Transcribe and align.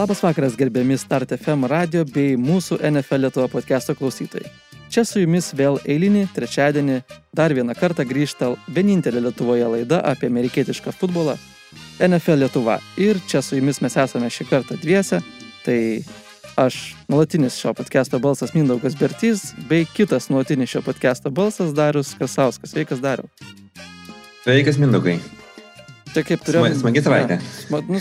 Labas 0.00 0.22
vakaras, 0.22 0.56
gerbiami 0.56 0.96
Start 0.96 1.32
FM 1.36 1.66
radio 1.68 2.06
bei 2.08 2.32
mūsų 2.40 2.78
NFL 2.88 3.20
Lietuvo 3.20 3.44
podcast'o 3.52 3.92
klausytojai. 3.98 4.48
Čia 4.88 5.02
su 5.04 5.20
jumis 5.20 5.50
vėl 5.52 5.74
eilinį 5.84 6.22
trečiadienį 6.32 6.94
dar 7.36 7.52
vieną 7.52 7.74
kartą 7.76 8.06
grįžta 8.08 8.48
vienintelė 8.72 9.20
Lietuvoje 9.26 9.66
laida 9.68 9.98
apie 10.08 10.30
amerikietišką 10.32 10.94
futbolą- 10.96 11.34
NFL 12.08 12.40
Lietuva. 12.40 12.78
Ir 12.96 13.20
čia 13.28 13.42
su 13.44 13.58
jumis 13.58 13.82
mes 13.84 13.96
esame 13.96 14.30
šį 14.32 14.46
kartą 14.48 14.78
dviese. 14.80 15.20
Tai 15.66 16.00
aš, 16.56 16.96
nuolatinis 17.06 17.60
šio 17.60 17.74
podcast'o 17.74 18.20
balsas 18.20 18.54
Mindaugas 18.54 18.96
Bertys, 18.96 19.52
bei 19.68 19.84
kitas 19.84 20.30
nuolatinis 20.30 20.70
šio 20.70 20.80
podcast'o 20.80 21.30
balsas 21.30 21.74
Darius 21.74 22.14
Kasauskas. 22.14 22.72
Sveikas, 22.72 23.04
Dariu. 23.04 23.28
Sveikas, 24.44 24.78
Mindaugai. 24.78 25.20
Tai 26.10 26.22
kaip 26.26 26.42
turėjome. 26.42 26.74
Smagi 26.74 27.02
savaitė. 27.04 27.36
Sma, 27.54 27.80
nu, 27.86 28.00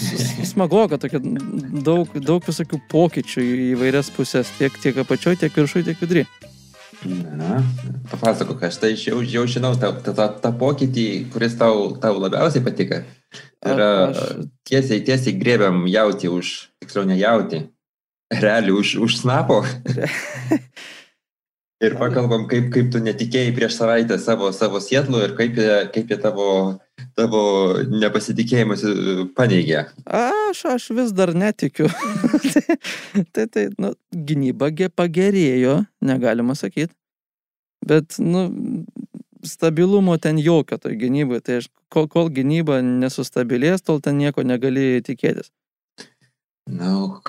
smagoka, 0.50 0.98
tokia 1.02 1.20
daug, 1.22 2.10
daug 2.18 2.46
visokių 2.46 2.80
pokyčių 2.90 3.44
į 3.46 3.68
įvairias 3.76 4.10
pusės, 4.16 4.50
tiek, 4.58 4.74
tiek 4.82 4.98
apačioj, 5.04 5.38
tiek 5.44 5.54
viršui, 5.54 5.86
tiek 5.86 6.02
vidurį. 6.02 6.26
Na, 7.06 7.62
papasakok, 8.12 8.66
aš 8.68 8.80
tai 8.82 8.92
jau, 8.98 9.22
jau 9.24 9.46
žinau 9.48 9.72
tą, 9.80 9.94
tą, 10.04 10.16
tą, 10.18 10.28
tą 10.42 10.52
pokytį, 10.60 11.06
kuris 11.32 11.56
tau, 11.60 11.94
tau 12.02 12.18
labiausiai 12.20 12.66
patika. 12.66 13.04
Yra 13.64 13.92
aš... 14.10 14.50
tiesiai, 14.68 15.04
tiesiai 15.06 15.38
grėbiam 15.40 15.86
jauti 15.88 16.32
už, 16.34 16.56
tiksliau 16.82 17.06
ne 17.08 17.20
jauti, 17.20 17.62
realiai 18.34 18.76
už, 18.76 18.98
už 19.06 19.20
snapo. 19.22 19.62
ir 21.86 21.96
pakalbam, 22.02 22.50
kaip, 22.52 22.68
kaip 22.74 22.92
tu 22.92 23.00
netikėjai 23.06 23.56
prieš 23.56 23.78
savaitę 23.80 24.20
savo, 24.20 24.52
savo 24.56 24.82
sietlu 24.84 25.24
ir 25.24 25.38
kaip, 25.38 25.56
kaip 25.94 26.12
jie 26.12 26.20
tavo 26.20 26.50
tavo 27.18 27.42
nepasitikėjimas 27.90 28.86
e, 28.86 28.94
paneigė? 29.38 29.86
Aš, 30.06 30.64
aš 30.76 30.90
vis 30.98 31.14
dar 31.16 31.34
netikiu. 31.38 31.90
tai, 32.54 32.64
tai, 33.34 33.46
tai 33.48 33.66
nu, 33.82 33.94
gynyba 34.14 34.72
pagerėjo, 34.96 35.82
negalima 36.06 36.56
sakyti. 36.58 36.94
Bet, 37.86 38.20
nu, 38.20 38.48
stabilumo 39.44 40.18
ten 40.18 40.40
jokio 40.40 40.78
toj 40.78 40.98
gynybai. 41.00 41.42
Tai 41.44 41.62
aš, 41.62 41.70
kol, 41.92 42.10
kol 42.12 42.30
gynyba 42.34 42.82
nesustabilės, 42.84 43.84
tol 43.86 44.02
ten 44.04 44.20
nieko 44.20 44.44
negali 44.44 45.00
tikėtis. 45.06 45.52
Na, 46.70 46.92
no, 46.92 47.22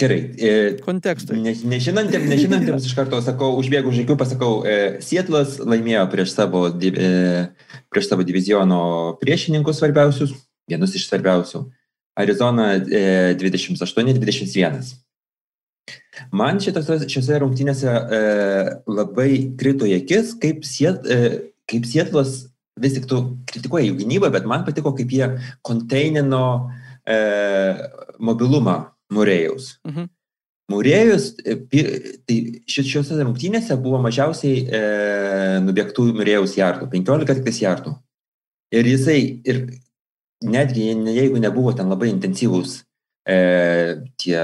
Gerai. 0.00 0.20
E, 0.40 0.52
Kontekstui. 0.80 1.36
Ne, 1.44 1.52
nežinantiems, 1.74 2.24
nežinantiems 2.30 2.86
iš 2.88 2.94
karto 2.96 3.18
sakau, 3.24 3.52
užbėgu 3.60 3.92
žygių, 3.92 4.16
pasakau, 4.20 4.62
e, 4.64 4.76
Sietlas 5.04 5.58
laimėjo 5.60 6.06
prieš 6.12 6.32
savo, 6.32 6.62
e, 6.72 7.10
prieš 7.92 8.08
savo 8.08 8.24
diviziono 8.24 8.80
priešininkus 9.20 9.82
svarbiausius, 9.82 10.32
vienus 10.70 10.96
iš 10.96 11.04
svarbiausių. 11.10 11.66
Arizona 12.20 12.72
e, 12.80 13.02
28-21. 13.40 14.88
Man 16.32 16.60
šitose, 16.64 16.96
šiose 17.10 17.40
rungtynėse 17.42 17.90
e, 17.90 18.20
labai 18.88 19.30
krito 19.60 19.88
į 19.88 19.98
akis, 19.98 20.32
kaip, 20.40 20.64
siet, 20.68 21.04
e, 21.04 21.50
kaip 21.68 21.84
Sietlas 21.88 22.46
vis 22.80 22.96
tik 22.96 23.04
tu 23.10 23.20
kritikuoji 23.50 23.90
jų 23.90 23.98
gynybą, 24.00 24.32
bet 24.32 24.48
man 24.48 24.64
patiko, 24.64 24.94
kaip 24.96 25.12
jie 25.12 25.28
konteinino 25.66 26.44
e, 27.04 27.20
mobilumą 28.16 28.78
Murėjaus. 29.14 29.76
Mhm. 29.86 30.08
Murėjus, 30.70 31.32
e, 31.42 31.56
tai 32.28 32.36
šiuose 32.70 33.18
rungtynėse 33.18 33.74
buvo 33.82 33.98
mažiausiai 34.04 34.62
e, 34.62 34.82
nubėgtų 35.64 36.06
Murėjaus 36.14 36.54
jardų, 36.58 36.86
15 36.92 37.42
tik 37.42 37.58
jardų. 37.64 37.96
Ir 38.70 38.86
jisai, 38.86 39.18
ir 39.50 39.64
netgi 40.46 40.92
jeigu 41.16 41.40
nebuvo 41.42 41.72
ten 41.76 41.90
labai 41.90 42.12
intensyvūs 42.12 42.76
e, 43.26 43.38
tie 44.20 44.38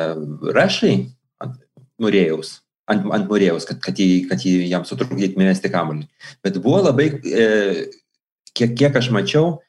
rašai 0.56 0.96
ant 1.44 1.60
Murėjaus, 2.02 2.56
ant, 2.90 3.06
ant 3.06 3.30
Murėjaus, 3.30 3.68
kad, 3.68 3.78
kad, 3.84 4.02
jį, 4.02 4.26
kad 4.30 4.42
jį 4.42 4.66
jam 4.66 4.84
sutrukdytų 4.88 5.38
mėnesti 5.38 5.70
kamuolį. 5.72 6.08
Bet 6.44 6.58
buvo 6.64 6.82
labai, 6.88 7.08
e, 7.22 7.46
kiek, 8.50 8.74
kiek 8.76 8.98
aš 8.98 9.12
mačiau, 9.14 9.60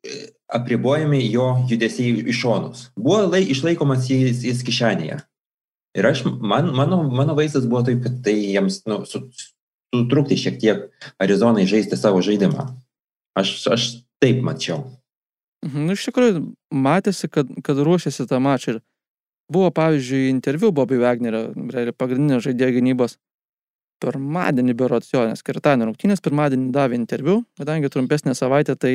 e, 0.00 0.32
apribojami 0.54 1.20
jo 1.30 1.48
judesiai 1.70 2.24
į 2.26 2.34
šonus. 2.34 2.88
Buvo 2.98 3.22
lai, 3.28 3.42
išlaikomas 3.52 4.08
jis, 4.10 4.42
jis 4.46 4.62
kišenėje. 4.66 5.20
Ir 5.98 6.06
aš, 6.06 6.24
man, 6.26 6.70
mano, 6.74 7.02
mano 7.10 7.34
vaizdas 7.38 7.66
buvo 7.66 7.82
taip, 7.86 8.02
kad 8.04 8.20
tai 8.24 8.36
jiems 8.38 8.82
nu, 8.90 9.00
sutrukti 9.08 10.38
šiek 10.38 10.60
tiek 10.62 11.08
Arizonai 11.22 11.66
žaisti 11.70 11.98
savo 11.98 12.22
žaidimą. 12.22 12.68
Aš, 13.38 13.56
aš 13.70 13.88
taip 14.22 14.42
mačiau. 14.46 14.84
Mhm, 15.66 15.88
nu, 15.88 15.96
iš 15.96 16.06
tikrųjų, 16.08 16.44
matėsi, 16.72 17.28
kad, 17.32 17.50
kad 17.66 17.80
ruošėsi 17.84 18.26
tą 18.30 18.38
mačą. 18.42 18.76
Ir 18.76 18.84
buvo, 19.50 19.72
pavyzdžiui, 19.74 20.30
interviu 20.30 20.70
Bobby 20.72 21.00
Wagnerio, 21.02 21.50
pagrindinio 21.98 22.40
žaidėjo 22.44 22.78
gynybos. 22.78 23.18
Pirmadienį 24.00 24.72
berots 24.78 25.10
jo, 25.12 25.26
nes 25.28 25.42
kirtanio 25.44 25.90
rungtynės 25.90 26.22
pirmadienį 26.24 26.70
davė 26.72 26.96
interviu, 26.96 27.42
kadangi 27.60 27.90
trumpesnė 27.92 28.32
savaitė, 28.38 28.78
tai 28.80 28.94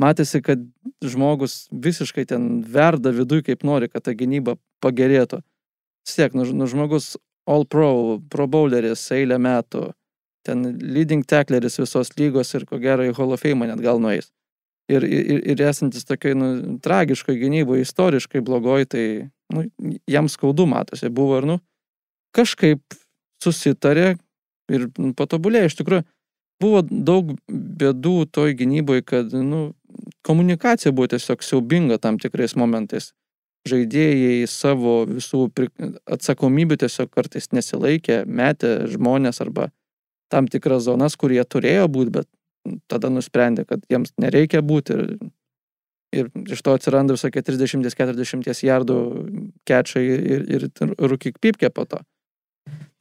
matėsi, 0.00 0.42
kad 0.44 0.62
žmogus 1.04 1.66
visiškai 1.72 2.24
ten 2.28 2.62
verda 2.62 3.12
viduj, 3.14 3.44
kaip 3.48 3.64
nori, 3.66 3.90
kad 3.92 4.06
ta 4.06 4.14
gynyba 4.16 4.56
pagerėtų. 4.84 5.42
Siek, 6.08 6.34
nu, 6.34 6.46
nu 6.56 6.66
žmogus 6.66 7.16
All 7.46 7.66
Pro, 7.66 8.20
Pro 8.30 8.46
Bowleris 8.50 9.04
eilę 9.14 9.38
metų, 9.42 9.90
ten 10.46 10.64
leading 10.82 11.26
tackleris 11.26 11.78
visos 11.78 12.12
lygos 12.18 12.54
ir 12.54 12.66
ko 12.66 12.78
gero 12.82 13.06
į 13.06 13.14
Hall 13.18 13.34
of 13.34 13.42
Fame 13.42 13.68
net 13.70 13.82
gal 13.82 14.02
nueis. 14.02 14.30
Ir, 14.90 15.04
ir, 15.06 15.42
ir 15.54 15.62
esantis 15.62 16.04
tokiai 16.04 16.34
nu, 16.36 16.48
tragiškai 16.82 17.36
gynyboje, 17.38 17.86
istoriškai 17.86 18.42
blogoj, 18.44 18.88
tai 18.90 19.04
nu, 19.54 19.68
jam 20.10 20.28
skaudu 20.28 20.66
matosi. 20.68 21.10
Buvo 21.14 21.38
ir, 21.38 21.46
nu, 21.48 21.58
kažkaip 22.34 22.82
susitarė 23.42 24.16
ir 24.72 24.88
nu, 24.98 25.12
patobulėjo. 25.18 25.70
Iš 25.70 25.78
tikrųjų, 25.78 26.04
buvo 26.62 26.82
daug 26.82 27.30
bėdų 27.48 28.16
toj 28.34 28.56
gynyboje, 28.58 29.06
kad, 29.06 29.32
nu, 29.38 29.70
komunikacija 30.26 30.92
buvo 30.92 31.10
tiesiog 31.12 31.42
siaubinga 31.42 31.98
tam 31.98 32.18
tikrais 32.22 32.56
momentais. 32.58 33.12
Žaidėjai 33.68 34.46
savo 34.50 35.02
visų 35.06 35.44
atsakomybių 36.10 36.80
tiesiog 36.82 37.12
kartais 37.14 37.52
nesilaikė, 37.54 38.24
metė 38.26 38.72
žmonės 38.90 39.38
arba 39.44 39.68
tam 40.32 40.48
tikras 40.50 40.88
zonas, 40.88 41.14
kur 41.14 41.30
jie 41.30 41.44
turėjo 41.44 41.86
būti, 41.92 42.14
bet 42.16 42.28
tada 42.90 43.10
nusprendė, 43.12 43.66
kad 43.68 43.84
jiems 43.90 44.14
nereikia 44.22 44.62
būti 44.66 44.96
ir, 44.96 45.04
ir 46.14 46.30
iš 46.56 46.62
to 46.64 46.74
atsiranda 46.78 47.14
visokie 47.14 47.42
30-40 47.44 48.64
jardų 48.66 48.98
kečai 49.68 50.02
ir, 50.06 50.48
ir, 50.56 50.66
ir 50.66 50.96
rūkik 51.12 51.38
pipkė 51.42 51.70
po 51.74 51.86
to. 51.86 52.02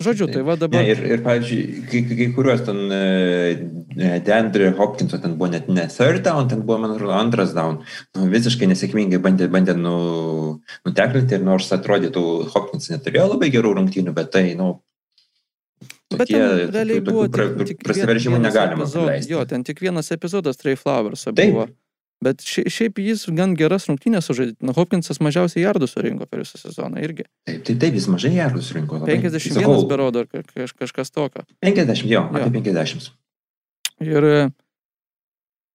Žodžiu, 0.01 0.27
tai 0.33 0.41
va 0.41 0.55
dabar. 0.57 0.81
Ne, 0.81 0.95
ir, 0.95 1.01
ir 1.13 1.21
pavyzdžiui, 1.21 1.63
kai, 1.89 1.99
kai 2.09 2.27
kuriuos 2.33 2.63
ten 2.65 2.79
uh, 2.87 3.65
Deandre 3.95 4.71
Hopkinso 4.77 5.19
ten 5.21 5.35
buvo 5.39 5.51
net 5.51 5.67
ne 5.71 5.87
third 5.91 6.23
down, 6.25 6.47
ten 6.51 6.61
buvo, 6.65 6.79
man 6.83 6.95
atrodo, 6.95 7.15
antras 7.17 7.55
down. 7.57 7.81
Nu, 8.15 8.27
visiškai 8.31 8.69
nesėkmingai 8.71 9.19
bandė, 9.23 9.49
bandė 9.51 9.75
nu, 9.79 9.95
nutekrinti 10.87 11.37
ir 11.37 11.43
nors 11.45 11.71
atrodytų, 11.75 12.23
Hopkins 12.53 12.91
neturėjo 12.93 13.27
labai 13.33 13.51
gerų 13.53 13.75
rungtynių, 13.79 14.15
bet 14.15 14.31
tai, 14.37 14.45
nu, 14.59 14.77
Bet 16.11 16.25
tokie, 16.27 16.39
ten 16.39 16.73
realiai 16.75 17.03
buvo 17.03 17.27
tik, 17.31 17.61
tik 17.69 17.85
prasiveržimų 17.85 18.41
negalima. 18.43 18.83
Epizod, 18.83 19.29
jo, 19.31 19.45
ten 19.47 19.63
tik 19.63 19.79
vienas 19.79 20.11
epizodas 20.11 20.59
Trey 20.59 20.75
Flowers 20.75 21.23
buvo. 21.37 21.69
Bet 22.21 22.43
šiaip 22.45 22.99
jis 23.01 23.23
gan 23.33 23.55
geras 23.57 23.87
rungtynės 23.89 24.27
sužaidė. 24.29 24.53
Nu, 24.61 24.75
Hopkinsas 24.77 25.17
mažiausiai 25.25 25.63
jardų 25.63 25.87
surinko 25.89 26.27
per 26.29 26.43
visą 26.43 26.59
sezoną 26.61 27.01
irgi. 27.01 27.25
Taip, 27.49 27.63
tai 27.65 27.75
taip, 27.81 27.97
jis 27.97 28.05
mažai 28.13 28.35
jardų 28.35 28.61
surinko. 28.67 28.99
51 29.07 29.55
Sakau, 29.55 29.79
berodo 29.89 30.21
ar 30.21 30.29
kaž, 30.29 30.75
kažkas 30.77 31.09
tokio. 31.09 31.47
50, 31.65 32.05
jo, 32.11 32.21
jo. 32.21 32.43
apie 32.43 32.61
50. 32.61 33.09
Ir 34.01 34.25
e, 34.25 34.39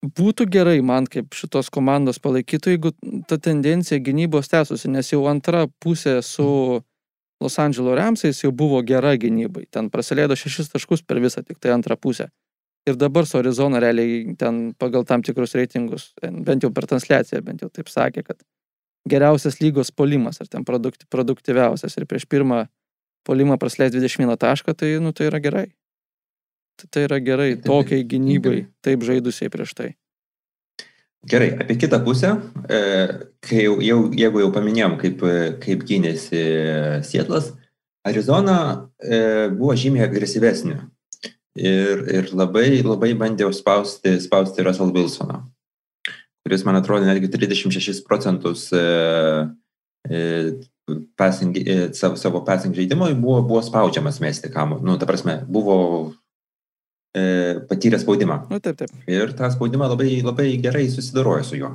būtų 0.02 0.48
gerai 0.50 0.80
man 0.82 1.06
kaip 1.10 1.34
šitos 1.36 1.70
komandos 1.72 2.18
palaikytų, 2.22 2.74
jeigu 2.74 2.92
ta 3.30 3.38
tendencija 3.38 4.00
gynybos 4.02 4.50
tęsusi, 4.52 4.90
nes 4.90 5.12
jau 5.12 5.22
antra 5.30 5.66
pusė 5.82 6.18
su 6.26 6.82
Los 7.40 7.58
Angeles 7.60 7.98
Ramsais 7.98 8.40
jau 8.40 8.50
buvo 8.52 8.80
gera 8.82 9.12
gynybai. 9.20 9.66
Ten 9.70 9.90
praleido 9.92 10.36
šešis 10.38 10.72
taškus 10.72 11.02
per 11.04 11.20
visą 11.20 11.44
tik 11.44 11.60
tai 11.60 11.74
antrą 11.74 11.98
pusę. 12.00 12.30
Ir 12.86 12.96
dabar 12.96 13.26
su 13.26 13.36
Arizona 13.38 13.80
realiai 13.82 14.36
ten 14.38 14.72
pagal 14.78 15.04
tam 15.04 15.22
tikrus 15.22 15.56
reitingus, 15.58 16.12
bent 16.22 16.62
jau 16.62 16.70
per 16.72 16.86
transliaciją, 16.86 17.42
bent 17.44 17.64
jau 17.64 17.68
taip 17.68 17.90
sakė, 17.90 18.22
kad 18.22 18.38
geriausias 19.10 19.58
lygos 19.60 19.90
polimas, 19.90 20.40
ar 20.40 20.48
ten 20.48 20.64
produktyviausias. 20.64 21.98
Ir 21.98 22.06
prieš 22.06 22.28
pirmą 22.30 22.64
polimą 23.26 23.58
prasleis 23.58 23.92
21 23.92 24.38
tašką, 24.38 24.74
tai, 24.78 24.94
nu, 25.02 25.12
tai 25.12 25.28
yra 25.30 25.42
gerai. 25.42 25.66
Tai, 26.76 26.88
tai 26.92 27.06
yra 27.06 27.20
gerai 27.24 27.52
tokiai 27.56 28.04
gynybai, 28.04 28.66
taip 28.84 29.04
žaidusiai 29.06 29.52
prieš 29.52 29.72
tai. 29.76 29.94
Gerai, 31.26 31.48
apie 31.58 31.74
kitą 31.80 31.98
pusę, 32.04 32.36
e, 32.70 32.80
kai 33.42 33.64
jau, 33.64 33.78
jau, 33.82 34.00
jeigu 34.14 34.42
jau 34.44 34.50
paminėjom, 34.54 34.98
kaip, 35.00 35.24
kaip 35.64 35.86
gynėsi 35.88 36.42
Sietlas, 37.08 37.48
Arizona 38.06 38.58
e, 39.02 39.48
buvo 39.50 39.74
žymiai 39.74 40.04
agresyvesnė 40.06 40.76
ir, 41.58 42.04
ir 42.12 42.30
labai, 42.36 42.68
labai 42.84 43.10
bandė 43.18 43.48
spausti, 43.56 44.20
spausti 44.22 44.62
Russell 44.62 44.92
Wilsoną, 44.94 45.40
kuris, 46.46 46.62
man 46.68 46.78
atrodo, 46.78 47.08
netgi 47.08 47.32
36 47.32 48.04
procentus 48.06 48.68
e, 48.76 48.84
passing, 51.18 51.58
savo, 51.98 52.20
savo 52.20 52.44
passing 52.46 52.76
žaidimo 52.76 53.08
buvo, 53.18 53.40
buvo 53.42 53.64
spaudžiamas 53.66 54.20
mesti 54.22 54.52
kamu. 54.52 54.78
Nu, 54.86 54.94
ta 55.00 55.10
prasme, 55.10 55.40
buvo 55.48 56.12
e, 56.12 56.25
patyrė 57.70 58.00
spaudimą. 58.02 58.42
Nu, 58.52 58.60
taip, 58.62 58.78
taip. 58.80 58.92
Ir 59.10 59.32
tą 59.36 59.50
spaudimą 59.52 59.90
labai, 59.92 60.20
labai 60.26 60.50
gerai 60.62 60.86
susidarojo 60.92 61.44
su 61.46 61.60
juo. 61.60 61.72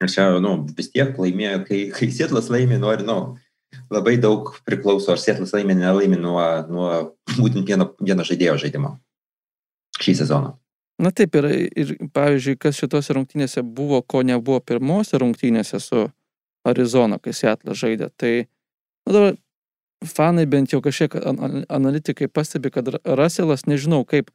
Ir 0.00 0.08
čia, 0.12 0.30
nu, 0.40 0.54
vis 0.76 0.88
tiek 0.92 1.16
laimėjo, 1.20 1.62
kai, 1.68 1.80
kai 1.92 2.08
Sietlas 2.12 2.48
laimė, 2.52 2.78
nori, 2.80 3.04
nu, 3.04 3.36
labai 3.92 4.16
daug 4.20 4.54
priklauso, 4.64 5.12
ar 5.12 5.20
Sietlas 5.20 5.52
laimė, 5.56 5.76
nelaimė 5.76 6.18
nuo, 6.20 6.40
nuo 6.72 6.90
būtent 7.36 7.68
vieno, 7.68 7.90
vieno 8.00 8.26
žaidėjo 8.26 8.56
žaidimo 8.64 8.96
šį 10.00 10.16
sezoną. 10.22 10.54
Na 11.00 11.12
taip, 11.16 11.36
ir, 11.40 11.46
ir 11.80 11.92
pavyzdžiui, 12.12 12.58
kas 12.60 12.76
šitose 12.80 13.16
rungtynėse 13.16 13.62
buvo, 13.64 14.02
ko 14.04 14.20
nebuvo 14.26 14.60
pirmose 14.60 15.20
rungtynėse 15.20 15.80
su 15.80 16.08
Arizona, 16.68 17.16
kai 17.20 17.32
Sietlas 17.36 17.80
žaidė. 17.80 18.10
Tai, 18.20 18.32
na 19.08 19.16
dabar, 19.16 19.38
fanai 20.04 20.44
bent 20.48 20.72
jau 20.74 20.82
kažkiek 20.84 21.16
analitikai 21.68 22.28
pastebi, 22.28 22.72
kad 22.72 22.88
Russellas, 23.04 23.64
nežinau 23.68 24.04
kaip, 24.08 24.28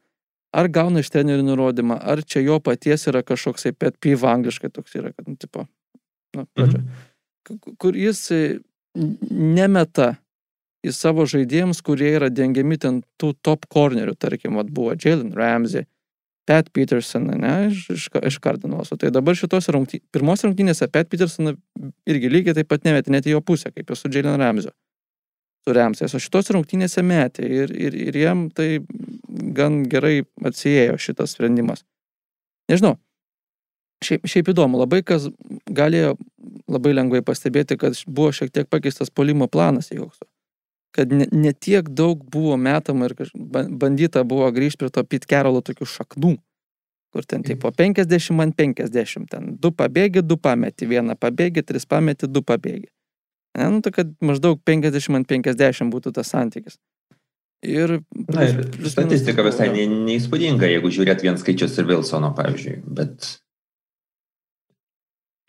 ar 0.54 0.68
gauna 0.72 1.02
iš 1.02 1.10
trenerių 1.14 1.46
nurodymą, 1.46 1.98
ar 2.02 2.22
čia 2.24 2.42
jo 2.44 2.58
paties 2.62 3.06
yra 3.10 3.22
kažkoksai 3.26 3.72
pet 3.76 3.98
piv 4.02 4.24
angliškai 4.26 4.70
toks 4.72 4.94
yra, 4.98 5.12
kad, 5.12 5.26
nu, 5.28 5.36
tipo, 5.40 5.66
nu, 6.36 6.46
pradžia, 6.54 6.82
mhm. 6.82 7.74
kur 7.80 7.98
jis 7.98 8.22
e, 8.34 8.40
nemeta 9.30 10.14
į 10.86 10.94
savo 10.94 11.26
žaidėjams, 11.28 11.82
kurie 11.82 12.12
yra 12.14 12.30
dengiami 12.30 12.78
ten 12.78 13.02
tų 13.20 13.34
top 13.42 13.66
cornerių, 13.72 14.14
tarkim, 14.18 14.58
vat, 14.60 14.70
buvo 14.72 14.94
Jalen 14.94 15.34
Ramsey, 15.36 15.86
Pat 16.46 16.68
Peterson, 16.70 17.24
ne, 17.26 17.54
iš, 17.72 17.88
iš, 17.90 18.02
iš 18.28 18.36
Kardinoso. 18.38 18.94
Tai 18.94 19.10
dabar 19.10 19.34
šitos 19.34 19.66
rungtynės, 19.74 20.04
pirmos 20.14 20.44
rungtynėse 20.46 20.86
Pat 20.94 21.08
Peterson 21.10 21.56
irgi 22.06 22.30
lygiai 22.30 22.54
taip 22.54 22.68
pat 22.70 22.86
nemetė 22.86 23.10
net 23.10 23.26
į 23.26 23.34
jo 23.34 23.40
pusę, 23.42 23.72
kaip 23.74 23.90
ir 23.90 23.98
su 23.98 24.10
Jalen 24.14 24.38
Ramsey 24.38 24.70
Remsais, 25.74 26.14
o 26.14 26.20
šitos 26.22 26.52
rungtynėse 26.54 27.02
metė 27.02 27.46
ir, 27.48 27.72
ir, 27.74 27.96
ir 28.08 28.18
jam 28.20 28.46
tai 28.54 28.80
gan 29.56 29.82
gerai 29.90 30.20
atsijėjo 30.46 30.98
šitas 31.02 31.34
sprendimas. 31.34 31.82
Nežinau, 32.70 32.96
šiaip, 34.04 34.26
šiaip 34.28 34.50
įdomu, 34.52 34.78
labai 34.82 35.02
kas 35.06 35.28
galėjo 35.66 36.14
labai 36.70 36.94
lengvai 36.96 37.22
pastebėti, 37.26 37.78
kad 37.80 37.98
buvo 38.06 38.32
šiek 38.34 38.52
tiek 38.54 38.70
pakeistas 38.70 39.10
polimo 39.10 39.48
planas 39.50 39.92
Jokso. 39.94 40.26
Kad 40.96 41.12
ne, 41.12 41.26
ne 41.32 41.52
tiek 41.52 41.88
daug 41.92 42.22
buvo 42.32 42.56
metama 42.56 43.10
ir 43.10 43.30
bandyta 43.34 44.24
buvo 44.24 44.48
grįžti 44.54 44.84
prie 44.84 44.92
to 44.94 45.04
Pit 45.04 45.26
Kerolo 45.28 45.60
tokių 45.64 45.86
šaknų, 45.92 46.34
kur 47.12 47.26
ten 47.28 47.44
taip 47.46 47.60
po 47.62 47.70
50 47.74 48.42
ant 48.42 48.56
50, 48.56 49.28
ten 49.30 49.54
du 49.60 49.72
pabėgi, 49.76 50.24
du 50.24 50.38
pameti, 50.40 50.88
vieną 50.88 51.18
pabėgi, 51.20 51.66
tris 51.66 51.86
pameti, 51.86 52.30
du 52.30 52.42
pabėgi. 52.42 52.88
Ne, 53.56 53.70
nu, 53.72 53.80
tai 53.80 53.92
kad 53.94 54.12
maždaug 54.20 54.60
50 54.68 55.16
ant 55.16 55.30
50 55.32 55.88
būtų 55.92 56.12
tas 56.18 56.28
santykis. 56.34 56.76
Ir, 57.64 57.96
Na, 58.28 58.44
ir 58.44 58.90
statistika 58.92 59.42
visai 59.46 59.70
ne, 59.72 59.86
neįspūdinga, 60.06 60.68
jeigu 60.68 60.90
žiūrėt 60.92 61.24
vien 61.24 61.38
skaičius 61.40 61.78
ir 61.80 61.88
Wilsono, 61.88 62.30
pavyzdžiui, 62.36 62.76
bet... 62.98 63.30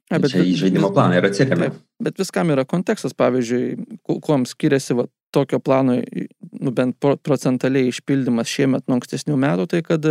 A, 0.07 0.21
bet 0.24 0.31
čia 0.31 0.45
į 0.48 0.56
žaidimo 0.56 0.88
planą 0.95 1.19
ir 1.19 1.27
atsiliame. 1.27 1.68
Bet, 1.74 1.83
bet 2.07 2.21
viskam 2.24 2.54
yra 2.56 2.63
kontekstas, 2.63 3.12
pavyzdžiui, 3.19 4.00
kuom 4.24 4.48
skiriasi 4.48 4.95
va, 4.95 5.09
tokio 5.36 5.59
plano, 5.59 6.00
nu, 6.00 6.71
bent 6.71 6.95
procentaliai 7.27 7.92
išpildymas 7.92 8.48
šiemet 8.48 8.88
nuo 8.88 9.01
ankstesnių 9.01 9.36
metų, 9.44 9.68
tai 9.75 9.83
kad 9.86 10.07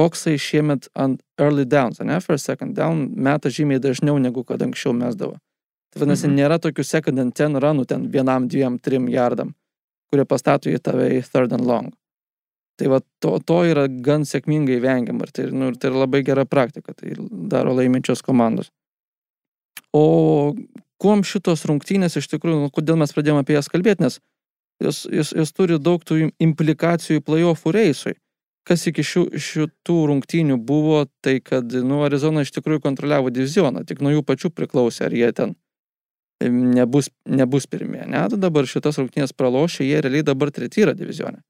Foksai 0.00 0.38
šiemet 0.40 0.86
ant 0.98 1.20
early 1.38 1.66
downs, 1.68 2.00
ne, 2.00 2.16
first 2.22 2.48
second 2.48 2.78
down, 2.78 3.08
meta 3.12 3.50
žymiai 3.52 3.82
dažniau 3.82 4.16
negu 4.22 4.46
kad 4.46 4.62
anksčiau 4.64 4.94
mesdavo. 4.96 5.36
Tai 5.92 6.00
vadinasi, 6.00 6.28
mhm. 6.28 6.36
nėra 6.40 6.56
tokių 6.62 6.84
second 6.88 7.20
and 7.20 7.34
ten 7.36 7.58
runų 7.60 7.84
ten 7.88 8.06
vienam, 8.12 8.46
dviem, 8.48 8.78
trim 8.80 9.10
jardam, 9.12 9.52
kurie 10.12 10.24
pastato 10.28 10.72
į 10.72 10.80
tave 10.80 11.10
į 11.18 11.20
third 11.26 11.52
and 11.52 11.68
long. 11.68 11.92
Tai 12.80 12.88
va, 12.88 13.02
to, 13.20 13.34
to 13.44 13.58
yra 13.68 13.84
gan 13.86 14.24
sėkmingai 14.24 14.78
vengiama 14.80 15.28
ir 15.28 15.34
tai, 15.36 15.50
nu, 15.52 15.68
tai 15.76 15.90
yra 15.90 16.06
labai 16.06 16.22
gera 16.24 16.46
praktika, 16.48 16.96
tai 16.96 17.12
daro 17.52 17.76
laiminčios 17.76 18.24
komandos. 18.24 18.72
O 19.92 20.54
kuom 21.02 21.24
šitos 21.28 21.66
rungtynės 21.68 22.16
iš 22.16 22.30
tikrųjų, 22.32 22.64
nu, 22.64 22.72
kodėl 22.72 22.96
mes 23.00 23.12
pradėjome 23.12 23.44
apie 23.44 23.58
jas 23.58 23.68
kalbėti, 23.68 24.06
nes 24.06 24.18
jos, 24.80 25.04
jos, 25.12 25.34
jos 25.36 25.52
turi 25.52 25.76
daug 25.76 26.00
tų 26.00 26.30
implikacijų 26.40 27.20
playoffų 27.26 27.74
reisui. 27.76 28.16
Kas 28.64 28.86
iki 28.86 29.02
šių, 29.02 29.24
šitų 29.42 29.96
rungtynių 30.08 30.56
buvo, 30.62 31.02
tai 31.20 31.40
kad, 31.42 31.74
nu, 31.84 32.04
Arizona 32.06 32.46
iš 32.46 32.54
tikrųjų 32.54 32.84
kontroliavo 32.84 33.32
divizioną, 33.34 33.82
tik 33.84 34.00
nuo 34.00 34.14
jų 34.14 34.22
pačių 34.24 34.52
priklausė, 34.54 35.08
ar 35.08 35.16
jie 35.18 35.30
ten 35.34 35.56
nebus, 36.50 37.10
nebus 37.28 37.66
pirmie. 37.70 38.02
Ne, 38.08 38.24
tai 38.32 38.38
dabar 38.40 38.66
šitas 38.68 38.98
rungtynės 39.00 39.34
pralošė, 39.36 39.86
jie 39.86 40.00
realiai 40.02 40.26
dabar 40.26 40.50
treti 40.54 40.84
yra 40.86 40.94
divizionė. 40.96 41.42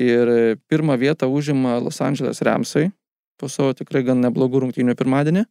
Ir 0.00 0.58
pirmą 0.66 0.96
vietą 0.98 1.28
užima 1.30 1.78
Los 1.78 2.00
Angeles 2.02 2.42
Ramsai 2.42 2.88
po 3.38 3.50
savo 3.50 3.74
tikrai 3.76 4.02
gan 4.06 4.22
neblogų 4.24 4.64
rungtynių 4.64 4.94
pirmadienį. 4.98 5.44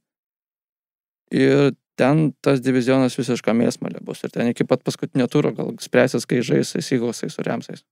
Ir 1.34 1.74
ten 2.00 2.32
tas 2.44 2.62
divizionas 2.64 3.16
visišką 3.20 3.56
mėsmalė 3.58 4.02
bus. 4.06 4.24
Ir 4.26 4.34
ten 4.34 4.50
iki 4.52 4.66
pat 4.68 4.84
paskutinio 4.86 5.28
turo 5.32 5.54
gal 5.56 5.74
spręsis, 5.84 6.28
kai 6.30 6.42
žais 6.46 6.76
Seagalsai 6.80 7.32
su 7.32 7.46
Ramsais. 7.46 7.84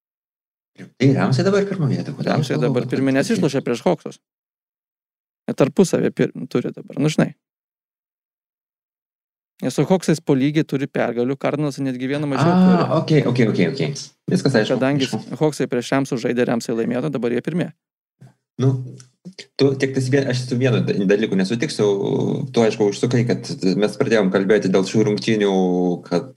Tai 0.97 1.09
Ramsai 1.17 1.45
dabar 1.45 1.65
pirmą 1.67 1.89
vietą. 1.91 2.15
Ramsai 2.25 2.59
dabar 2.61 2.87
pirmie, 2.89 3.13
nes 3.15 3.31
išlošė 3.33 3.63
prieš 3.65 3.83
Hoksus. 3.85 4.21
Tarpusavį 5.51 6.11
pir... 6.15 6.29
turi 6.49 6.71
dabar, 6.71 6.99
nu 7.01 7.09
žinai. 7.11 7.33
Nes 9.61 9.75
su 9.77 9.85
Hoksais 9.85 10.21
po 10.25 10.33
lygiai 10.37 10.65
turi 10.65 10.87
pergalių, 10.89 11.37
Kardinas 11.37 11.77
netgi 11.83 12.09
vieną 12.09 12.29
mažiau 12.31 12.49
A, 12.49 12.57
turi. 12.65 12.87
Ok, 12.97 13.13
ok, 13.29 13.41
ok, 13.51 13.61
ok. 13.69 14.03
Viskas 14.33 14.57
aišku. 14.57 14.79
Kadangi 14.79 15.09
Hoksai 15.37 15.69
prieš 15.69 15.91
šiam 15.91 16.09
sužaidė 16.09 16.47
Remsai 16.49 16.73
laimėto, 16.77 17.13
dabar 17.13 17.35
jie 17.35 17.43
pirmie. 17.45 17.69
Nu, 18.61 18.71
tu 19.57 19.69
tik 19.79 19.93
tas 19.95 20.07
vien, 20.11 20.25
aš 20.29 20.43
su 20.47 20.57
vienu 20.57 20.81
dalyku 21.09 21.37
nesutiksiu, 21.37 21.85
tu 22.53 22.63
aišku 22.65 22.89
užsukai, 22.91 23.21
kad 23.29 23.47
mes 23.79 23.97
pradėjom 23.97 24.31
kalbėti 24.33 24.71
dėl 24.73 24.85
šių 24.89 25.05
rungtynių, 25.07 25.53
kad, 26.07 26.33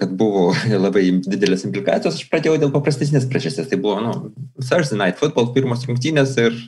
kad 0.00 0.14
buvo 0.18 0.50
labai 0.86 1.06
didelės 1.24 1.66
implikacijos, 1.68 2.18
aš 2.18 2.30
pradėjau 2.32 2.60
dėl 2.62 2.74
paprastesnės 2.74 3.28
priežasties. 3.30 3.70
Tai 3.70 3.80
buvo, 3.86 4.00
nu, 4.02 4.14
Thursday 4.60 4.98
Night 4.98 5.22
Football 5.22 5.52
pirmos 5.56 5.86
rungtynės 5.88 6.34
ir 6.42 6.58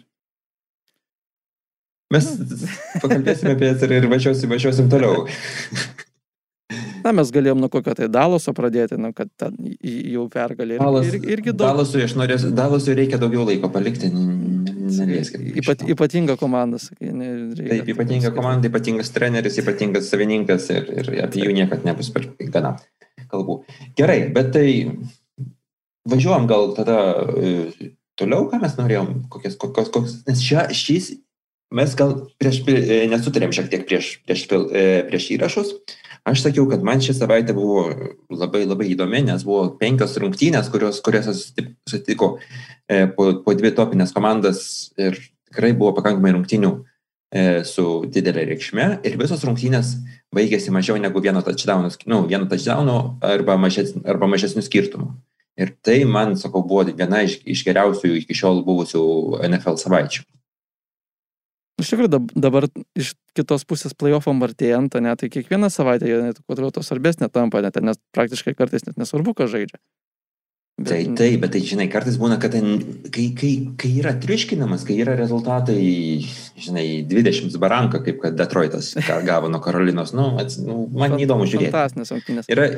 Mes 2.15 2.27
pakalbėsime 3.03 3.57
apie 3.57 3.71
jas 3.73 3.83
ir, 3.83 4.07
važiuosim, 4.11 4.51
važiuosim 4.53 4.91
toliau. 4.91 5.25
Na, 7.03 7.13
mes 7.15 7.31
galėjom 7.35 7.61
nuo 7.63 7.71
kokio 7.71 7.95
tai 7.99 8.09
Daloso 8.11 8.51
pradėti, 8.55 8.99
nu, 8.99 9.13
kad 9.15 9.31
ten 9.39 9.55
jau 9.83 10.27
pergalė. 10.31 10.77
Ir, 10.77 10.83
Dalas, 10.83 11.11
ir, 11.11 11.27
irgi 11.37 11.53
daug. 11.53 11.69
Dalasui, 11.69 12.03
aš 12.07 12.17
norėsiu, 12.19 12.51
Dalasui 12.55 12.97
reikia 12.99 13.21
daugiau 13.23 13.45
laiko 13.47 13.71
palikti. 13.75 14.11
Ypat, 15.63 15.83
ypatinga 15.91 16.37
komanda, 16.39 16.81
sakai. 16.83 17.11
Ne, 17.15 17.29
Taip, 17.59 17.91
ypatinga 17.95 18.33
komanda, 18.35 18.71
ypatingas 18.71 19.11
treneris, 19.15 19.59
ypatingas 19.63 20.11
savininkas 20.11 20.71
ir, 20.75 20.91
ir 20.95 21.13
apie 21.27 21.43
jų 21.47 21.55
niekad 21.59 21.87
nebus 21.87 22.11
per 22.15 22.29
gana 22.55 22.77
kalbų. 23.31 23.61
Gerai, 23.99 24.21
bet 24.35 24.53
tai 24.55 24.67
važiuojam 26.07 26.47
gal 26.51 26.71
tada 26.79 26.99
e, 27.35 27.93
toliau, 28.19 28.47
ką 28.51 28.63
mes 28.63 28.77
norėjom, 28.79 29.13
kokias, 29.33 29.59
kokios, 29.59 29.91
kokios, 29.95 30.19
nes 30.29 30.43
šia, 30.43 30.69
šis 30.75 31.13
Mes 31.75 31.95
gal 31.99 32.13
prieš, 32.39 32.61
e, 32.71 33.07
nesutarėm 33.11 33.51
šiek 33.55 33.71
tiek 33.71 33.87
prieš, 33.89 34.11
prieš, 34.23 34.45
e, 34.71 35.03
prieš 35.09 35.31
įrašus. 35.35 35.73
Aš 36.27 36.45
sakiau, 36.45 36.67
kad 36.71 36.83
man 36.87 37.03
ši 37.03 37.15
savaitė 37.19 37.55
buvo 37.55 37.89
labai 38.31 38.63
labai 38.67 38.87
įdomi, 38.93 39.25
nes 39.27 39.43
buvo 39.47 39.73
penkios 39.81 40.15
rungtynės, 40.23 40.71
kurios, 40.71 41.01
kuriuose 41.03 41.35
susitiko 41.35 42.37
e, 42.87 43.07
po, 43.11 43.33
po 43.43 43.55
dvi 43.59 43.73
topinės 43.75 44.15
komandas 44.15 44.61
ir 44.99 45.19
tikrai 45.51 45.73
buvo 45.75 45.95
pakankamai 45.99 46.37
rungtynių 46.37 46.77
su 47.67 47.85
didelė 48.09 48.45
reikšme 48.47 48.85
ir 49.05 49.17
visos 49.19 49.43
rungtynės 49.45 49.97
baigėsi 50.33 50.71
mažiau 50.73 50.95
negu 51.03 51.21
vieno 51.21 51.43
touchdowno, 51.45 51.91
nu, 52.07 52.21
vieno 52.31 52.47
touchdowno 52.49 53.19
arba, 53.27 53.59
mažes, 53.61 53.91
arba 54.07 54.29
mažesnių 54.31 54.63
skirtumų. 54.65 55.11
Ir 55.59 55.75
tai, 55.85 55.99
man, 56.07 56.37
sakau, 56.39 56.63
buvo 56.65 56.87
viena 56.87 57.25
iš, 57.27 57.41
iš 57.45 57.67
geriausių 57.67 58.15
iki 58.23 58.39
šiol 58.39 58.63
buvusių 58.65 59.03
NFL 59.51 59.77
savaičių. 59.83 60.23
Iš 61.77 61.93
tikrųjų, 61.93 62.23
dabar 62.41 62.65
iš 62.97 63.13
kitos 63.37 63.67
pusės 63.69 63.93
playoffam 63.93 64.41
artėjant, 64.47 64.97
ne, 65.05 65.13
tai 65.21 65.29
kiekvieną 65.33 65.69
savaitę 65.73 66.09
jie 66.09 66.23
net 66.25 66.41
kuo 66.41 66.57
toliau 66.57 66.73
to 66.73 66.81
svarbesnė 66.85 67.29
tampa, 67.29 67.61
net, 67.65 67.77
nes 67.85 68.01
praktiškai 68.17 68.57
kartais 68.57 68.87
net 68.87 68.97
nesvarbu, 68.97 69.35
ką 69.37 69.49
žaidžia. 69.53 69.77
Bet... 70.77 70.89
Tai 70.89 70.99
taip, 71.17 71.37
bet 71.41 71.53
tai 71.55 71.61
žinai, 71.65 71.87
kartais 71.93 72.17
būna, 72.21 72.37
kad 72.41 72.53
ten, 72.53 72.81
kai, 73.13 73.31
kai, 73.37 73.53
kai 73.81 73.91
yra 73.97 74.13
triškinamas, 74.21 74.85
kai 74.89 74.99
yra 75.01 75.15
rezultatai, 75.17 75.77
žinai, 76.61 76.87
20 77.09 77.57
baranka, 77.61 78.03
kaip 78.05 78.21
kad 78.25 78.37
Detroitas 78.37 78.91
gavo 79.25 79.49
nuo 79.53 79.61
Karolinos, 79.65 80.13
nu, 80.17 80.35
ats, 80.41 80.59
nu 80.61 80.83
man 80.97 81.17
įdomu 81.17 81.49
žiūrėti. 81.49 81.73
Fantastinės 81.73 82.13
rungtynės. 82.13 82.51
Yra, 82.53 82.69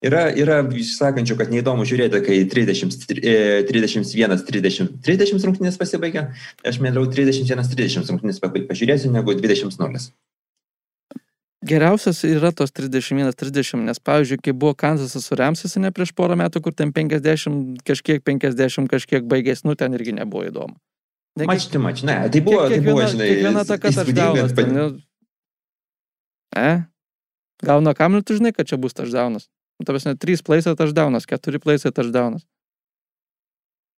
Yra, 0.00 0.30
yra 0.32 0.62
sakančių, 0.64 1.34
kad 1.36 1.50
neįdomu 1.52 1.84
žiūrėti, 1.84 2.22
kai 2.24 2.38
30, 2.48 2.94
31, 3.68 4.40
30, 4.48 4.94
30 5.04 5.44
rungtynės 5.44 5.76
pasibaigia. 5.76 6.30
Aš 6.64 6.78
mėlau 6.80 7.04
31, 7.12 7.68
30 7.68 8.08
rungtynės 8.08 8.40
pažiūrėsiu 8.40 9.12
negu 9.12 9.34
20 9.36 9.76
0. 9.76 10.00
Geriausias 11.60 12.22
yra 12.24 12.48
tos 12.56 12.72
31-30, 12.72 13.82
nes 13.84 13.98
pavyzdžiui, 14.00 14.38
kai 14.40 14.54
buvo 14.56 14.72
Kanzasas 14.72 15.26
su 15.28 15.36
Remsas, 15.36 15.76
ne 15.76 15.90
prieš 15.92 16.14
porą 16.16 16.32
metų, 16.40 16.62
kur 16.64 16.72
ten 16.72 16.88
50, 16.96 17.82
kažkiek 17.84 18.24
50, 18.24 18.88
kažkiek 18.88 19.26
baigės, 19.28 19.60
nu 19.68 19.76
ten 19.76 19.92
irgi 19.92 20.16
nebuvo 20.16 20.46
įdomu. 20.48 20.78
Negi- 21.36 21.46
Mač, 21.52 21.68
tai 21.68 21.78
mač, 21.84 22.00
ne, 22.02 22.16
tai 22.32 22.40
buvo, 22.40 22.64
tai 22.72 22.80
buvo, 22.80 23.04
žinai, 23.04 23.28
kiekviena 23.28 23.66
taka 23.68 23.92
taždaunas. 23.92 24.54
įspūdingas, 24.56 24.72
Nu, 24.72 25.02
e? 26.56 26.70
Gauna 27.62 27.92
kamlių, 27.92 28.24
tu 28.24 28.40
žinai, 28.40 28.54
kad 28.56 28.64
čia 28.66 28.80
bus 28.80 28.96
taždaunas. 28.96 29.44
Nu, 29.44 29.59
ta 29.84 29.92
prasme, 29.94 30.14
3 30.16 30.42
plaisai 30.46 30.74
taždaunas, 30.76 31.26
4 31.28 31.58
plaisai 31.62 31.92
taždaunas. 31.92 32.44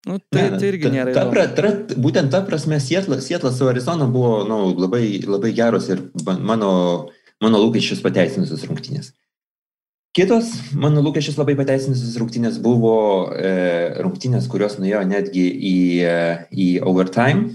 Nu, 0.06 0.18
tai, 0.18 0.50
Ne, 0.50 0.58
tai 0.58 0.68
irgi 0.72 0.88
ta- 0.88 0.90
nėra 0.90 1.12
ta, 1.14 1.24
pra, 1.30 1.46
ta, 1.46 1.68
būtent 1.94 2.30
ta 2.34 2.40
prasme, 2.42 2.80
Sietlas, 2.82 3.22
Sietlas 3.28 3.54
su 3.58 3.68
Arizona 3.70 4.06
buvo 4.10 4.42
nu, 4.48 4.74
labai, 4.74 5.20
labai 5.22 5.52
geros 5.54 5.86
ir 5.94 6.00
mano, 6.42 6.72
mano 7.40 7.60
lūkesčius 7.62 8.02
pateisinusios 8.02 8.64
rungtynės. 8.66 9.12
Kitos 10.12 10.50
mano 10.74 11.00
lūkesčius 11.06 11.38
labai 11.38 11.54
pateisinusios 11.56 12.18
rungtynės 12.20 12.58
buvo 12.60 13.30
e, 13.32 13.52
rungtynės, 14.02 14.48
kurios 14.50 14.74
nuėjo 14.82 15.04
netgi 15.08 15.46
į, 15.70 15.76
e, 16.02 16.16
į 16.50 16.66
overtime. 16.82 17.54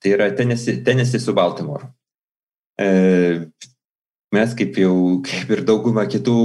Tai 0.00 0.12
yra 0.14 0.30
tenesi, 0.38 0.78
tenesi 0.86 1.18
su 1.20 1.34
Baltimore. 1.36 1.90
E, 2.78 2.88
mes 4.34 4.54
kaip 4.58 4.78
jau, 4.80 4.94
kaip 5.26 5.52
ir 5.54 5.62
dauguma 5.66 6.06
kitų 6.10 6.36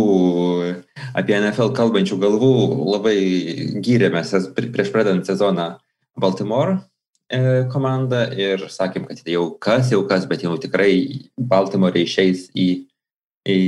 apie 1.18 1.36
NFL 1.40 1.74
kalbančių 1.78 2.18
galvų 2.22 2.52
labai 2.94 3.16
gyrėmės 3.84 4.34
prieš 4.56 4.92
pradant 4.94 5.26
sezoną 5.28 5.68
Baltimore 6.22 6.78
e, 7.32 7.66
komandą 7.72 8.28
ir 8.38 8.68
sakėm, 8.70 9.08
kad 9.10 9.24
jau 9.26 9.48
kas, 9.60 9.92
jau 9.94 10.04
kas, 10.08 10.28
bet 10.30 10.46
jau 10.46 10.54
tikrai 10.62 10.94
Baltimore 11.38 12.04
išeis 12.06 12.50
į, 12.54 12.68
į, 13.50 13.60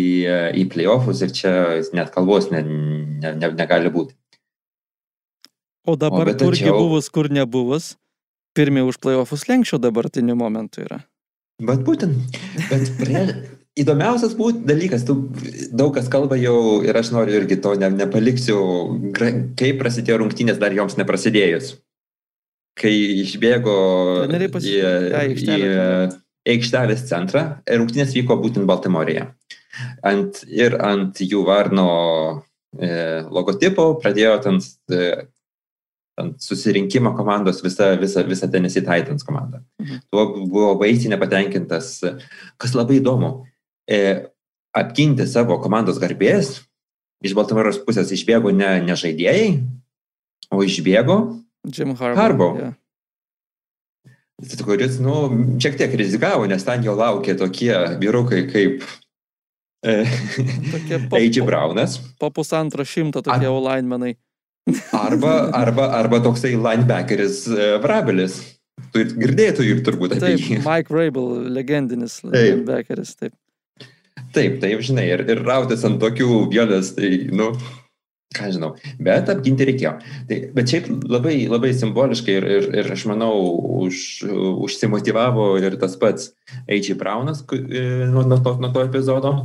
į 0.61 0.67
playoffus 0.73 1.23
ir 1.25 1.33
čia 1.33 1.55
net 1.95 2.13
kalbos 2.13 2.51
ne, 2.53 2.61
ne, 2.63 3.33
ne, 3.33 3.51
negali 3.57 3.91
būti. 3.93 4.13
O 5.83 5.97
dabar, 5.99 6.29
bet 6.29 6.39
kurgi 6.39 6.63
tačiau- 6.63 6.77
buvus, 6.79 7.09
kur 7.11 7.27
nebuvus, 7.33 7.95
pirmie 8.55 8.85
už 8.87 9.01
playoffus 9.03 9.49
lenkščio 9.49 9.81
dabartiniu 9.83 10.37
momentu 10.39 10.85
yra. 10.85 11.01
Bet 11.59 11.83
būtent, 11.85 12.37
bet 12.69 12.87
prie, 12.99 13.23
įdomiausias 13.79 14.35
būt 14.37 14.63
dalykas, 14.69 15.05
tu 15.07 15.15
daug 15.73 15.93
kas 15.95 16.09
kalba 16.11 16.37
jau 16.37 16.81
ir 16.85 16.97
aš 16.97 17.13
noriu 17.15 17.39
irgi 17.39 17.57
to 17.63 17.73
ne, 17.79 17.89
nepaliksiu, 17.95 18.59
kaip 19.17 19.79
prasidėjo 19.81 20.19
rungtynės 20.21 20.61
dar 20.61 20.75
joms 20.75 20.97
neprasidėjus. 20.99 21.75
Kai 22.77 22.93
išbėgo 23.21 23.73
pasi- 24.53 24.77
į, 24.77 24.79
į 24.81 25.17
aikštelę 25.23 25.73
į 26.43 26.55
aikštelės 26.57 27.05
centrą, 27.07 27.43
ir 27.69 27.79
rungtynės 27.79 28.15
vyko 28.17 28.35
būtent 28.41 28.67
Baltimorėje. 28.67 29.29
Ant, 30.05 30.43
ir 30.51 30.75
ant 30.83 31.21
jų 31.23 31.45
varno 31.47 31.87
e, 32.77 32.89
logotipo 33.33 33.93
pradėjo 34.01 34.33
ten 34.43 34.59
e, 34.91 35.07
ant 36.19 36.43
susirinkimo 36.43 37.13
komandos 37.17 37.63
visa, 37.63 37.93
visa, 37.97 38.21
visa 38.27 38.49
Tennessee 38.51 38.83
Titans 38.85 39.25
komanda. 39.25 39.63
Mhm. 39.81 40.03
Tuo 40.11 40.27
buvo 40.43 40.75
baisiai 40.81 41.15
nepatenkintas, 41.15 41.95
kas 42.61 42.75
labai 42.77 42.99
įdomu, 42.99 43.31
e, 43.89 43.99
apginti 44.73 45.27
savo 45.29 45.59
komandos 45.61 45.99
garbės, 46.01 46.59
iš 47.23 47.35
Baltimoros 47.37 47.79
pusės 47.85 48.11
išbėgo 48.15 48.51
ne, 48.55 48.75
ne 48.83 48.97
žaidėjai, 48.99 49.47
o 50.53 50.63
išbėgo, 50.65 51.19
Jim 51.63 51.95
Harbaugh. 51.95 52.19
Harbaugh. 52.19 52.57
Yeah. 52.59 52.73
kuris, 54.65 54.99
nu, 54.99 55.29
šiek 55.61 55.77
tiek 55.79 55.93
rizikavo, 55.95 56.47
nes 56.49 56.65
ten 56.67 56.83
jo 56.83 56.95
laukė 56.99 57.37
tokie 57.39 57.71
vyrukai 58.01 58.43
kaip 58.49 58.83
e, 59.85 60.03
Tokie 60.73 60.99
po, 62.19 62.31
pusantro 62.35 62.83
šimto 62.83 63.23
tokie 63.23 63.47
Ar- 63.47 63.63
linemenai. 63.69 64.17
arba, 65.05 65.51
arba, 65.55 65.89
arba 65.99 66.19
toksai 66.23 66.55
linebackeris 66.55 67.45
e, 67.47 67.69
Vrabelis. 67.83 68.41
Tu 68.91 69.03
ir 69.03 69.13
girdėtų 69.15 69.63
ir 69.69 69.81
turbūt 69.85 70.15
apie 70.15 70.33
Taip, 70.33 70.43
jį. 70.43 70.59
Mike 70.65 70.91
Rabel, 70.93 71.47
legendinis 71.53 72.19
Taip. 72.23 72.33
linebackeris. 72.35 73.15
Taip. 73.19 73.33
Taip, 74.33 74.59
taip, 74.63 74.81
žinai, 74.81 75.05
ir, 75.13 75.23
ir 75.29 75.43
rautis 75.45 75.83
ant 75.85 75.99
tokių 76.01 76.27
vėlės, 76.49 76.95
tai, 76.97 77.09
nu, 77.35 77.51
ką 78.33 78.49
žinau, 78.55 78.71
bet 79.03 79.29
apginti 79.29 79.67
reikėjo. 79.69 79.93
Tai, 80.29 80.39
bet 80.57 80.71
šiaip 80.71 80.89
labai, 81.11 81.35
labai 81.51 81.69
simboliškai 81.77 82.37
ir, 82.39 82.47
ir, 82.57 82.67
ir 82.81 82.91
aš 82.95 83.05
manau, 83.11 83.33
už, 83.85 84.23
užsimotivavo 84.65 85.51
ir 85.61 85.77
tas 85.81 85.97
pats. 86.01 86.31
Brownas 86.97 87.43
ku- 87.45 87.61
e, 87.61 88.07
nuo, 88.09 88.25
nuo, 88.25 88.39
to, 88.41 88.55
nuo 88.61 88.71
to 88.73 88.85
epizodo, 88.87 89.35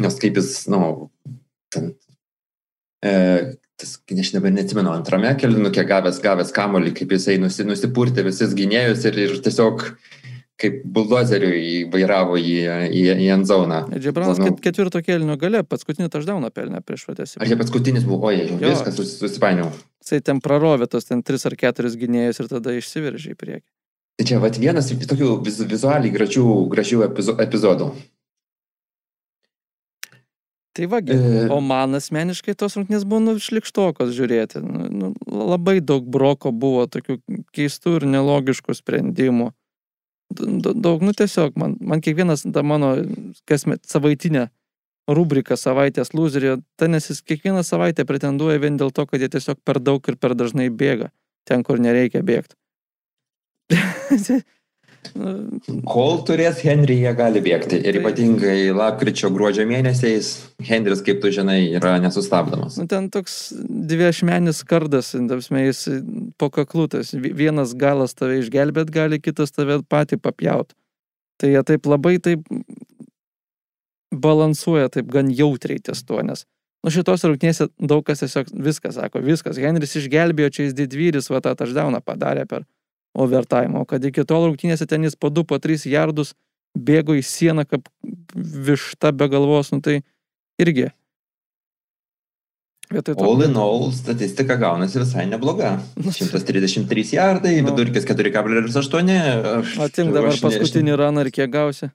nes 0.00 0.16
kaip 0.22 0.40
jis, 0.40 0.54
nu, 0.72 1.10
ten, 1.72 1.92
e, 3.04 3.12
tas, 3.80 3.98
aš 4.24 4.32
dabar 4.32 4.54
neatsimenu, 4.56 4.92
antrame 4.92 5.34
kelinuke 5.40 5.84
gavęs, 5.88 6.22
gavęs 6.24 6.54
kamolį, 6.56 6.94
kaip 6.96 7.12
jisai 7.16 7.36
nusi, 7.42 7.68
nusipurtė 7.68 8.24
visus 8.24 8.56
gynėjus 8.56 9.04
ir, 9.08 9.20
ir 9.26 9.36
tiesiog 9.44 9.90
kaip 10.60 10.82
buldozeriu 10.84 11.50
vairavo 11.92 12.36
į, 12.36 12.54
į, 12.92 13.02
į 13.24 13.28
enzoną. 13.38 13.78
Džiabranas 13.96 14.38
Manau- 14.38 14.52
ket, 14.54 14.60
ketvirto 14.68 15.00
kėlinio 15.06 15.38
gale 15.40 15.62
paskutinį 15.64 16.10
taždauną 16.12 16.50
pelnė 16.52 16.82
prieš 16.84 17.06
pratęsimą. 17.08 17.40
Ar 17.42 17.48
čia 17.52 17.58
paskutinis 17.60 18.04
buvo, 18.04 18.28
oi, 18.28 18.42
jau 18.44 18.58
Jo. 18.60 18.74
viskas 18.74 18.96
sus- 19.00 19.16
susipainiau. 19.22 19.70
Jisai 20.04 20.20
ten 20.24 20.40
prarovė 20.44 20.88
tos 20.88 21.04
ten 21.08 21.22
tris 21.22 21.46
ar 21.48 21.56
keturis 21.56 21.96
gynėjus 21.96 22.40
ir 22.44 22.48
tada 22.52 22.76
išsiveržė 22.76 23.32
į 23.34 23.40
priekį. 23.40 23.66
Tai 24.20 24.24
čia 24.28 24.38
vat, 24.42 24.56
vienas 24.60 24.90
iš 24.92 25.06
tokių 25.08 25.34
viz, 25.44 25.60
vizualiai 25.64 26.12
gražių, 26.12 26.46
gražių 26.68 27.04
epizo, 27.08 27.36
epizodų. 27.40 27.92
Tai 30.72 30.86
vagi, 30.86 31.12
E, 31.12 31.48
o 31.50 31.58
man 31.60 31.96
asmeniškai 31.98 32.54
tos 32.54 32.76
rungtynės 32.78 33.02
buvo 33.08 33.18
nu, 33.24 33.32
šlikštokos 33.42 34.12
žiūrėti. 34.14 34.60
Nu, 34.62 34.86
nu, 34.92 35.08
labai 35.26 35.80
daug 35.82 36.06
broko 36.06 36.52
buvo 36.54 36.84
tokių 36.86 37.16
keistų 37.56 37.96
ir 37.98 38.06
nelogiškų 38.06 38.76
sprendimų. 38.78 39.50
Daug, 40.30 41.02
nu 41.02 41.12
tiesiog, 41.16 41.56
man, 41.58 41.74
man 41.82 42.02
kiekvienas 42.04 42.44
ta 42.54 42.62
mano 42.62 42.92
kasmet 43.50 43.82
savaitinė 43.90 44.46
rubrika 45.10 45.56
savaitės 45.58 46.14
loserio, 46.14 46.60
tenesis 46.78 47.22
kiekvieną 47.26 47.64
savaitę 47.66 48.04
pretenduoja 48.06 48.60
vien 48.62 48.78
dėl 48.78 48.92
to, 48.94 49.06
kad 49.10 49.22
jie 49.22 49.30
tiesiog 49.32 49.58
per 49.66 49.80
daug 49.82 50.06
ir 50.06 50.16
per 50.20 50.36
dažnai 50.38 50.68
bėga 50.70 51.10
ten, 51.48 51.64
kur 51.66 51.82
nereikia 51.82 52.22
bėgti. 52.22 52.54
Kol 55.90 56.20
turės 56.28 56.60
Henry, 56.64 56.98
jie 57.02 57.12
gali 57.16 57.40
bėgti. 57.44 57.78
Ir 57.88 57.98
ypatingai 58.00 58.70
lapkričio 58.76 59.30
gruodžio 59.34 59.64
mėnesiais 59.68 60.30
Henris, 60.68 61.02
kaip 61.04 61.22
tu 61.22 61.32
žinai, 61.34 61.58
yra 61.78 61.96
nesustabdomas. 62.02 62.76
Nu, 62.80 62.86
ten 62.90 63.08
toks 63.12 63.38
dviešmenis 63.64 64.62
kardas, 64.68 65.12
tapsme, 65.14 65.64
jis 65.66 65.82
po 66.40 66.50
kaklutas. 66.54 67.14
Vienas 67.16 67.74
galas 67.78 68.14
tave 68.16 68.38
išgelbėt 68.42 68.92
gali, 68.94 69.20
kitas 69.22 69.56
tave 69.56 69.80
patį 69.88 70.20
papjaut. 70.22 70.76
Tai 71.40 71.52
jie 71.52 71.64
taip 71.66 71.88
labai 71.88 72.18
taip 72.22 72.44
balansuoja, 74.14 74.90
taip 74.92 75.10
gan 75.10 75.30
jautriai 75.32 75.80
ties 75.82 76.04
tuo, 76.04 76.20
nes 76.26 76.44
nu 76.84 76.92
šitos 76.92 77.24
rungtynėse 77.26 77.68
daug 77.76 78.04
kas 78.06 78.22
tiesiog 78.24 78.52
viskas 78.64 78.96
sako, 78.96 79.22
viskas. 79.24 79.60
Henris 79.60 79.96
išgelbėjo, 80.00 80.52
čia 80.54 80.68
jis 80.68 80.76
didvyris, 80.76 81.28
va 81.32 81.42
tą 81.44 81.54
taždauną 81.58 82.00
padarė 82.04 82.46
per 82.48 82.64
overtime, 83.14 83.74
o 83.80 83.84
kad 83.84 84.04
iki 84.04 84.24
tol 84.24 84.46
rungtynėse 84.50 84.86
ten 84.86 85.02
jis 85.04 85.16
po 85.18 85.30
2, 85.30 85.44
po 85.44 85.58
3 85.58 85.86
jardus 85.90 86.34
bėgo 86.78 87.16
į 87.18 87.22
sieną 87.26 87.64
kaip 87.66 87.88
višta 88.34 89.10
be 89.12 89.26
galvos, 89.28 89.72
nu 89.74 89.80
tai 89.82 90.02
irgi. 90.62 90.90
Vietoj 92.90 93.14
to, 93.14 93.22
All 93.24 93.42
in 93.46 93.54
all, 93.56 93.92
statistika 93.94 94.56
gaunasi 94.58 94.98
visai 94.98 95.26
nebloga. 95.30 95.76
133 96.10 97.12
jardai, 97.14 97.60
Nu. 97.62 97.70
vidurkis 97.70 98.04
4,8. 98.04 99.10
aš- 99.62 99.76
Atim 99.86 100.10
dabar 100.14 100.32
aš 100.34 100.40
paskutinį 100.42 100.96
raną 100.98 101.22
ir 101.26 101.30
kiek 101.30 101.50
gausi. 101.54 101.90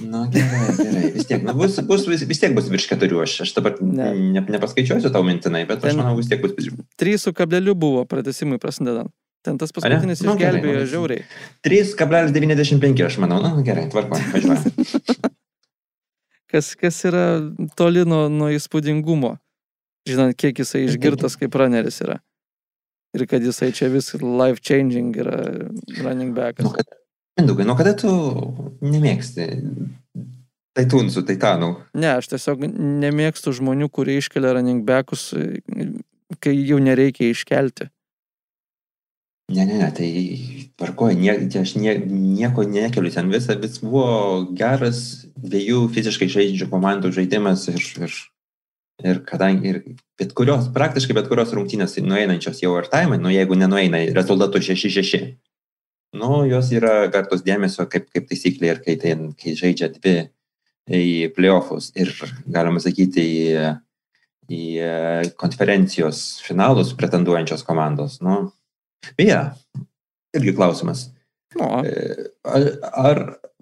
Na 0.00 0.26
gerai, 0.32 0.68
gerai. 0.76 1.08
Vis 1.16 1.26
tiek, 1.28 1.42
nu, 1.44 1.52
bus, 1.56 1.78
bus, 1.88 2.04
vis, 2.08 2.22
vis 2.28 2.38
tiek 2.40 2.52
bus 2.56 2.68
virš 2.72 2.86
keturių. 2.92 3.22
Aš, 3.24 3.38
aš 3.44 3.50
dabar 3.56 3.74
Ne. 3.80 4.12
ne, 4.36 4.40
nepaskaičiuosiu 4.40 5.10
tau 5.12 5.22
mintinai, 5.24 5.66
bet 5.68 5.84
aš 5.84 5.90
Ten- 5.92 6.00
manau 6.00 6.16
vis 6.16 6.28
tiek 6.28 6.40
bus 6.40 6.52
virš. 6.56 6.72
3 7.00 7.18
su 7.20 7.32
kableliu 7.32 7.74
buvo 7.74 8.04
pratesimui 8.04 8.58
prasidedant. 8.60 9.12
Ten 9.42 9.58
tas 9.58 9.74
paskutinis 9.74 10.22
Nu, 10.22 10.36
gerai, 10.38 10.60
išgelbėjo 10.60 10.82
nu, 10.84 10.90
žiauriai. 10.92 11.24
3,95 11.66 13.06
aš 13.08 13.18
manau. 13.22 13.40
Na 13.42 13.54
gerai, 13.66 13.88
tvarkoj, 13.90 14.26
važiuoju. 14.34 14.74
Kas, 16.52 16.74
kas 16.76 16.98
yra 17.08 17.40
toli 17.80 18.02
nuo, 18.04 18.26
nuo 18.28 18.50
įspūdingumo. 18.52 19.30
Žinant, 20.04 20.36
kiek 20.36 20.58
jisai 20.60 20.82
išgirtas 20.84 21.38
kaip 21.40 21.54
runneris 21.56 22.02
yra. 22.04 22.18
Ir 23.16 23.24
kad 23.24 23.40
jisai 23.40 23.70
čia 23.72 23.88
vis 23.88 24.10
life 24.20 24.60
changing 24.60 25.16
yra 25.16 25.38
running 26.04 26.34
backas. 26.36 26.66
Nu, 26.66 26.74
kada, 26.76 26.98
Mindaugai, 27.40 27.64
nuo 27.64 27.76
kada 27.78 27.94
tu 27.96 28.10
nemėgsti 28.84 29.46
taitunsų, 30.76 31.24
taitanų? 31.30 31.70
Ne, 31.96 32.10
aš 32.18 32.28
tiesiog 32.34 32.66
nemėgstu 32.68 33.54
žmonių, 33.56 33.88
kurie 33.92 34.18
iškelia 34.20 34.52
running 34.58 34.84
backus, 34.88 35.30
kai 36.44 36.52
jau 36.58 36.80
nereikia 36.84 37.30
iškelti. 37.32 37.88
Ne, 39.52 39.64
ne, 39.66 39.78
ne, 39.78 39.88
tai 39.92 40.10
tvarkoju, 40.80 41.18
nie, 41.18 41.32
čia 41.52 41.62
aš 41.66 41.74
nie, 41.76 41.92
nieko 42.08 42.64
nekeliu, 42.64 43.10
ten 43.12 43.28
visa, 43.32 43.56
vis 43.60 43.80
buvo 43.82 44.06
geras 44.56 45.26
dviejų 45.36 45.84
fiziškai 45.92 46.28
žaidžiančių 46.32 46.68
komandų 46.70 47.10
žaidimas 47.12 47.66
ir, 47.72 47.82
ir, 48.06 48.14
ir 49.12 49.20
kadangi 49.28 49.72
ir 49.72 49.80
bet 50.20 50.32
kurios, 50.38 50.70
praktiškai 50.72 51.16
bet 51.18 51.28
kurios 51.28 51.52
rungtynės 51.56 51.98
nueinančios 52.00 52.62
jau 52.64 52.72
ar 52.78 52.88
time, 52.92 53.18
nu 53.20 53.32
jeigu 53.34 53.58
nenueina 53.58 54.00
rezultatų 54.16 54.62
6-6, 54.70 55.28
nu 56.22 56.42
jos 56.48 56.72
yra 56.72 56.94
vertos 57.12 57.44
dėmesio 57.44 57.88
kaip, 57.92 58.08
kaip 58.14 58.30
taisyklė 58.30 58.72
ir 58.72 58.82
kai, 58.86 58.96
ten, 59.04 59.30
kai 59.36 59.56
žaidžia 59.58 59.92
dvi 59.98 60.16
į 60.92 61.28
playoffus 61.36 61.92
ir 61.98 62.14
galima 62.46 62.80
sakyti 62.82 63.22
į, 63.22 63.68
į 64.48 64.64
konferencijos 65.40 66.42
finalus 66.46 66.96
pretenduojančios 66.98 67.62
komandos. 67.68 68.18
Nu, 68.24 68.50
beje, 69.18 69.40
irgi 70.36 70.54
klausimas. 70.56 71.08
Nu, 71.56 71.68
Ar, 72.48 72.68
ar 72.96 73.18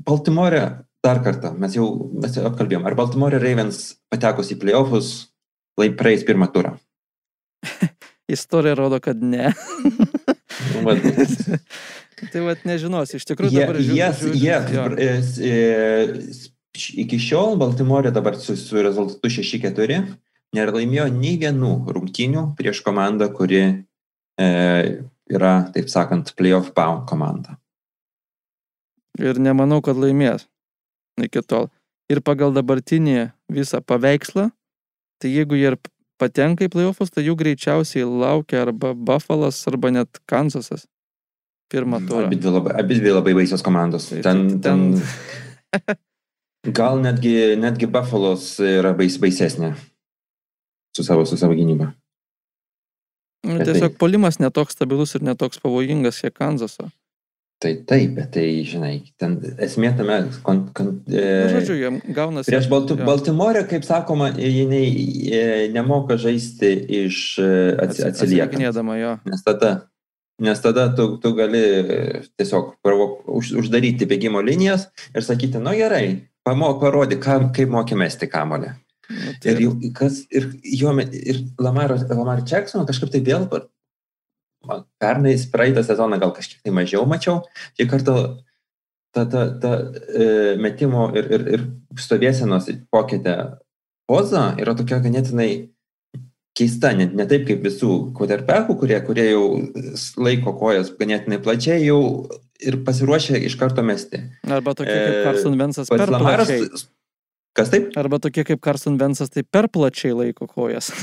Baltimore, 0.06 0.61
dar 1.02 1.18
kartą, 1.25 1.50
mes 1.59 1.75
jau, 1.75 1.88
mes 2.23 2.37
jau 2.37 2.44
apkalbėjom, 2.47 2.85
ar 2.87 2.94
Baltimore 2.99 3.40
Ravens 3.42 3.80
patekus 4.12 4.52
į 4.54 4.61
playoffus, 4.62 5.11
lai 5.80 5.90
praeis 5.99 6.23
pirmą 6.28 6.50
turą? 6.54 6.76
istorija 8.30 8.75
rodo, 8.78 9.00
kad 9.02 9.23
ne. 9.23 9.50
Nu, 10.85 10.92
tai 12.32 12.40
vad 12.44 12.59
nežinos, 12.68 13.14
iš 13.16 13.25
tikrųjų 13.30 13.52
Jie, 13.54 13.61
dabar 13.64 13.76
žiū- 13.80 13.94
jie, 13.97 14.09
žiū- 14.18 14.32
jie, 14.37 14.56
jo. 14.75 14.82
e, 15.00 15.06
e, 15.49 16.40
iki 17.00 17.18
šiol 17.23 17.56
Baltimore 17.61 18.11
dabar 18.12 18.37
su, 18.37 18.56
su 18.61 18.82
rezultatu 18.85 19.30
6-4 19.32 20.00
nelaimėjo 20.56 21.06
nei 21.14 21.38
vienų 21.40 21.70
rungtynių 21.97 22.42
prieš 22.59 22.82
komandą, 22.85 23.30
kuri 23.32 23.62
e, 23.62 24.49
yra, 25.30 25.70
taip 25.75 25.88
sakant, 25.92 26.32
playoff 26.38 26.72
bound 26.76 27.06
komanda. 27.10 27.56
Ir 29.20 29.38
nemanau, 29.42 29.80
kad 29.84 29.99
laimės 29.99 30.46
iki 31.20 31.42
tol. 31.44 31.68
Ir 32.10 32.22
pagal 32.25 32.54
dabartinį 32.56 33.30
visą 33.52 33.80
paveikslą, 33.84 34.49
tai 35.20 35.30
jeigu 35.34 35.58
jie 35.58 35.72
ir 35.72 35.76
patenka 36.20 36.64
į 36.66 36.70
playoffus, 36.72 37.10
tai 37.12 37.22
jų 37.26 37.34
greičiausiai 37.38 38.06
laukia 38.08 38.62
arba 38.64 38.94
Buffalas, 38.94 39.60
arba 39.70 39.90
net 39.94 40.18
Kansasas. 40.30 40.87
Pirmą 41.70 42.00
turą. 42.08 42.26
Abi 42.26 42.37
dvi 42.40 42.50
labai, 42.50 42.72
abi 42.82 42.96
dvi 42.99 43.12
labai 43.14 43.34
baisios 43.38 43.62
komandos. 43.62 44.08
Tai- 44.10 44.22
Ten, 44.26 44.40
ten- 44.60 44.99
ten, 45.70 45.96
gal 46.80 46.99
netgi, 47.04 47.54
netgi 47.60 47.87
Buffalos 47.87 48.56
yra 48.64 48.90
bais, 48.99 49.18
baisesnė 49.22 49.75
su 50.96 51.04
savo, 51.06 51.22
su 51.28 51.37
savo 51.38 51.54
gynyba. 51.54 51.92
Nu, 53.47 53.56
bet 53.59 53.66
Tiesiog 53.70 53.90
tai- 53.94 53.99
polimas 53.99 54.38
netoks 54.38 54.75
stabilus 54.76 55.14
ir 55.16 55.23
netoks 55.25 55.59
pavojingas 55.62 56.20
kiek 56.20 56.35
Kanzaso. 56.37 56.90
Tai 57.61 57.75
taip, 57.85 58.14
bet 58.16 58.30
tai, 58.32 58.64
žinai, 58.64 59.02
ten 59.20 59.35
esmė 59.61 59.90
tame, 59.97 60.14
kon, 60.42 60.62
kon, 60.73 60.87
Nu, 61.06 61.16
e, 61.16 61.49
žodžiu, 61.52 61.75
jiem 61.76 61.99
gaunasi. 62.16 62.49
Prieš 62.49 62.68
Balti 62.73 62.94
jo, 62.97 63.04
Baltimorę, 63.04 63.66
kaip 63.68 63.85
sakoma, 63.85 64.30
jinai 64.32 64.87
e, 65.28 65.42
nemoka 65.73 66.16
žaisti 66.16 66.70
iš 67.02 67.18
e, 67.38 67.50
atsi- 67.76 68.00
atsi- 68.00 68.06
atsiliekant. 68.09 68.54
atsilikinėdama 68.56 68.97
jo. 69.00 69.12
Nes 69.28 69.42
tada, 69.44 69.73
nes 70.40 70.61
tada 70.64 70.87
tu, 70.97 71.18
tu 71.20 71.35
gali 71.37 71.61
e, 71.61 72.23
tiesiog 72.40 72.76
provo- 72.82 73.20
už, 73.28 73.52
uždaryti 73.61 74.09
bėgimo 74.09 74.40
linijas 74.40 74.88
ir 75.14 75.20
sakyti, 75.20 75.61
nu 75.61 75.76
gerai, 75.76 76.28
pamo, 76.44 76.73
parodyk, 76.80 77.20
ką, 77.20 77.52
kaip 77.52 77.68
moki 77.68 77.94
mesti 77.94 78.25
kamolį. 78.26 78.73
Nu, 79.10 79.34
tai 79.42 79.52
Ir, 79.56 79.60
jau- 79.66 79.92
kas, 79.96 80.22
ir, 80.30 80.50
jo, 80.62 80.92
ir 81.00 81.42
Lamar, 81.58 81.96
Lamar 82.08 82.44
Jackson 82.46 82.86
kažkaip 82.86 83.10
tai 83.10 83.20
vėl, 83.26 83.48
man 84.66 84.84
pernai, 85.00 85.34
praeitą 85.52 85.82
sezoną 85.82 86.20
gal 86.20 86.32
kažkiek 86.36 86.62
tai 86.62 86.72
mažiau 86.76 87.06
mačiau, 87.10 87.40
šį 87.78 87.88
kartą 87.90 88.16
ta, 89.14 89.24
ta, 89.26 89.46
ta 89.58 89.72
e, 90.14 90.56
metimo 90.60 91.08
ir, 91.16 91.26
ir, 91.32 91.46
ir 91.56 91.66
stovėsenos 91.99 92.68
pokytė 92.92 93.36
poza 94.10 94.50
yra 94.60 94.76
tokia 94.78 95.00
ganėtinai 95.02 95.50
keista, 96.56 96.92
ne, 96.96 97.06
ne 97.14 97.26
taip 97.30 97.46
kaip 97.49 97.64
visų 97.64 98.12
quarterbackų, 98.16 98.76
kurie, 98.82 98.99
kurie 99.06 99.26
jau 99.30 99.44
laiko 100.20 100.54
kojas 100.60 100.92
ganėtinai 100.99 101.40
plačiai 101.42 101.82
jau 101.86 102.00
ir 102.60 102.80
pasiruošę 102.84 103.38
iš 103.49 103.56
karto 103.60 103.82
mesti. 103.86 104.20
Arba 104.44 104.75
tokie 104.76 104.92
kaip 104.92 105.14
e, 105.14 105.23
Carson 105.25 105.56
Vensas 105.60 105.88
per 105.90 106.10
Lamaras. 106.12 106.50
Kas 107.56 107.71
taip? 107.73 107.91
Arba 108.00 108.19
tokie 108.23 108.45
kaip 108.47 108.60
Carson 108.65 108.97
Vensas, 109.00 109.30
tai 109.34 109.43
per 109.45 109.69
plačiai 109.69 110.13
laiko 110.17 110.47
kojas. 110.50 110.93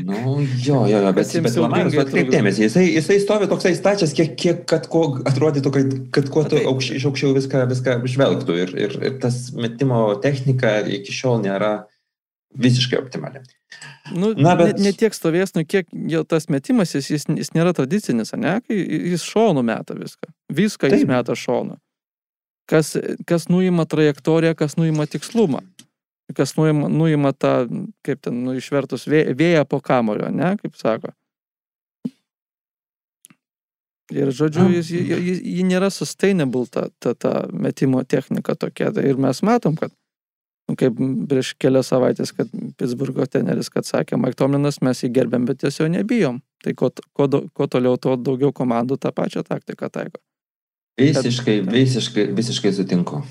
Nu, 0.00 0.38
jo, 0.64 0.86
jo, 0.88 0.96
jo, 1.02 1.10
bet, 1.12 1.28
bet 1.28 1.56
Lamaras, 1.60 1.92
siaubingai 1.92 2.00
atkreip 2.00 2.08
trukdo. 2.24 2.32
dėmesį, 2.38 2.62
jisai, 2.64 2.84
jisai 2.94 3.16
stovi 3.20 3.48
toksai 3.50 3.72
stačias, 3.76 4.14
kiek, 4.16 4.30
kiek 4.40 4.62
kad 4.70 4.86
ko 4.88 5.02
atrodytų, 5.28 5.72
kad, 5.74 5.90
kad 6.14 6.30
kuo 6.32 6.44
tu 6.48 6.56
aukš, 6.70 6.88
iš 6.96 7.04
aukščiau 7.10 7.34
viską, 7.36 7.64
viską 7.68 7.96
žvelgtų 8.08 8.56
ir, 8.62 8.72
ir, 8.86 8.94
ir 9.10 9.18
tas 9.20 9.50
metimo 9.52 10.06
technika 10.24 10.78
iki 10.88 11.12
šiol 11.12 11.42
nėra 11.44 11.72
visiškai 12.56 12.96
optimali. 13.02 13.42
Nu, 14.14 14.32
Na, 14.38 14.54
bet- 14.56 14.78
ne, 14.78 14.88
ne 14.88 14.92
tiek 14.96 15.12
stovės, 15.12 15.52
nu 15.58 15.66
kiek 15.68 15.90
jo 15.92 16.22
tas 16.24 16.48
metimas, 16.48 16.94
jis, 16.96 17.10
jis, 17.18 17.28
jis 17.44 17.52
nėra 17.52 17.74
tradicinis, 17.76 18.32
ne? 18.40 18.60
Kai 18.64 18.78
Jis 19.12 19.26
šonų 19.26 19.66
meta 19.68 19.98
viską. 19.98 20.32
Viską 20.54 20.88
jis 20.94 21.02
Taip. 21.04 21.10
meta 21.12 21.36
šonų. 21.36 21.76
Kas, 22.70 22.94
kas 23.28 23.48
nuima 23.52 23.84
trajektoriją, 23.84 24.54
kas 24.56 24.76
nuima 24.80 25.04
tikslumą. 25.06 25.60
Kas 26.34 26.54
nuima, 26.56 26.88
nuima 26.88 27.32
tą, 27.36 27.66
kaip 28.06 28.22
ten, 28.24 28.38
nu, 28.46 28.54
išvertus 28.56 29.04
vė- 29.10 29.34
vėją 29.36 29.66
po 29.68 29.80
kamulio, 29.84 30.30
ne, 30.32 30.54
kaip 30.62 30.76
sako. 30.80 31.12
Ir 34.12 34.30
žodžiu, 34.36 34.66
jis, 34.72 34.88
ji, 34.92 35.02
ji, 35.08 35.34
ji 35.58 35.64
nėra 35.64 35.88
sustainable 35.92 36.66
ta, 36.70 36.88
ta, 37.00 37.14
ta 37.16 37.32
metimo 37.52 38.02
technika 38.04 38.54
tokia. 38.54 38.90
Ir 39.00 39.16
mes 39.20 39.40
matom, 39.44 39.76
kad, 39.80 39.92
nu, 40.68 40.76
kaip 40.80 40.98
prieš 41.28 41.54
kelias 41.60 41.88
savaitės, 41.92 42.32
kad 42.36 42.48
Pittsburgho 42.80 43.24
teneris, 43.28 43.70
kad 43.72 43.88
sakė, 43.88 44.16
Mike 44.20 44.36
Tomlinas, 44.40 44.80
mes 44.84 45.00
jį 45.04 45.10
gerbėm, 45.16 45.46
bet 45.48 45.62
tiesiog 45.64 45.88
nebijom. 45.96 46.40
Tai 46.64 46.74
kuo, 46.76 46.90
dau- 47.28 47.46
kuo 47.52 47.66
toliau, 47.68 47.96
tuo 48.00 48.16
daugiau 48.16 48.52
komandų 48.52 49.00
tą 49.00 49.12
pačią 49.12 49.44
taktiką 49.44 49.88
taiko. 49.92 50.20
Visiškai, 51.00 51.60
visiškai, 51.66 52.28
visiškai 52.36 52.72
sutinku. 52.74 53.24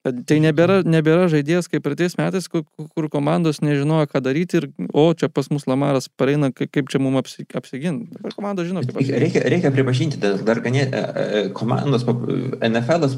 Tai 0.00 0.36
nebėra, 0.40 0.78
nebėra 0.88 1.26
žaidėjas 1.28 1.66
kaip 1.68 1.82
praeitais 1.84 2.14
metais, 2.16 2.46
kur, 2.48 2.62
kur 2.96 3.08
komandos 3.12 3.58
nežinojo, 3.60 4.06
ką 4.08 4.22
daryti 4.24 4.56
ir, 4.62 4.66
o, 4.96 5.10
čia 5.12 5.28
pas 5.28 5.50
mus 5.52 5.66
Lamaras 5.68 6.08
pareina, 6.08 6.48
kaip, 6.56 6.88
čia 6.88 7.00
mums 7.04 7.20
apsi, 7.20 7.44
apsiginti. 7.52 8.08
Dabar 8.16 8.32
komanda 8.32 8.64
žino, 8.64 8.80
kaip 8.80 8.96
apsiginti. 8.96 9.20
Reikia, 9.26 9.42
reikia 9.52 9.74
pripažinti, 9.74 10.20
dar, 10.22 10.40
dar 10.40 10.62
ganė, 10.64 10.86
e, 10.88 11.02
e, 11.02 11.42
komandos, 11.52 12.06
pap- 12.08 12.24
NFL 12.64 13.10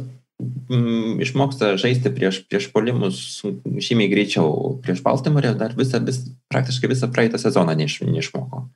mm, 0.43 1.23
išmoksta 1.23 1.77
žaisti 1.79 2.11
prieš, 2.19 2.43
prieš 2.51 2.67
polimus 2.75 3.23
žymiai 3.63 4.11
greičiau. 4.11 4.81
Prieš 4.83 5.05
Baltimorę 5.07 5.55
dar 5.59 5.79
visą, 5.79 6.03
vis, 6.03 6.25
praktiškai 6.51 6.91
visą 6.91 7.13
praeitą 7.15 7.39
sezoną 7.39 7.79
neiš, 7.79 8.01
neišmoko. 8.11 8.67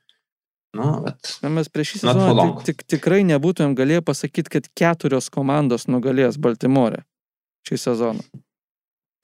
Nu, 0.77 0.89
bet 1.05 1.37
Na, 1.43 1.51
mes 1.53 1.69
prieš 1.73 1.95
šį 1.95 2.01
sezoną 2.05 2.47
tik, 2.47 2.65
tik, 2.69 2.87
tikrai 2.97 3.23
nebūtumėm 3.29 3.77
galėję 3.79 4.05
pasakyti, 4.07 4.53
kad 4.59 4.69
keturios 4.79 5.31
komandos 5.33 5.89
nugalės 5.91 6.39
Baltimorė 6.41 7.03
šį 7.69 7.81
sezoną. 7.83 8.27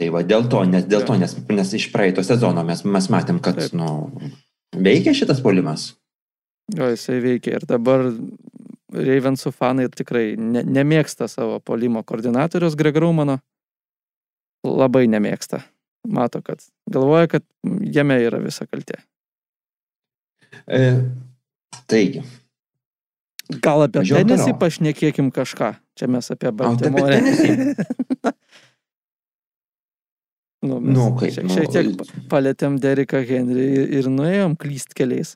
tai 0.03 0.09
va 0.11 0.25
dėl 0.27 0.49
to, 0.51 0.65
nes, 0.67 0.87
dėl 0.91 1.05
to, 1.07 1.15
nes, 1.21 1.37
nes 1.49 1.75
iš 1.79 1.91
praeito 1.93 2.25
sezono 2.27 2.65
mes, 2.67 2.83
mes 2.85 3.07
matėm, 3.13 3.39
kad 3.45 3.61
Taip. 3.61 3.77
nu, 3.79 4.11
veikia 4.75 5.15
šitas 5.15 5.43
polimas. 5.45 5.93
Jo, 6.75 6.89
jisai 6.91 7.21
veikia 7.23 7.59
ir 7.59 7.67
dabar 7.69 8.09
Ravensų 8.93 9.55
fanai 9.57 9.87
tikrai 9.89 10.35
ne, 10.37 10.61
nemėgsta 10.69 11.29
savo 11.31 11.61
polimo 11.65 12.03
koordinatorius 12.05 12.77
Greg 12.77 12.99
Raumano. 13.01 13.39
Labai 14.67 15.07
nemėgsta. 15.09 15.63
Mato, 16.09 16.43
kad 16.45 16.61
galvoja, 16.91 17.31
kad 17.37 17.45
jame 17.95 18.19
yra 18.21 18.41
visa 18.43 18.67
kaltė. 18.67 18.99
E, 20.67 20.83
taigi, 21.93 22.23
Gal 23.53 23.83
apie 23.85 24.01
Važiuojam 24.01 24.29
tenisį 24.31 24.45
toliau. 24.47 24.59
pašnekėkim 24.63 25.27
kažką. 25.35 25.73
Čia 25.99 26.07
mes 26.09 26.31
apie 26.33 26.47
tai 26.47 26.53
apie 26.53 26.59
Baltimorę. 26.63 27.19
tenisį? 27.21 27.51
nu, 30.69 30.79
nu, 30.81 31.07
kaip, 31.19 31.33
šiek, 31.35 31.45
nu, 31.49 31.55
šiek 31.57 31.71
tiek 31.75 31.91
pa- 31.99 32.23
palėtėm 32.37 32.79
Deriką 32.81 33.21
Henry 33.29 33.67
ir, 33.83 33.89
ir 34.01 34.09
nuėjom 34.13 34.55
klyst 34.63 34.95
keliais. 34.99 35.35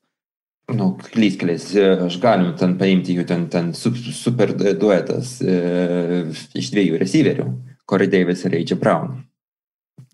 Nu, 0.72 0.92
klystkeliais, 0.98 1.68
aš 2.08 2.16
galim 2.22 2.54
ten 2.58 2.72
paimti 2.80 3.14
jų 3.14 3.26
ten, 3.28 3.44
ten 3.52 3.68
su- 3.76 3.92
super 3.94 4.50
duetas 4.56 5.36
e, 5.44 6.24
iš 6.58 6.70
dviejų 6.74 6.98
receiverių, 7.04 7.44
Corey 7.86 8.08
Davis 8.10 8.42
ir 8.48 8.56
A.J. 8.58 8.74
Brown. 8.80 9.20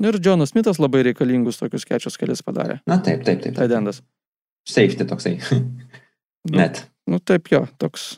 Nu 0.02 0.10
Ir 0.10 0.18
Džonas 0.20 0.50
Smithas 0.52 0.80
labai 0.82 1.04
reikalingus 1.06 1.60
tokius 1.60 1.86
kečius 1.88 2.18
kelius 2.20 2.42
padarė. 2.44 2.80
Na 2.90 2.98
taip, 3.04 3.22
taip, 3.24 3.40
taip. 3.46 3.54
Taidendas. 3.56 4.02
Safety 4.68 5.06
toksai. 5.08 5.38
Nu, 6.50 6.58
Net. 6.58 6.86
Nu 7.06 7.18
taip 7.18 7.50
jo, 7.52 7.64
toks 7.78 8.16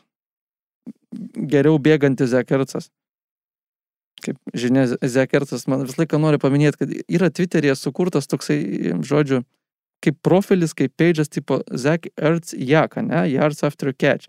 geriau 1.35 1.79
bėgantis 1.81 2.33
Zekertsas. 2.33 2.91
Kaip 4.25 4.39
žinia, 4.57 4.87
Zekertsas 5.01 5.67
man 5.69 5.85
visą 5.85 6.03
laiką 6.03 6.21
nori 6.21 6.41
paminėti, 6.41 6.81
kad 6.81 6.95
yra 7.13 7.31
Twitter'yje 7.35 7.75
sukurtas 7.77 8.29
toksai, 8.31 8.59
žodžiu, 9.05 9.43
kaip 10.05 10.21
profilis, 10.25 10.75
kaip 10.77 10.95
page'as 11.01 11.31
tipo 11.33 11.61
Zek 11.71 12.11
Ertz 12.17 12.55
Jaka, 12.57 13.05
ne? 13.05 13.25
Yards 13.33 13.65
after 13.67 13.93
catch. 13.93 14.29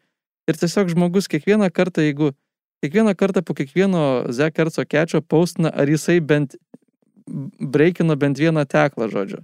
Ir 0.50 0.60
tiesiog 0.60 0.92
žmogus 0.94 1.30
kiekvieną 1.32 1.72
kartą, 1.74 2.04
jeigu 2.06 2.34
kiekvieną 2.84 3.16
kartą 3.18 3.42
po 3.42 3.56
kiekvieno 3.58 4.04
Zekerco 4.30 4.86
kečio 4.86 5.22
paustina, 5.22 5.72
ar 5.74 5.90
jisai 5.90 6.20
bent 6.22 6.56
breikino 7.60 8.16
bent 8.16 8.40
vieną 8.40 8.66
teklą, 8.70 9.10
žodžiu. 9.10 9.42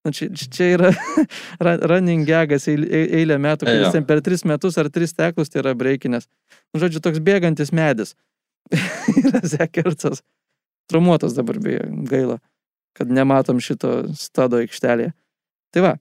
Na, 0.00 0.12
čia, 0.16 0.30
čia 0.32 0.68
yra 0.78 0.90
running 1.90 2.24
gagas 2.28 2.68
eilę 2.70 3.36
metų, 3.36 3.68
kai 3.68 3.76
jis 3.82 3.96
ten 3.96 4.06
per 4.08 4.22
tris 4.24 4.46
metus 4.48 4.78
ar 4.80 4.88
tris 4.92 5.12
teklus 5.12 5.52
tai 5.52 5.60
yra 5.60 5.74
breikinės. 5.76 6.28
Nu, 6.72 6.80
žodžiu, 6.80 7.02
toks 7.04 7.20
bėgantis 7.24 7.72
medis. 7.76 8.14
yra 9.20 9.42
Zekercas. 9.44 10.22
Traumuotas 10.90 11.36
dabar 11.36 11.60
beje, 11.62 11.84
gaila, 12.08 12.38
kad 12.96 13.12
nematom 13.12 13.60
šito 13.62 14.08
stado 14.18 14.62
aikštelėje. 14.62 15.12
Tai 15.70 15.84
va, 15.84 15.92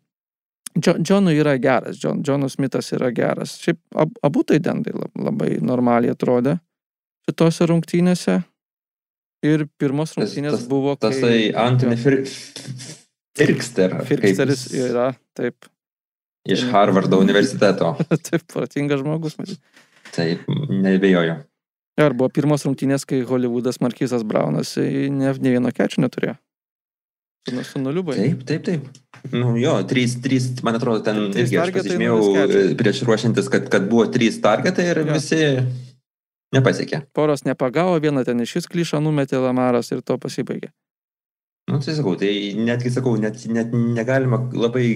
Džonui 0.79 1.35
yra 1.41 1.57
geras, 1.62 1.99
John, 1.99 2.23
Jonas 2.25 2.55
Smithas 2.55 2.93
yra 2.95 3.12
geras. 3.12 3.57
Šiaip 3.62 3.79
ab, 3.99 4.15
abu 4.23 4.45
tai 4.47 4.62
dendai 4.63 4.93
labai 4.95 5.57
normaliai 5.65 6.13
atrodė 6.15 6.55
šitose 7.27 7.67
rungtynėse. 7.69 8.39
Ir 9.45 9.67
pirmos 9.79 10.15
rungtynės 10.17 10.55
tas, 10.55 10.63
tas, 10.63 10.71
buvo... 10.71 10.95
Kai, 10.99 11.13
tasai 11.13 11.51
Antony 11.55 11.99
Firkster. 13.39 13.99
Firksteris 14.08 14.65
yra, 14.75 15.12
taip. 15.38 15.69
Iš 16.49 16.65
Harvardo 16.73 17.19
universiteto. 17.21 17.93
taip, 18.28 18.43
protingas 18.52 19.04
žmogus, 19.04 19.38
matyt. 19.39 19.62
Taip, 20.15 20.45
nebejoju. 20.69 21.39
Ir 21.99 22.15
buvo 22.15 22.30
pirmos 22.32 22.63
rungtynės, 22.63 23.04
kai 23.08 23.21
Hollywoodas 23.28 23.82
Markizas 23.84 24.23
Braunas 24.28 24.78
ne, 24.80 25.34
ne 25.36 25.52
vieno 25.56 25.71
kečio 25.75 26.04
neturėjo. 26.06 26.38
Su, 27.49 27.63
su 27.65 27.82
nuliu 27.82 28.04
baigė. 28.08 28.30
Taip, 28.30 28.41
taip, 28.47 28.65
taip. 28.67 29.32
Nu, 29.34 29.54
jo, 29.60 29.73
trys, 29.88 30.15
trys, 30.23 30.49
man 30.63 30.78
atrodo, 30.80 31.02
ten 31.04 31.30
trys 31.34 31.49
irgi 31.49 31.60
aš 31.63 31.71
pasižymėjau 31.75 32.17
e, 32.43 32.63
prieš 32.80 33.04
ruošiantis, 33.08 33.49
kad, 33.52 33.67
kad 33.71 33.88
buvo 33.91 34.06
trys 34.12 34.39
targetai 34.43 34.89
ir 34.91 35.02
jo. 35.04 35.15
visi 35.15 35.41
nepasiekė. 36.56 37.04
Poros 37.15 37.43
nepagavo, 37.47 37.97
vieną 38.04 38.23
ten 38.28 38.43
iš 38.43 38.58
šis 38.58 38.69
klišą 38.71 39.02
numetė 39.04 39.41
Lamaras 39.43 39.91
ir 39.95 40.04
to 40.06 40.19
pasibaigė. 40.21 40.71
Nu, 41.69 41.77
tai 41.77 41.93
sakau, 41.93 42.15
tai 42.17 42.32
netgi 42.58 42.89
sakau, 42.89 43.13
net, 43.21 43.43
net 43.45 43.73
negalima 43.73 44.39
labai 44.58 44.88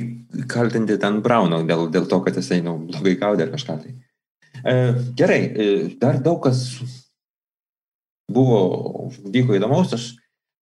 kaltinti 0.49 0.97
ten 0.97 1.19
Brauno 1.25 1.62
dėl, 1.69 1.86
dėl 1.93 2.07
to, 2.09 2.17
kad 2.25 2.39
jisai 2.39 2.63
nu, 2.65 2.79
blogai 2.89 3.13
gaudė 3.21 3.45
ar 3.45 3.53
kažką 3.53 3.75
tai. 3.83 3.93
E, 4.63 4.73
gerai, 5.19 5.41
e, 5.43 5.67
dar 6.01 6.17
daug 6.23 6.39
kas 6.41 6.63
buvo, 8.33 9.12
vyko 9.36 9.59
įdomaus, 9.59 9.93
aš 9.93 10.13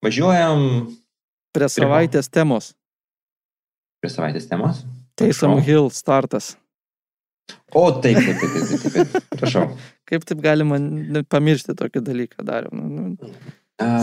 važiuojam 0.03 0.91
Prie 1.55 1.67
savaitės 1.67 2.27
Prie 2.27 2.39
temos. 2.39 2.73
Prie 4.03 4.11
savaitės 4.11 4.47
temos? 4.51 4.83
Taysom 5.19 5.59
Hill 5.63 5.89
startas. 5.95 6.53
O, 7.71 7.87
taip, 8.03 8.19
taip, 8.19 8.37
taip, 8.39 8.51
taip, 8.55 8.83
taip, 8.83 8.93
taip. 9.15 9.25
prašau. 9.39 9.65
Kaip 10.11 10.23
taip 10.27 10.43
galima 10.43 10.79
pamiršti 11.31 11.75
tokį 11.79 12.03
dalyką 12.03 12.43
darėm? 12.47 12.79
Nu, 12.91 13.03
nu, 13.15 13.33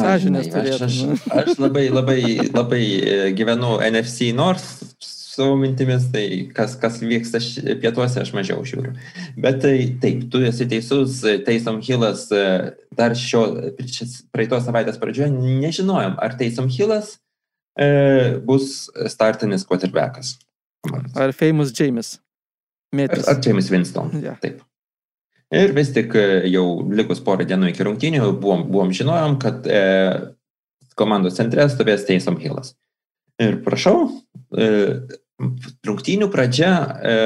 Sąžinės 0.03 0.51
turėtų. 0.53 0.89
Aš, 0.89 0.99
aš, 1.13 1.29
aš 1.43 1.61
labai, 1.63 1.87
labai, 1.93 2.19
labai 2.51 2.83
e, 2.83 3.17
gyvenu 3.39 3.77
NFC 3.85 4.33
North 4.37 4.85
savo 5.39 5.55
mintimis, 5.57 6.09
tai 6.11 6.25
kas, 6.55 6.75
kas 6.81 6.99
vyksta 7.05 7.41
pietuose, 7.79 8.19
aš 8.25 8.33
mažiau 8.35 8.65
žiūriu. 8.67 8.95
Bet 9.39 9.61
tai 9.63 9.75
taip, 10.03 10.27
tu 10.33 10.43
esi 10.43 10.67
teisus, 10.71 11.21
Taysom 11.47 11.79
Hillas 11.85 12.27
e, 12.35 12.45
dar 12.99 13.15
šio 13.19 13.45
praeitos 14.35 14.67
savaitės 14.67 14.99
pradžioje 14.99 15.31
nežinojom, 15.37 16.19
ar 16.19 16.35
Taysom 16.41 16.71
Hillas 16.75 17.15
e, 17.79 18.39
bus 18.49 18.89
startinis 19.15 19.67
quarterbackas. 19.69 20.35
Ar 21.15 21.35
famous 21.37 21.71
James? 21.75 22.17
Mėtis. 22.95 23.27
Ar, 23.29 23.37
ar 23.37 23.45
James 23.45 23.71
Winston. 23.71 24.11
Yeah. 24.19 24.41
Taip. 24.43 24.65
Ir 25.55 25.73
vis 25.77 25.93
tik 25.95 26.13
e, 26.19 26.27
jau 26.53 26.65
likus 26.93 27.23
porą 27.25 27.47
dienų 27.49 27.71
iki 27.73 27.87
rungtynių 27.87 28.35
buvom, 28.41 28.67
buvom 28.69 28.93
žinojom, 28.97 29.39
kad 29.41 29.65
e, 29.65 29.81
komandos 30.99 31.39
centre 31.39 31.65
stovės 31.73 32.05
Taysom 32.09 32.37
Hillas. 32.43 32.75
Ir 33.41 33.61
prašau, 33.65 34.11
e, 34.53 34.69
rungtynių 35.89 36.29
pradžia 36.33 36.73
e, 36.75 37.17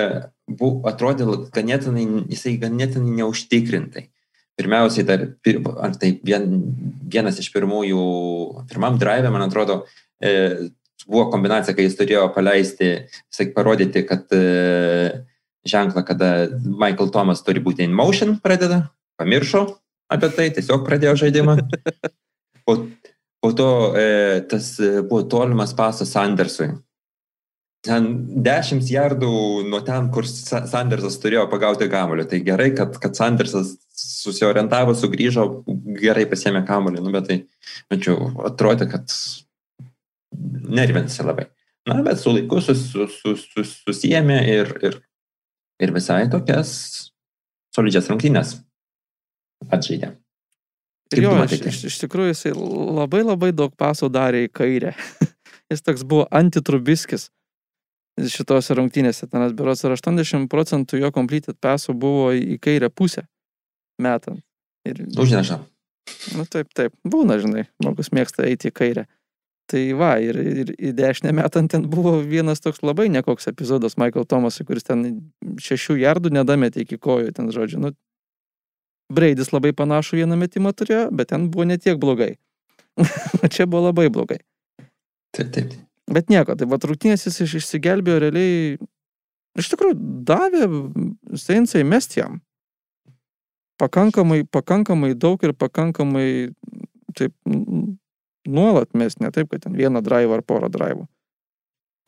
bu, 0.47 0.77
atrodė 0.87 1.27
ganėtinai, 1.55 2.07
jisai 2.31 2.59
ganėtinai 2.63 3.19
neužtikrintai. 3.23 4.07
Pirmiausiai, 4.61 5.07
dar, 5.09 5.25
ar 5.81 5.95
tai 5.99 6.13
vien, 6.23 6.47
vienas 7.11 7.41
iš 7.41 7.49
pirmųjų, 7.55 8.03
pirmam 8.71 8.99
drive, 9.01 9.31
man 9.33 9.47
atrodo, 9.49 9.81
E, 10.23 10.69
buvo 11.07 11.27
kombinacija, 11.33 11.75
kai 11.75 11.89
jis 11.89 11.97
turėjo 11.99 12.29
paleisti, 12.35 12.93
sak, 13.33 13.51
parodyti, 13.57 14.05
kad 14.07 14.31
e, 14.37 15.25
ženklą, 15.68 16.05
kada 16.07 16.48
Michael 16.64 17.11
Thomas 17.14 17.42
turi 17.46 17.62
būti 17.62 17.87
in 17.87 17.94
motion 17.94 18.37
pradeda, 18.42 18.87
pamiršo 19.20 19.66
apie 20.12 20.31
tai, 20.37 20.51
tiesiog 20.55 20.87
pradėjo 20.87 21.18
žaidimą. 21.25 21.59
Po, 22.62 22.77
po 23.42 23.48
to 23.59 23.68
e, 23.98 24.03
tas 24.46 24.77
buvo 24.79 25.25
tolimas 25.27 25.72
pasas 25.75 26.12
Sandersui. 26.14 26.68
Ten 27.83 28.05
10 28.46 28.87
jardų 28.87 29.31
nuo 29.66 29.81
ten, 29.83 30.07
kur 30.14 30.29
Sandersas 30.31 31.16
turėjo 31.18 31.48
pagauti 31.51 31.88
kamulio. 31.90 32.22
Tai 32.31 32.38
gerai, 32.46 32.68
kad, 32.79 32.94
kad 33.03 33.18
Sandersas 33.18 33.72
susiorientavo, 33.98 34.94
sugrįžo, 34.94 35.48
gerai 35.98 36.29
pasėmė 36.31 36.62
kamulį. 36.68 37.03
Nu, 37.03 37.11
bet 37.16 37.27
tai, 37.33 37.40
mačiau, 37.90 38.31
atrodė, 38.46 38.87
kad 38.94 39.11
nervinasi 40.79 41.27
labai. 41.27 41.48
Na, 41.90 41.98
bet 42.07 42.22
su 42.22 42.31
laiku 42.31 42.62
sus, 42.62 42.85
sus, 42.94 43.48
sus, 43.51 43.75
susijėmė 43.83 44.38
ir, 44.53 44.70
ir, 44.87 45.01
ir 45.83 45.92
visai 45.95 46.25
tokias 46.31 46.73
solidžias 47.75 48.11
rungtynės 48.12 48.57
atžaidė. 49.73 50.14
Ir 51.12 51.27
jo, 51.27 51.33
iš, 51.45 51.61
iš, 51.68 51.79
iš 51.90 51.99
tikrųjų 52.07 52.33
jisai 52.33 52.55
labai 52.57 53.21
labai 53.25 53.51
daug 53.57 53.75
pasų 53.77 54.09
darė 54.12 54.47
į 54.47 54.53
kairę. 54.57 54.95
jis 55.73 55.85
toks 55.85 56.05
buvo 56.09 56.25
antitrubiskis 56.33 57.29
šitose 58.33 58.77
rungtynėse. 58.77 59.29
Tenas 59.29 59.55
biuros 59.57 59.85
ir 59.85 59.95
80 59.97 60.49
procentų 60.53 61.01
jo 61.01 61.12
completed 61.14 61.59
pasų 61.61 61.97
buvo 61.99 62.31
į 62.37 62.59
kairę 62.62 62.90
pusę 62.92 63.27
metant. 64.03 64.42
Ir... 64.88 65.05
Užneša. 65.18 65.61
Nu 66.37 66.45
taip, 66.51 66.73
taip. 66.77 66.95
Būna, 67.07 67.38
žinai, 67.40 67.68
žmogus 67.81 68.11
mėgsta 68.14 68.47
eiti 68.49 68.73
į 68.73 68.77
kairę. 68.77 69.05
Tai 69.73 69.81
va, 69.97 70.11
ir, 70.21 70.37
ir 70.37 70.71
į 70.77 70.91
dešinę 70.99 71.31
metant 71.33 71.71
ten 71.73 71.87
buvo 71.89 72.19
vienas 72.29 72.61
toks 72.61 72.83
labai 72.85 73.07
nekoks 73.09 73.49
epizodas 73.49 73.97
Michael 73.97 74.27
Thomasui, 74.29 74.67
kuris 74.69 74.85
ten 74.85 75.07
šešių 75.65 75.97
jardų 76.03 76.33
nedametė 76.37 76.83
iki 76.85 76.99
kojų, 77.01 77.31
ten 77.39 77.49
žodžiu. 77.55 77.81
Nu, 77.81 77.93
Braidis 79.13 79.49
labai 79.53 79.73
panašų 79.77 80.21
vieną 80.21 80.37
metimą 80.43 80.75
turėjo, 80.77 81.07
bet 81.17 81.31
ten 81.33 81.49
buvo 81.53 81.65
netiek 81.71 81.97
blogai. 82.01 82.35
Čia 83.55 83.65
buvo 83.65 83.87
labai 83.87 84.11
blogai. 84.13 84.43
Taip, 85.33 85.49
taip. 85.57 85.73
Bet 86.13 86.29
nieko, 86.29 86.53
tai 86.59 86.69
va 86.69 86.77
rūtinės 86.77 87.25
jis 87.31 87.41
išsigelbėjo 87.47 88.21
realiai, 88.27 88.77
iš 89.57 89.73
tikrųjų 89.73 89.97
davė 90.29 90.69
Seinsai 91.41 91.87
mest 91.89 92.19
jam. 92.19 92.43
Pakankamai, 93.81 94.43
pakankamai 94.53 95.15
daug 95.17 95.41
ir 95.49 95.57
pakankamai 95.57 96.29
taip 97.17 97.33
nuolat 98.49 98.95
mes, 98.95 99.19
ne 99.21 99.31
taip, 99.35 99.51
kad 99.53 99.65
ten 99.67 99.77
vieną 99.79 100.03
drivą 100.05 100.39
ar 100.39 100.47
porą 100.47 100.71
drivų. 100.73 101.07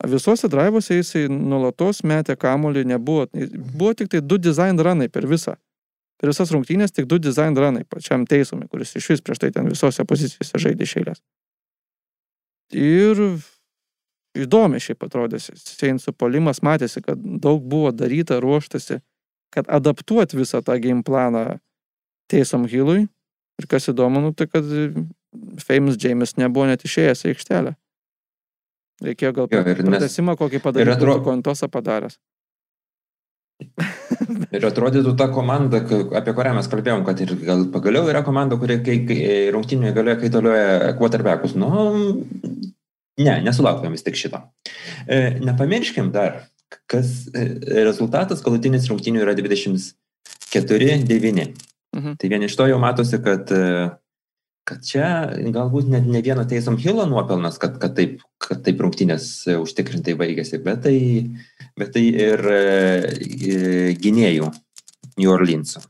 Visuose 0.05 0.49
drivuose 0.51 0.97
jisai 0.99 1.25
nuolatos 1.31 2.03
metė 2.03 2.35
kamolį, 2.37 2.83
nebuvo, 2.91 3.25
buvo 3.77 3.93
tik 3.95 4.11
tai 4.11 4.19
du 4.21 4.37
design 4.37 4.79
runai 4.79 5.07
per 5.09 5.25
visą. 5.29 5.55
Per 6.19 6.31
visas 6.31 6.51
rungtynės 6.51 6.93
tik 6.95 7.07
du 7.11 7.19
design 7.19 7.55
runai 7.57 7.83
pačiam 7.87 8.25
teisumui, 8.27 8.67
kuris 8.71 8.93
iš 8.95 9.09
vis 9.13 9.23
prieš 9.23 9.41
tai 9.43 9.51
ten 9.55 9.67
visose 9.71 10.03
pozicijose 10.07 10.61
žaidė 10.61 10.87
šeilės. 10.87 11.23
Ir 12.75 13.21
įdomi 14.35 14.81
šiaip 14.83 15.03
atrodė, 15.07 15.39
Seinsų 15.39 16.15
polimas 16.17 16.61
matėsi, 16.65 17.03
kad 17.03 17.19
daug 17.19 17.63
buvo 17.63 17.91
daryta, 17.95 18.39
ruoštasi, 18.43 18.99
kad 19.55 19.69
adaptuot 19.71 20.35
visą 20.35 20.63
tą 20.65 20.77
game 20.83 21.03
planą 21.07 21.59
Teisom 22.31 22.65
Hillui. 22.67 23.05
Ir 23.61 23.67
kas 23.71 23.87
įdomu, 23.87 24.19
nu, 24.19 24.33
tai 24.35 24.49
kad 24.51 24.65
Famous 25.63 25.97
James 26.01 26.35
nebuvo 26.39 26.67
net 26.69 26.85
išėjęs 26.87 27.25
į 27.25 27.33
aikštelę. 27.33 27.75
Reikėjo 29.03 29.33
gal 29.35 29.49
pratesimą 29.51 30.37
kokį 30.39 30.61
padaryti, 30.63 30.93
ir 30.93 30.95
atro... 30.95 31.17
kontosą 31.25 31.67
padaręs. 31.71 32.15
ir 34.55 34.65
atrodytų 34.67 35.13
ta 35.19 35.27
komanda, 35.31 35.79
apie 36.19 36.33
kurią 36.35 36.53
mes 36.57 36.67
kalbėjom, 36.71 37.03
kad 37.07 37.19
ir 37.23 37.29
gal 37.43 37.65
pagaliau 37.71 38.09
yra 38.11 38.21
komanda, 38.27 38.57
kuri 38.59 38.79
kai, 38.83 38.97
kai 39.07 39.19
rungtynėje 39.55 39.95
galioja 39.95 40.17
kaitalioja 40.23 40.93
quarterbackus. 40.99 41.53
Nu, 41.59 41.69
ne, 43.19 43.33
nesulaukėm 43.45 43.95
vis 43.95 44.05
tik 44.05 44.15
šito. 44.19 44.39
E, 45.07 45.39
nepamirškim 45.43 46.11
dar, 46.15 46.31
kas 46.91 47.07
e, 47.31 47.45
rezultatas 47.87 48.43
galutinis 48.45 48.89
rungtynių 48.91 49.19
yra 49.23 49.33
24-9. 49.37 49.93
Mhm. 51.95 52.11
Tai 52.19 52.27
vien 52.31 52.43
iš 52.43 52.55
to 52.59 52.67
jau 52.71 52.79
matosi, 52.81 53.17
kad 53.23 53.51
e, 53.55 53.61
kad 54.65 54.81
čia 54.85 55.07
galbūt 55.53 55.89
net 55.93 56.07
ne 56.09 56.21
vieno 56.25 56.43
Teisom 56.49 56.77
Hilo 56.81 57.05
nuopelnas, 57.09 57.59
kad, 57.61 57.77
kad, 57.81 57.93
taip, 57.97 58.23
kad 58.41 58.63
taip 58.65 58.81
rungtynės 58.81 59.27
e, 59.45 59.59
užtikrintai 59.61 60.15
baigėsi, 60.17 60.59
bet 60.65 60.81
tai, 60.87 60.97
bet 61.77 61.93
tai 61.93 62.05
ir 62.09 62.41
e, 62.49 63.93
gynėjų 64.01 64.49
New 65.19 65.31
Orleansu. 65.31 65.83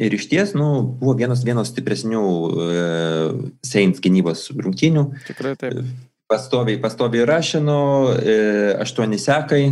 Ir 0.00 0.14
iš 0.16 0.28
ties, 0.28 0.54
nu, 0.56 0.68
buvo 1.00 1.16
vienas, 1.16 1.42
vienas 1.44 1.72
stipresnių 1.72 2.22
e, 2.22 2.76
Saints 3.64 4.04
gynybos 4.04 4.46
rungtynių. 4.56 5.08
Tikrai 5.28 5.56
taip. 5.60 5.82
Pastoviai, 6.32 6.78
pastoviai 6.80 7.26
rašino, 7.28 7.80
e, 8.16 8.38
aštuoni 8.80 9.20
sekai. 9.20 9.64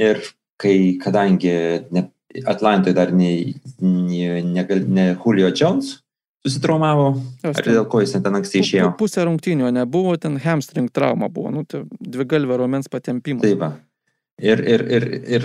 Ir 0.00 0.24
kai, 0.60 0.76
kadangi 1.00 1.52
ne, 1.92 2.08
Atlantoje 2.50 2.96
dar 2.96 3.12
ne, 3.14 3.34
ne, 3.80 4.40
ne, 4.44 4.64
ne 4.64 5.12
Julio 5.14 5.52
Jones 5.52 6.03
susitraumavo, 6.44 7.08
Jos 7.44 7.56
ar 7.58 7.64
dėl 7.70 7.86
ko 7.88 8.02
jis 8.04 8.12
ten 8.18 8.36
anksti 8.38 8.60
išėjo. 8.60 8.92
pu- 8.92 9.04
Pusė 9.04 9.24
rungtynių 9.28 9.70
nebuvo, 9.72 10.14
ten 10.20 10.36
hamstring 10.44 10.90
trauma 10.92 11.28
buvo, 11.32 11.50
nu, 11.54 11.64
tai 11.64 11.84
dvi 12.00 12.24
galvė 12.28 12.58
romens 12.60 12.88
patempimas. 12.92 13.42
Taip. 13.42 13.58
va. 13.58 13.72
Ir, 14.42 14.58
ir, 14.66 14.82
ir, 14.90 15.04
ir 15.30 15.44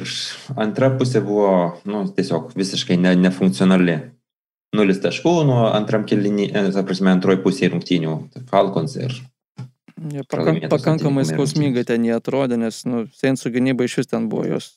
antra 0.57 0.89
pusė 0.97 1.21
buvo, 1.21 1.77
nu, 1.85 2.07
tiesiog 2.09 2.55
visiškai 2.57 2.97
ne, 2.97 3.13
nefunkcionali. 3.15 3.99
Nulis 4.73 4.99
taškų 5.01 5.33
nuo 5.49 5.67
antram 5.73 6.03
kilinį, 6.05 6.51
ta 6.73 6.83
prasme, 6.85 7.09
antroji 7.13 7.39
pusė 7.41 7.69
rungtynių. 7.73 8.15
Falcons 8.49 8.95
ir 9.01 9.13
Jie 9.99 10.23
pakank, 10.23 10.69
pakankamai 10.71 11.25
skausmingai 11.27 11.83
ten 11.83 12.05
jie 12.07 12.13
atrodė, 12.15 12.55
nes, 12.62 12.85
nu, 12.88 13.03
Seinsų 13.19 13.51
gynyba 13.51 13.83
iš 13.83 13.97
vis 13.99 14.07
ten 14.07 14.29
buvo, 14.31 14.45
jos 14.47 14.69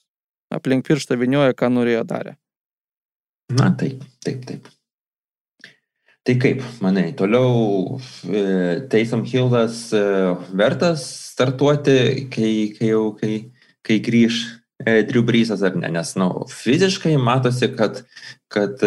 aplink 0.50 0.84
pirštą 0.88 1.14
vinioja, 1.20 1.54
ką 1.54 1.68
norėjo 1.70 2.02
darė. 2.08 2.32
Na, 3.52 3.68
taip, 3.78 4.02
taip, 4.24 4.42
taip. 4.48 4.66
Tai 6.22 6.36
kaip, 6.38 6.60
manai, 6.78 7.08
toliau 7.18 7.98
e, 8.30 8.42
Taysom 8.86 9.24
Hillas 9.26 9.88
e, 9.90 10.02
vertas 10.54 11.02
startuoti, 11.32 12.28
kai, 12.30 12.52
kai 12.76 12.90
jau, 12.92 13.08
kai, 13.18 13.32
kai 13.82 13.96
grįž 14.06 14.38
e, 14.86 15.00
Drew 15.08 15.24
Breesas 15.26 15.64
ar 15.66 15.74
ne, 15.74 15.90
nes, 15.90 16.14
nu, 16.22 16.28
fiziškai 16.46 17.16
matosi, 17.18 17.72
kad, 17.74 18.04
kad, 18.54 18.78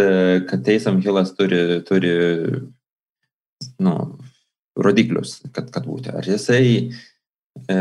kad 0.47 0.63
Taysom 0.63 1.03
Hillas 1.03 1.35
turi, 1.35 1.81
turi, 1.83 2.15
nu, 3.83 3.97
rodiklius, 4.79 5.41
kad, 5.51 5.67
kad 5.75 5.91
būti. 5.91 6.15
Ar 6.15 6.23
jisai 6.23 6.65
e, 7.67 7.79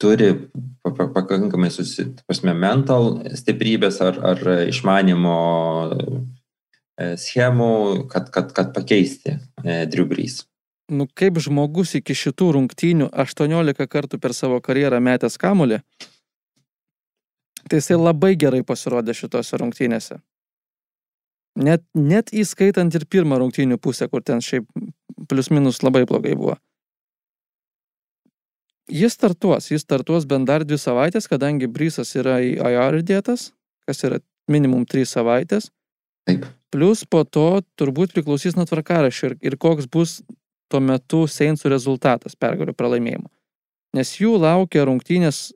turi 0.00 0.32
pa- 0.80 0.96
pa- 0.96 1.12
pakankamai 1.20 1.68
susi, 1.76 2.08
ta 2.16 2.24
prasme, 2.24 2.56
mental 2.56 3.18
stiprybės 3.36 4.00
ar, 4.00 4.16
ar 4.32 4.48
išmanimo 4.64 5.36
schemų, 6.98 8.06
kad, 8.12 8.30
kad, 8.34 8.52
kad 8.56 8.72
pakeisti 8.74 9.36
e, 9.64 9.84
Drew 9.90 10.06
Brees. 10.08 10.42
Nu, 10.92 11.06
kaip 11.08 11.38
žmogus 11.40 11.94
iki 11.96 12.14
šitų 12.16 12.50
rungtynių 12.58 13.08
18 13.24 13.86
kartų 13.88 14.18
per 14.20 14.34
savo 14.36 14.58
karjerą 14.60 14.98
metęs 15.00 15.38
kamulį, 15.40 15.80
tai 17.70 17.80
jisai 17.80 17.96
labai 17.96 18.34
gerai 18.36 18.60
pasirodė 18.66 19.14
šitose 19.16 19.60
rungtynėse. 19.62 20.18
Net, 21.62 21.84
net 21.94 22.32
įskaitant 22.32 22.92
ir 22.96 23.06
pirmą 23.08 23.38
rungtynių 23.40 23.78
pusę, 23.80 24.08
kur 24.08 24.24
ten 24.24 24.40
šiaip 24.44 24.68
plius 25.28 25.50
minus 25.52 25.82
labai 25.84 26.04
blogai 26.08 26.34
buvo. 26.36 26.56
Jis 28.92 29.14
startuos, 29.14 29.70
jis 29.70 29.84
startuos 29.84 30.26
bent 30.28 30.48
dar 30.48 30.64
dvi 30.66 30.76
savaitės, 30.80 31.28
kadangi 31.30 31.68
Brysas 31.70 32.12
yra 32.18 32.40
į 32.42 32.56
IR 32.58 32.98
įdėtas, 32.98 33.52
kas 33.86 34.02
yra 34.04 34.18
minimum 34.50 34.84
3 34.88 35.06
savaitės. 35.08 35.70
Taip. 36.28 36.46
Plus 36.72 37.02
po 37.04 37.24
to 37.24 37.62
turbūt 37.76 38.14
priklausys 38.14 38.56
nuo 38.56 38.64
tvarkaraščio 38.68 39.32
ir, 39.32 39.36
ir 39.42 39.58
koks 39.60 39.88
bus 39.92 40.20
tuo 40.72 40.80
metu 40.80 41.26
Seinsų 41.28 41.72
rezultatas 41.72 42.36
pergalių 42.38 42.74
pralaimėjimo. 42.76 43.28
Nes 43.96 44.14
jų 44.16 44.38
laukia 44.40 44.86
rungtynės 44.88 45.50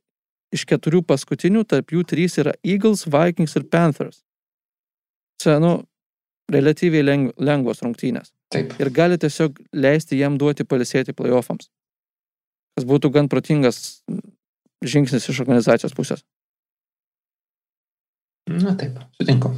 iš 0.52 0.66
keturių 0.68 1.02
paskutinių, 1.08 1.64
tarp 1.68 1.92
jų 1.94 2.04
trys 2.08 2.36
yra 2.42 2.52
Eagles, 2.64 3.06
Vikings 3.08 3.56
ir 3.56 3.64
Panthers. 3.72 4.20
Čia, 5.40 5.56
nu, 5.62 5.78
relatyviai 6.52 7.04
leng, 7.04 7.30
lengvos 7.40 7.82
rungtynės. 7.84 8.32
Taip. 8.52 8.76
Ir 8.80 8.92
gali 8.94 9.18
tiesiog 9.20 9.58
leisti 9.74 10.20
jam 10.20 10.36
duoti 10.38 10.66
palisėti 10.68 11.16
playoffams. 11.16 11.70
Kas 12.76 12.86
būtų 12.86 13.10
gan 13.14 13.30
protingas 13.32 14.02
žingsnis 14.84 15.28
iš 15.32 15.40
organizacijos 15.42 15.96
pusės. 15.96 16.22
Na 18.46 18.76
taip, 18.78 19.00
sutinku. 19.18 19.50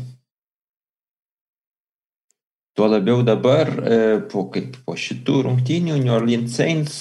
Tuo 2.79 2.87
labiau 2.87 3.25
dabar 3.27 3.67
e, 3.83 3.97
po, 4.31 4.45
kaip, 4.55 4.77
po 4.87 4.95
šitų 4.95 5.41
rungtynių 5.49 5.97
New 5.99 6.15
Orleans 6.15 6.55
Saints, 6.55 6.99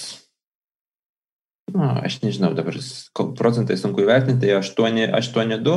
na, 1.69 1.91
aš 2.01 2.15
nežinau, 2.23 2.55
dabar 2.57 2.79
procentai 3.37 3.77
sunku 3.77 4.01
įvertinti, 4.01 4.49
8-2 4.57 5.75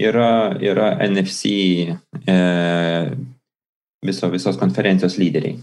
yra, 0.00 0.30
yra 0.56 0.86
NFC 1.04 1.50
e, 2.24 2.36
viso, 4.08 4.30
visos 4.32 4.56
konferencijos 4.56 5.18
lyderiai. 5.20 5.58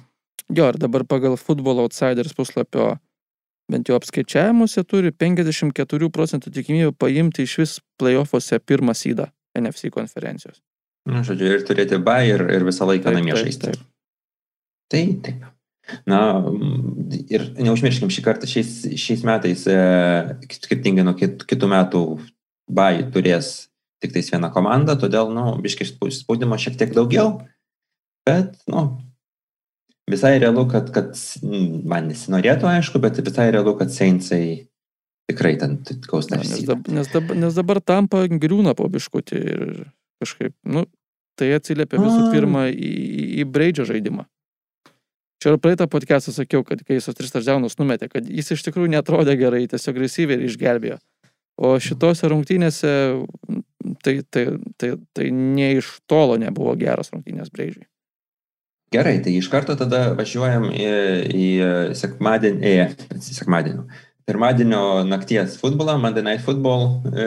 Jo, 0.53 0.67
ir 0.69 0.77
dabar 0.77 1.05
pagal 1.09 1.33
Football 1.41 1.81
Outsiders 1.81 2.35
puslapio 2.37 2.91
bent 3.71 3.89
jau 3.89 3.97
apskaičiavimuose 3.97 4.83
turi 4.85 5.13
54 5.15 6.11
procentų 6.13 6.53
tikimybę 6.53 6.93
paimti 6.99 7.47
iš 7.47 7.57
vis 7.63 7.75
playoffuose 7.97 8.61
pirmą 8.61 8.93
sydą 8.93 9.31
NFC 9.57 9.89
konferencijos. 9.89 10.61
Na, 11.09 11.23
žodžiu, 11.27 11.49
ir 11.57 11.65
turėti 11.67 11.99
ba 11.99 12.21
ir, 12.23 12.45
ir 12.53 12.63
visą 12.63 12.87
laiką 12.87 13.09
Taip, 13.09 13.17
namie 13.17 13.35
žaisti. 13.35 13.73
Tai 14.91 15.03
taip. 15.25 15.49
Na, 16.07 16.19
mm, 16.39 17.09
ir 17.27 17.43
neužmirškim 17.59 18.11
šį 18.13 18.23
kartą, 18.23 18.47
šiais, 18.47 18.71
šiais 18.99 19.25
metais, 19.27 19.65
e, 19.67 19.79
skirtingai 20.55 21.03
nuo 21.03 21.15
kit, 21.19 21.43
kitų 21.49 21.67
metų, 21.73 22.03
bai 22.71 23.03
turės 23.11 23.67
tik 24.03 24.13
tais 24.15 24.31
vieną 24.31 24.47
komandą, 24.55 24.95
todėl, 24.99 25.31
nu, 25.35 25.57
biškai 25.63 25.87
spaudimo 25.91 26.55
šiek 26.59 26.77
tiek 26.79 26.93
daugiau, 26.95 27.41
bet, 28.27 28.55
nu, 28.71 28.85
visai 30.11 30.37
realu, 30.39 30.63
kad, 30.71 30.87
kad 30.95 31.19
man 31.43 32.07
nesinorėtų, 32.11 32.69
aišku, 32.77 33.03
bet 33.03 33.19
visai 33.23 33.49
realu, 33.51 33.75
kad 33.79 33.91
Seinsai 33.91 34.69
tikrai 35.31 35.55
ten 35.59 35.77
gaus 36.07 36.31
tą 36.31 36.39
Nes, 36.39 36.47
visą. 36.47 36.73
dab, 36.73 36.87
nes, 36.91 37.11
dabar, 37.11 37.39
nes 37.43 37.59
dabar 37.59 37.83
tampa 37.83 38.23
griūna 38.27 38.75
po 38.75 38.87
biškutį 38.91 39.43
ir 39.43 39.75
kažkaip, 40.23 40.55
nu, 40.65 40.87
tai 41.39 41.53
atsiliepia 41.57 42.01
visų 42.01 42.29
pirma 42.33 42.67
į, 42.71 42.91
į, 42.91 43.25
į 43.43 43.47
Braidžio 43.53 43.85
žaidimą. 43.89 44.25
Čia 45.43 45.51
ir 45.51 45.59
praeitą 45.59 45.89
podcastą 45.91 46.31
sakiau, 46.31 46.63
kad 46.63 46.79
kai 46.87 46.95
jis 46.95 47.09
tris 47.17 47.33
taždaunus 47.33 47.75
numetė, 47.75 48.07
kad 48.07 48.27
jis 48.31 48.53
iš 48.55 48.61
tikrųjų 48.63 48.93
netrodė 48.93 49.35
gerai, 49.35 49.65
tiesiog 49.67 49.97
receiverį 49.99 50.47
išgelbėjo. 50.47 51.01
O 51.59 51.73
šitose 51.83 52.29
rungtynėse 52.31 52.91
tai, 54.05 54.13
tai, 54.31 54.45
tai, 54.79 54.93
tai 55.13 55.27
ne 55.35 55.73
iš 55.81 55.97
tolo 56.09 56.37
nebuvo 56.39 56.77
geras 56.79 57.11
rungtynės 57.11 57.51
Braidžiui. 57.53 57.85
Gerai, 58.93 59.17
tai 59.25 59.35
iš 59.35 59.49
karto 59.51 59.75
tada 59.77 60.13
važiuojam 60.15 60.69
į, 60.71 60.87
į 61.33 61.47
sekmadienį, 61.97 62.73
į 63.19 63.37
sekmadienį. 63.41 64.01
Pirmadienio 64.29 65.03
nakties 65.03 65.57
futbolą, 65.59 65.97
Monday 65.99 66.23
Night 66.23 66.45
Football 66.45 67.01
e, 67.11 67.25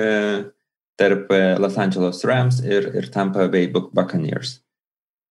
tarp 0.96 1.32
e, 1.32 1.58
Los 1.60 1.78
Angeles 1.78 2.24
Rams 2.24 2.60
ir, 2.64 2.94
ir 2.96 3.10
Tampa 3.12 3.48
Bay 3.52 3.68
Buc- 3.72 3.92
Buccaneers. 3.96 4.60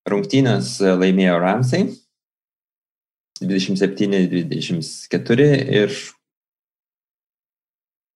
Rungtynės 0.10 0.82
e, 0.82 0.86
laimėjo 1.02 1.40
Ramsai 1.42 1.84
27-24 3.42 5.48
ir 5.82 5.90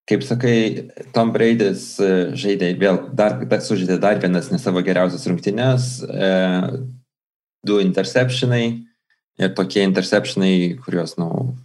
kaip 0.10 0.24
sakai, 0.26 0.90
Tom 1.14 1.30
Braidis 1.34 2.00
e, 2.02 2.34
žaidė 2.38 2.74
vėl, 2.82 2.98
dar, 3.14 3.46
dar 3.46 3.62
sužaidė 3.62 4.00
dar 4.02 4.18
vienas 4.22 4.50
ne 4.50 4.58
savo 4.62 4.82
geriausias 4.86 5.28
rungtynės, 5.30 5.84
e, 6.02 6.30
du 7.66 7.80
interceptionai 7.84 8.64
ir 9.40 9.54
tokie 9.56 9.84
interceptionai, 9.86 10.78
kuriuos, 10.84 11.16
na, 11.20 11.26
nu, 11.30 11.56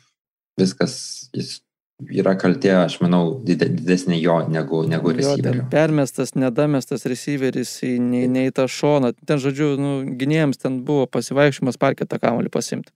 viskas 0.61 0.95
jis 1.35 1.64
yra 2.03 2.35
kaltė, 2.39 2.73
aš 2.85 2.99
manau, 3.03 3.41
dide- 3.45 3.69
didesnė 3.71 4.19
jo 4.21 4.41
negu, 4.49 4.83
negu 4.89 5.13
receiverio. 5.15 5.69
permestas, 5.71 6.35
nedamestas 6.35 7.07
receiveris 7.07 7.81
į, 7.83 7.99
nei, 8.01 8.27
nei 8.29 8.51
tą 8.51 8.67
šoną. 8.67 9.15
Ten, 9.27 9.39
žodžiu, 9.39 9.77
nu, 9.79 9.93
gynėjams 10.19 10.59
ten 10.59 10.83
buvo 10.85 11.07
pasivaikščiojimas 11.07 11.79
parke 11.79 12.07
tą 12.07 12.19
kamuolį 12.19 12.51
pasimti. 12.51 12.91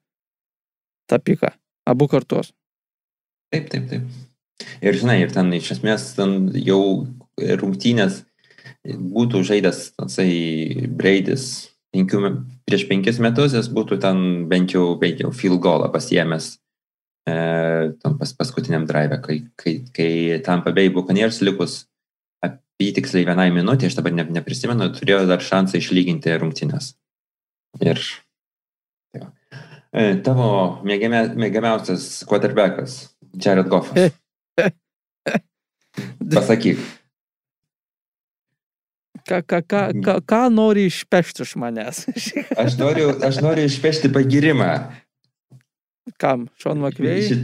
Ta 1.09 1.19
pika. 1.19 1.55
Abu 1.87 2.09
kartus. 2.09 2.53
Taip, 3.53 3.71
taip, 3.71 3.89
taip. 3.89 4.03
Ir 4.83 4.93
žinai, 4.99 5.23
ir 5.23 5.31
ten 5.33 5.53
iš 5.53 5.71
esmės 5.79 6.15
ten 6.19 6.51
jau 6.53 7.07
rungtynės 7.39 8.25
būtų 8.85 9.45
žaidęs, 9.47 9.95
tasai 9.97 10.87
Braidis 10.91 11.71
penkių, 11.95 12.45
prieš 12.67 12.85
penkis 12.89 13.19
metus, 13.23 13.55
jis 13.55 13.71
būtų 13.73 14.01
ten 14.03 14.49
bent 14.51 14.75
jau, 14.75 14.99
bent 15.01 15.23
jau 15.23 15.31
field 15.33 15.61
goalą 15.63 15.89
pasiemęs 15.93 16.59
tam 18.03 18.17
pas, 18.21 18.33
paskutiniam 18.37 18.87
drive, 18.88 19.19
kai, 19.25 19.38
kai, 19.59 19.75
kai 19.95 20.11
tam 20.47 20.62
pabėjai 20.67 20.95
Buccaneers 20.95 21.41
likus 21.47 21.81
apytiksliai 22.45 23.27
vienai 23.27 23.49
minutė, 23.55 23.88
aš 23.91 23.99
dabar 23.99 24.14
ne, 24.14 24.27
neprisimenu, 24.38 24.91
turėjo 24.95 25.25
dar 25.31 25.43
šansą 25.45 25.81
išlyginti 25.81 26.37
rungtynės. 26.38 26.93
Ir 27.83 28.01
tai. 29.14 29.27
E, 29.88 30.14
tavo 30.25 30.51
mėgiamia, 30.87 31.25
mėgiamiausias 31.38 32.23
quarterbackas, 32.29 33.01
Jared 33.35 33.71
Goffas. 33.73 34.14
Pasakyk. 36.35 36.81
Ką, 39.29 39.43
ką, 39.45 39.59
ką, 39.69 39.81
ką, 40.05 40.14
ką 40.25 40.41
nori 40.53 40.87
išpešti 40.88 41.45
iš 41.45 41.57
manęs? 41.61 42.07
Aš 42.57 42.79
noriu, 42.81 43.11
aš 43.25 43.43
noriu 43.45 43.67
išpešti 43.69 44.09
pagirimą. 44.14 44.71
Kam? 46.21 46.47
Šon 46.62 46.81
Makvėjai? 46.83 47.38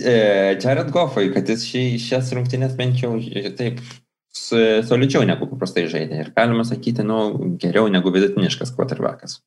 E, 0.00 0.14
Jared 0.62 0.92
Goffui, 0.94 1.30
kad 1.34 1.48
jis 1.50 1.66
šį, 1.68 1.84
šias 2.02 2.32
rungtynės 2.36 2.76
bent 2.78 3.02
jau 3.02 3.16
e, 3.20 3.50
taip 3.58 3.82
solidžiau 4.30 5.26
negu 5.26 5.48
paprastai 5.50 5.86
žaidė. 5.90 6.24
Ir 6.24 6.32
galima 6.36 6.64
sakyti, 6.66 7.04
nu, 7.06 7.20
geriau 7.60 7.90
negu 7.92 8.12
vidutiniškas 8.14 8.74
quarterbackas. 8.76 9.40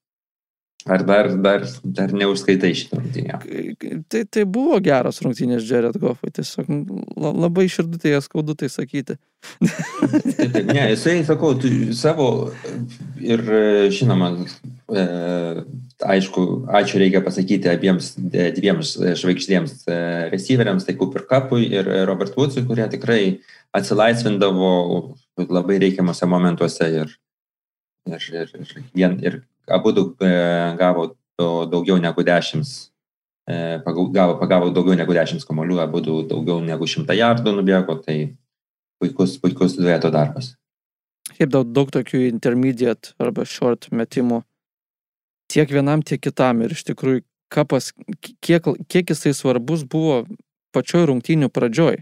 Ar 0.85 1.03
dar, 1.07 1.29
dar, 1.39 1.61
dar 1.83 2.11
neužskaitai 2.11 2.73
šitą 2.75 2.97
rungtynę? 2.99 3.37
Tai, 4.11 4.23
tai 4.27 4.41
buvo 4.43 4.81
geras 4.83 5.21
rungtynės 5.23 5.63
Jared 5.63 5.95
Goffui. 5.95 6.31
Tiesiog 6.35 6.67
la, 7.15 7.31
labai 7.45 7.69
širdutėje 7.71 8.19
skaudu 8.25 8.55
tai 8.59 8.67
sakyti. 8.71 9.15
Ne, 10.73 10.89
jisai, 10.91 11.21
sakau, 11.27 11.53
tu, 11.59 11.71
savo 11.95 12.27
ir 13.23 13.43
e, 13.47 13.63
žinoma, 13.95 14.33
e, 14.91 15.05
aišku, 16.03 16.43
ačiū 16.81 16.99
reikia 16.99 17.23
pasakyti 17.23 17.71
abiems 17.71 18.13
e, 18.19 18.49
dviems 18.57 18.93
žvaigždėms 19.23 19.85
e, 19.87 19.97
receiveriams, 20.35 20.83
tai 20.87 20.97
Cooper 20.99 21.23
Cupui 21.31 21.69
ir 21.71 21.87
e, 21.87 22.03
Robert 22.09 22.35
Woodsui, 22.35 22.65
kurie 22.67 22.89
tikrai 22.91 23.21
atsilaisvindavo 23.75 24.75
labai 25.47 25.79
reikiamuose 25.87 26.27
momentuose 26.27 26.91
ir, 27.03 27.17
ir, 28.11 28.29
ir, 28.43 28.55
ir, 28.59 28.77
vien, 28.91 29.19
ir 29.23 29.41
abu 29.67 29.91
du, 29.91 30.15
e, 30.21 30.29
gavo 30.79 31.15
daugiau 31.39 31.97
negu 32.01 32.23
10, 32.23 32.89
e, 33.49 33.79
gavo, 34.13 34.37
pagavo 34.39 34.69
daugiau 34.73 34.95
negu 34.95 35.13
10 35.13 35.45
kamolių, 35.47 35.79
abu 35.83 36.01
daugiau 36.01 36.59
negu 36.63 36.85
100 36.87 37.15
jardų 37.17 37.55
nubėgo, 37.57 37.97
tai 38.03 38.35
puikus, 39.01 39.37
puikus 39.41 39.75
dueto 39.77 40.11
darbas. 40.11 40.53
Šiaip 41.33 41.49
daug, 41.49 41.69
daug 41.73 41.89
tokių 41.91 42.27
intermediate 42.29 43.13
arba 43.19 43.45
short 43.45 43.89
metimų. 43.91 44.43
Tiek 45.49 45.69
vienam, 45.69 46.01
tiek 46.03 46.21
kitam. 46.21 46.61
Ir 46.63 46.71
iš 46.75 46.83
tikrųjų, 46.87 47.23
kapas, 47.53 47.91
kiek, 48.41 48.63
kiek 48.89 49.11
jisai 49.11 49.33
svarbus 49.33 49.83
buvo 49.87 50.23
pačioj 50.75 51.07
rungtynių 51.09 51.49
pradžioj. 51.53 52.01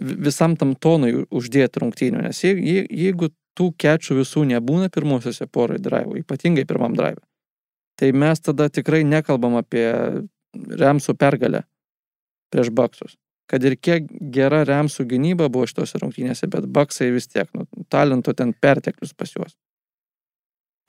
Vi- 0.00 0.16
Visam 0.28 0.56
tam 0.56 0.74
tonui 0.74 1.24
uždėti 1.30 1.80
rungtynių. 1.82 2.22
Nes 2.22 2.40
je- 2.44 2.56
je- 2.56 2.86
jeigu 2.90 3.30
tų 3.56 3.70
kečių 3.80 4.20
visų 4.20 4.44
nebūna 4.52 4.90
pirmosiuose 4.92 5.48
porai 5.52 5.78
drive, 5.82 6.20
ypatingai 6.20 6.66
pirmam 6.68 6.96
drive, 6.96 7.22
tai 7.98 8.12
mes 8.12 8.42
tada 8.44 8.68
tikrai 8.72 9.04
nekalbam 9.08 9.58
apie 9.60 9.86
Remsų 10.56 11.16
pergalę 11.20 11.64
prieš 12.52 12.70
Baksus. 12.72 13.16
Kad 13.50 13.62
ir 13.66 13.76
kiek 13.78 14.08
gera 14.32 14.64
Remsų 14.66 15.06
gynyba 15.10 15.50
buvo 15.52 15.68
šitose 15.70 16.00
rungtynėse, 16.02 16.48
bet 16.50 16.66
Baksai 16.66 17.12
vis 17.14 17.28
tiek, 17.30 17.46
nu, 17.54 17.66
talento 17.92 18.34
ten 18.34 18.52
perteklius 18.52 19.14
pas 19.14 19.30
juos. 19.30 19.54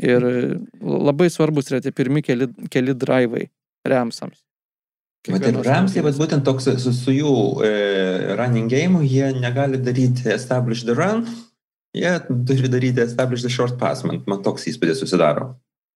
Ir 0.02 0.24
labai 0.82 1.30
svarbus 1.34 1.72
yra 1.72 1.82
tie 1.82 1.94
pirmi 1.94 2.24
keli, 2.26 2.50
keli 2.74 2.96
drivai 2.98 3.48
Remsams. 3.88 4.42
Bet 5.28 5.44
ir 5.44 5.58
vat 5.58 5.68
rungtynės. 5.68 6.18
būtent 6.22 6.46
toks 6.48 6.70
su, 6.82 6.94
su 6.96 7.14
jų 7.14 7.34
e, 7.66 7.72
running 8.40 8.72
game, 8.72 9.04
jie 9.04 9.34
negali 9.36 9.80
daryti 9.84 10.30
establish 10.32 10.86
the 10.88 10.96
run, 10.96 11.26
jie 12.02 12.14
turi 12.48 12.70
daryti 12.72 13.02
establish 13.04 13.42
the 13.46 13.50
short 13.50 13.78
pass, 13.80 14.04
man, 14.08 14.22
man 14.28 14.44
toks 14.46 14.68
įspūdis 14.72 15.02
susidaro. 15.04 15.56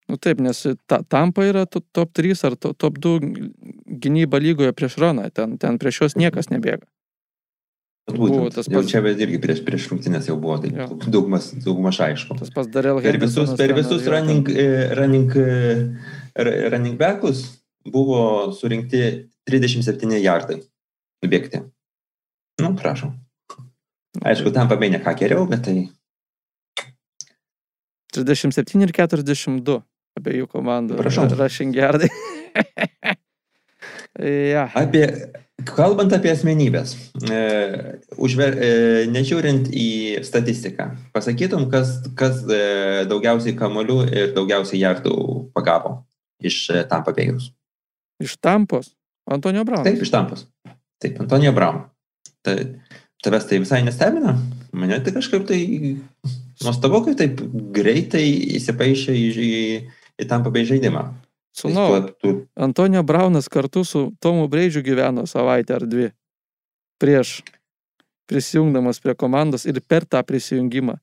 Nu 0.09 0.17
taip, 0.19 0.41
nes 0.43 0.57
ta, 0.89 1.01
Tampa 1.07 1.45
yra 1.47 1.65
to- 1.69 1.83
top 1.95 2.11
3 2.17 2.43
ar 2.49 2.55
to, 2.59 2.73
top 2.73 2.97
2 2.99 3.19
gynyba 4.01 4.41
lygoje 4.43 4.73
prieš 4.75 4.97
Roną, 4.99 5.29
ten, 5.31 5.57
ten 5.61 5.77
prieš 5.79 6.01
juos 6.01 6.15
niekas 6.19 6.49
nebėga. 6.51 6.83
Bet 8.09 8.17
Buvo 8.17 8.27
Būtent, 8.49 8.55
tas 8.57 8.67
jau 8.67 8.81
pats- 8.81 8.89
čia 8.91 8.99
bet 9.05 9.19
irgi 9.21 9.37
prieš, 9.39 9.59
prieš 9.63 9.85
rungtynės 9.91 10.27
jau 10.27 10.35
buvo, 10.41 10.57
tai 10.59 10.71
daugmaž 11.13 11.99
aišku. 12.01 12.35
Tas 12.39 12.49
pas 12.49 12.67
Darel 12.67 12.99
Per 12.99 13.17
visus, 13.21 13.53
per 13.55 13.71
visus 13.77 14.07
running, 14.09 14.49
e, 14.49 14.65
running, 14.97 15.29
e, 15.37 15.99
r- 16.35 16.69
running 16.73 16.97
backus 16.97 17.61
buvo 17.85 18.51
surinkti 18.57 19.29
37 19.47 20.17
jardai 20.19 20.59
nubėgti. 21.23 21.61
Nu, 22.59 22.73
prašom. 22.75 23.13
Aišku, 24.19 24.52
tam 24.52 24.67
pabėgė 24.67 25.00
ką 25.06 25.13
geriau, 25.19 25.45
bet 25.47 25.63
tai 25.67 25.78
37 28.12 28.84
ir 28.84 28.91
42 28.91 29.78
abiejų 30.19 30.50
komandų. 30.52 30.97
Prašau. 31.00 31.30
Rushing 31.39 31.71
yardai. 31.78 32.10
ja. 34.52 34.65
Apie, 34.76 35.06
kalbant 35.69 36.12
apie 36.17 36.34
asmenybės, 36.34 36.97
e, 37.24 37.39
užver, 38.19 38.58
e, 38.60 38.71
nežiūrint 39.13 39.71
į 39.71 39.88
statistiką, 40.28 40.89
pasakytum, 41.15 41.69
kas, 41.71 42.02
kas 42.19 42.43
e, 42.52 42.62
daugiausiai 43.08 43.56
kamolių 43.56 44.02
ir 44.12 44.36
daugiausiai 44.36 44.84
jardų 44.84 45.15
pagavo 45.56 46.02
iš 46.43 46.65
e, 46.74 46.84
tam 46.91 47.08
pabėgius. 47.08 47.54
Iš 48.21 48.36
Tampos. 48.43 48.91
Antonio 49.32 49.63
Brown. 49.63 49.86
Taip, 49.86 50.02
iš 50.02 50.12
tampos. 50.12 50.45
Taip, 51.02 51.19
Antonija 51.21 51.54
Braun. 51.56 51.86
Tai, 52.45 52.56
tavęs 53.23 53.45
tai 53.49 53.60
visai 53.60 53.84
nestebina? 53.86 54.36
Mane 54.73 54.99
tai 55.03 55.13
kažkaip 55.13 55.45
tai 55.47 55.60
nuostabu, 56.63 57.03
kai 57.05 57.15
taip 57.19 57.41
greitai 57.75 58.23
įsipaišė 58.57 59.13
į, 59.17 59.27
į, 59.36 59.51
į 60.21 60.27
tam 60.29 60.43
pabėg 60.45 60.69
žaidimą. 60.71 61.03
Sūnau, 61.57 61.88
Tu- 62.07 62.13
tu- 62.21 62.47
Antonio 62.55 63.03
Braunas 63.03 63.49
kartu 63.51 63.84
su 63.86 64.12
Tomu 64.19 64.47
Breidžiu 64.47 64.81
gyveno 64.86 65.25
savaitę 65.27 65.75
ar 65.75 65.84
dvi. 65.88 66.12
Prieš 67.01 67.41
prisijungdamas 68.29 68.99
prie 69.03 69.15
komandos 69.15 69.65
ir 69.65 69.81
per 69.81 70.05
tą 70.05 70.21
prisijungimą. 70.23 70.95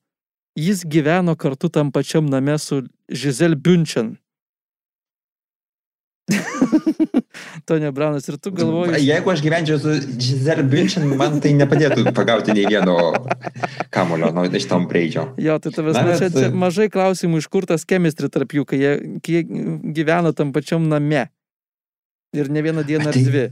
Jis 0.57 0.81
gyveno 0.85 1.35
kartu 1.37 1.69
tam 1.69 1.91
pačiam 1.91 2.25
name 2.25 2.57
su 2.57 2.81
Žizel 3.09 3.55
Bunchen. 3.55 4.17
Antonio 7.59 7.91
Braunas 7.91 8.27
ir 8.29 8.37
tu 8.41 8.51
galvoji, 8.55 8.99
Jeigu 9.05 9.31
aš 9.31 9.41
gyvenčiau 9.43 9.79
su 9.81 9.93
Giselle 10.19 10.63
Bündchen, 10.69 11.05
man 11.19 11.39
tai 11.43 11.53
nepadėtų 11.57 12.11
pagauti 12.17 12.53
nei 12.55 12.65
vieno 12.69 12.95
kamulio 13.93 14.31
nuo 14.35 14.45
iš 14.49 14.67
tom 14.69 14.87
breidžio. 14.89 15.29
Jo, 15.41 15.57
tai 15.63 15.71
tavęs 15.75 15.97
Na, 15.99 16.17
čia, 16.19 16.29
čia 16.33 16.49
mažai 16.53 16.89
klausimų, 16.93 17.41
iš 17.43 17.47
kur 17.51 17.67
tas 17.69 17.85
chemistry 17.89 18.29
tarp 18.33 18.53
jų, 18.57 18.65
kai 18.69 18.79
jie, 18.81 18.93
kai 19.23 19.39
jie 19.39 19.43
gyvena 19.97 20.33
tam 20.35 20.53
pačiam 20.55 20.85
name. 20.91 21.27
Ir 22.37 22.49
ne 22.53 22.61
vieną 22.61 22.83
dieną 22.85 23.09
ar 23.09 23.17
Tai- 23.17 23.25
dvi. 23.25 23.47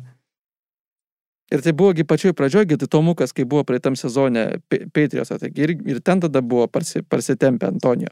Ir 1.47 1.61
tai 1.63 1.71
buvogi 1.71 2.03
pačioj 2.03 2.33
pradžioj, 2.35 2.65
tai 2.75 2.87
Tomukas, 2.91 3.31
kai 3.33 3.45
buvo 3.47 3.63
praeitam 3.63 3.95
sezone 3.95 4.59
Patriot'o, 4.67 5.37
taigi 5.39 5.63
ir, 5.63 5.71
ir 5.87 6.01
ten 6.03 6.19
tada 6.19 6.41
buvo 6.43 6.65
parsi, 6.67 6.99
parsitempę 7.07 7.69
Antonijo, 7.69 8.11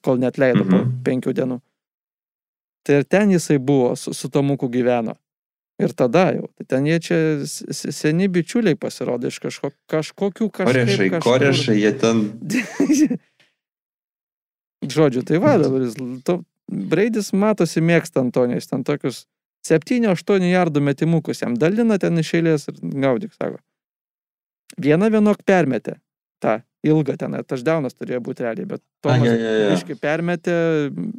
kol, 0.00 0.20
net 0.22 0.38
leido 0.38 0.62
mhm. 0.62 0.70
po 0.70 0.76
Mhm. 0.84 0.92
penkių 1.02 1.34
dienų. 1.34 1.58
Tai 2.88 3.02
ir 3.02 3.04
ten 3.04 3.28
jisai 3.34 3.58
buvo, 3.60 3.92
su, 4.00 4.14
su 4.16 4.30
Tomuku 4.32 4.70
gyveno. 4.72 5.12
Ir 5.78 5.92
tada 5.94 6.30
jau, 6.34 6.46
tai 6.56 6.64
ten 6.72 6.86
jie 6.88 6.96
čia 7.04 7.18
seni 7.44 8.26
bičiuliai 8.32 8.78
pasirodė 8.80 9.28
iš 9.28 9.36
kažko, 9.44 9.70
kažkokių 9.92 10.48
Korešai, 10.56 11.10
kažkokių. 11.12 11.20
korešai, 11.22 11.76
jie 11.78 11.92
ten. 12.00 12.22
Žodžiu, 14.96 15.22
tai 15.28 15.38
va, 15.44 15.52
dabar 15.60 15.84
jis, 15.84 15.94
to, 16.26 16.40
Braidis 16.68 17.28
matosi 17.36 17.84
mėgsta 17.84 18.24
Antonijos, 18.24 18.66
ten 18.72 18.82
tokius 18.88 19.26
7-8 19.68 20.48
jardų 20.48 20.82
metimukus 20.88 21.44
jam 21.44 21.60
dalina 21.60 22.00
ten 22.00 22.16
iš 22.24 22.32
eilės 22.40 22.66
ir 22.72 22.80
gaudik, 23.04 23.36
sako. 23.36 23.60
Vieną 24.80 25.12
vienok 25.12 25.44
permetė, 25.44 26.00
tą 26.42 26.62
ilgą 26.86 27.16
ten, 27.18 27.34
taždaunas 27.48 27.94
turėjo 27.98 28.20
būti 28.22 28.44
realiai, 28.46 28.66
bet 28.70 28.80
A, 28.80 28.84
Tomas 29.08 29.26
jo, 29.26 29.32
jo, 29.34 29.52
jo. 29.62 29.70
biški 29.74 29.96
permetė, 29.98 30.54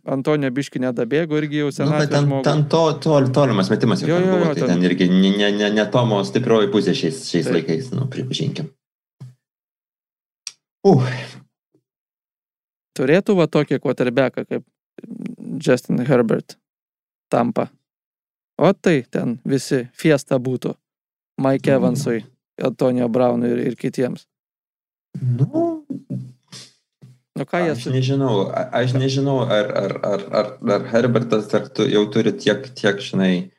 Antonijo 0.07 0.51
biški 0.55 0.79
nedabėgo 0.79 1.35
irgi 1.39 1.59
jau 1.63 1.69
Nu, 1.85 1.91
bet 1.99 2.09
ten, 2.13 2.29
ten 2.43 2.63
to, 2.71 2.83
to, 3.03 3.17
tolimas 3.35 3.69
metimas 3.69 4.01
jau 4.01 4.07
Jo, 4.13 4.19
jo, 4.23 4.37
buvo, 4.37 4.53
tai 4.53 4.61
ten- 4.61 4.79
ten 4.79 4.83
irgi 4.87 5.09
ne, 5.11 5.31
ne, 5.37 5.51
ne, 5.51 5.69
ne 5.75 5.85
Tomo 5.91 6.21
stiprioji 6.23 6.71
pusė 6.71 6.95
šiais, 6.95 7.19
šiais 7.27 7.45
Taip. 7.49 7.53
laikais, 7.59 7.91
nu, 7.91 8.07
pripažinkim. 8.07 8.71
Uh, 10.87 11.03
Turėtų 12.95 13.35
va 13.35 13.47
tokį 13.51 13.79
quarterbacką 13.83 14.45
kaip 14.47 14.63
Justin 15.65 15.99
Herbert 16.07 16.55
tampa. 17.31 17.69
O 18.59 18.71
tai 18.73 19.03
ten 19.11 19.37
visi 19.47 19.85
fiesta 19.95 20.39
būtų. 20.39 20.73
Mike 21.39 21.69
Mhm. 21.71 21.75
Evansui, 21.77 22.23
Antonio 22.61 23.07
Brownui 23.07 23.51
ir, 23.51 23.59
ir 23.71 23.75
kitiems. 23.75 24.25
Nu, 25.17 25.85
Nu 27.39 27.45
ką 27.47 27.61
jie 27.63 27.71
Aš 27.71 27.83
su... 27.85 27.91
nežinau, 27.93 28.49
a- 28.51 28.67
aš 28.81 28.93
nežinau, 28.99 29.37
ar, 29.47 29.69
ar, 29.81 29.93
ar, 30.03 30.23
ar, 30.35 30.47
ar 30.75 30.81
Herbertas 30.91 31.53
ar 31.55 31.69
tu 31.71 31.85
jau 31.87 32.01
turi 32.11 32.33
tiek, 32.35 32.65
tiek, 32.75 32.99
žinai, 32.99 33.51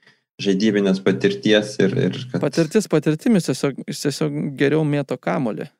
žaidybinės 0.42 1.00
patirties 1.00 1.78
ir, 1.80 1.94
ir 1.96 2.18
kad 2.28 2.42
Patirtis 2.44 2.88
patirtimis 2.92 3.48
tiesiog, 3.48 3.80
jis 3.88 4.02
tiesiog 4.04 4.36
geriau 4.60 4.84
mėto 4.84 5.16
kamolį. 5.16 5.70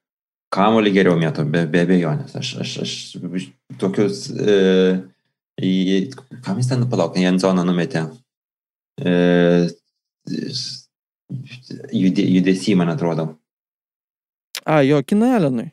kamolį 0.56 0.94
geriau 0.96 1.18
mėto, 1.20 1.44
be, 1.44 1.66
be 1.68 1.82
abejonės. 1.84 2.32
Aš, 2.40 2.54
aš, 2.64 2.72
aš 2.86 2.94
tokius, 3.82 4.30
e, 4.32 4.56
į, 5.60 5.74
kam 6.46 6.56
jis 6.62 6.72
ten 6.72 6.88
palaukė, 6.88 7.20
į 7.20 7.36
zoną 7.44 7.66
numetė. 7.68 8.06
E, 8.96 9.68
judė, 11.92 12.24
judesį, 12.38 12.78
man 12.80 12.96
atrodo. 12.96 13.34
A, 14.70 14.80
jo, 14.86 15.00
Kinalenui. 15.02 15.70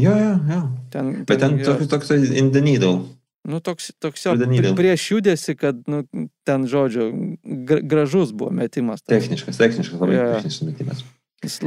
Jo, 0.00 0.14
jo, 0.16 0.38
jo. 0.50 0.60
Ten, 0.90 1.10
Bet 1.28 1.42
ten 1.42 1.58
toks, 1.60 1.86
toks 1.92 2.10
in 2.10 2.50
the 2.54 2.62
needle. 2.64 3.04
Nu, 3.44 3.60
toks, 3.60 3.90
toks 4.00 4.24
jo, 4.24 4.32
prieš 4.76 5.10
judesi, 5.10 5.52
kad, 5.60 5.82
nu, 5.86 6.02
ten, 6.48 6.64
žodžiu, 6.64 7.10
gra, 7.44 7.82
gražus 7.84 8.32
buvo 8.32 8.50
metimas. 8.50 9.02
tas. 9.04 9.12
Techniškas, 9.12 9.60
techniškas, 9.60 10.00
labai 10.00 10.16
jo. 10.16 10.30
techniškas 10.38 10.68
metimas. 10.70 11.04
Jis 11.44 11.58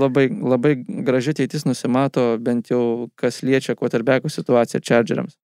labai, 0.00 0.30
labai 0.32 0.72
gražiai 1.04 1.36
ateitis 1.36 1.66
nusimato, 1.68 2.24
bent 2.40 2.72
jau 2.72 3.10
kas 3.20 3.42
liečia 3.44 3.76
quarterbackų 3.76 4.32
situaciją 4.32 4.80
Chargeriams. 4.80 5.36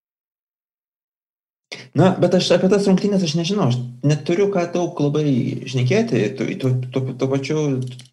Na, 1.98 2.10
bet 2.20 2.34
aš 2.36 2.50
apie 2.56 2.70
tas 2.72 2.86
rungtynės 2.88 3.24
aš 3.26 3.34
nežinau, 3.38 3.68
aš 3.70 3.78
neturiu 4.06 4.48
ką 4.52 4.64
daug 4.74 4.98
labai 5.04 5.26
šnekėti, 5.68 6.24
tu, 6.38 6.48
tu, 6.60 6.72
tu, 6.92 7.04
tu 7.20 7.28
pačiu 7.30 7.62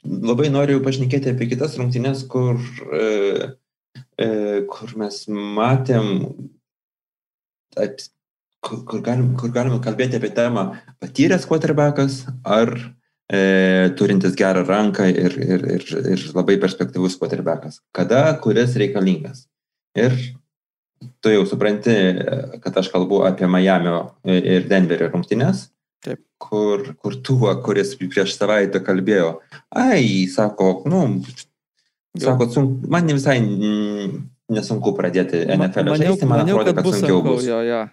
labai 0.03 0.49
noriu 0.53 0.81
pašnekėti 0.85 1.33
apie 1.33 1.49
kitas 1.53 1.77
rungtynės, 1.79 2.25
kur, 2.31 2.59
e, 2.91 3.51
e, 4.19 4.29
kur 4.69 4.95
mes 4.99 5.21
matėm, 5.31 6.11
at, 7.79 8.07
kur, 8.65 8.83
kur, 8.87 9.03
galim, 9.05 9.33
kur 9.39 9.53
galime 9.55 9.79
kalbėti 9.83 10.19
apie 10.19 10.31
temą 10.35 10.69
patyręs 10.99 11.47
quarterbackas 11.49 12.25
ar 12.43 12.73
e, 13.31 13.91
turintis 13.99 14.35
gerą 14.39 14.65
ranką 14.67 15.07
ir, 15.13 15.39
ir, 15.39 15.65
ir, 15.77 15.87
ir 16.15 16.27
labai 16.35 16.59
perspektyvus 16.61 17.17
quarterbackas. 17.21 17.79
Kada, 17.95 18.25
kuris 18.43 18.75
reikalingas. 18.79 19.47
Ir 19.97 20.15
tu 21.23 21.33
jau 21.33 21.43
supranti, 21.47 21.93
kad 22.63 22.79
aš 22.79 22.89
kalbu 22.93 23.23
apie 23.27 23.47
Miamio 23.51 23.99
ir 24.27 24.67
Denverio 24.69 25.09
rungtynės, 25.11 25.67
Taip. 26.05 26.21
kur, 26.41 26.83
kur 26.99 27.15
tuo, 27.25 27.51
kuris 27.63 27.95
prieš 27.99 28.35
savaitę 28.37 28.81
kalbėjo, 28.83 29.37
ai, 29.75 30.27
sako, 30.31 30.71
nu, 30.89 31.05
sako, 32.19 32.49
sunk, 32.53 32.89
man 32.91 33.07
ne 33.07 33.15
visai 33.19 33.39
nesunku 34.49 34.93
pradėti 34.97 35.43
NFL 35.45 35.95
žaisti, 35.95 36.27
man 36.27 36.43
maniau, 36.43 36.59
atrodo, 36.59 36.75
kad, 36.75 36.87
bus 36.87 36.99
sunkiau 37.01 37.23
bus. 37.25 37.47
Jo, 37.47 37.61
jo. 37.67 37.83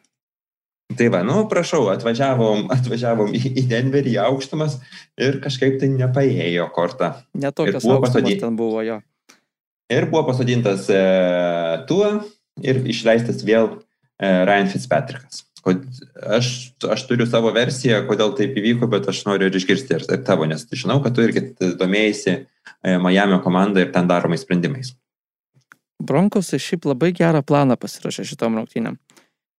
Tai 0.97 1.09
va, 1.11 1.25
nu, 1.27 1.41
prašau, 1.51 1.89
atvažiavom, 1.91 2.69
atvažiavom 2.77 3.35
į, 3.35 3.43
į 3.59 3.67
Denverį, 3.71 4.15
į 4.17 4.23
aukštumas 4.29 4.79
ir 5.19 5.41
kažkaip 5.45 5.81
tai 5.83 5.91
nepaėjo 5.95 6.71
kortą. 6.75 7.13
Netokias 7.35 7.83
buvo 7.83 7.99
aukštumas 7.99 8.15
pasodinti. 8.15 8.43
ten 8.45 8.59
buvo, 8.59 8.83
jo. 8.87 9.01
Ir 9.93 10.09
buvo 10.11 10.25
pasodintas 10.27 10.89
e, 10.91 11.03
tuo 11.87 12.09
ir 12.63 12.81
išleistas 12.89 13.43
vėl 13.47 13.69
e, 13.73 14.31
Ryan 14.49 14.71
Fitzpatrickas. 14.73 15.45
Aš, 15.67 16.49
aš 16.87 17.03
turiu 17.09 17.27
savo 17.27 17.51
versiją, 17.55 18.05
kodėl 18.07 18.37
taip 18.39 18.55
įvyko, 18.55 18.87
bet 18.91 19.09
aš 19.11 19.25
noriu 19.27 19.49
ir 19.49 19.57
išgirsti 19.59 19.97
ir, 19.97 20.05
ir 20.15 20.23
tavo, 20.27 20.47
nes 20.47 20.63
žinau, 20.71 21.01
kad 21.03 21.17
tu 21.17 21.25
irgi 21.27 21.49
domėjai 21.81 22.37
e, 22.37 22.37
Miami 23.03 23.41
komandą 23.43 23.83
ir 23.83 23.91
ten 23.95 24.07
daromais 24.07 24.47
sprendimais. 24.47 24.95
Bronkosai 25.99 26.61
šiaip 26.63 26.87
labai 26.87 27.11
gerą 27.17 27.43
planą 27.43 27.75
pasirašė 27.81 28.27
šitom 28.29 28.61
rungtynėm. 28.61 29.01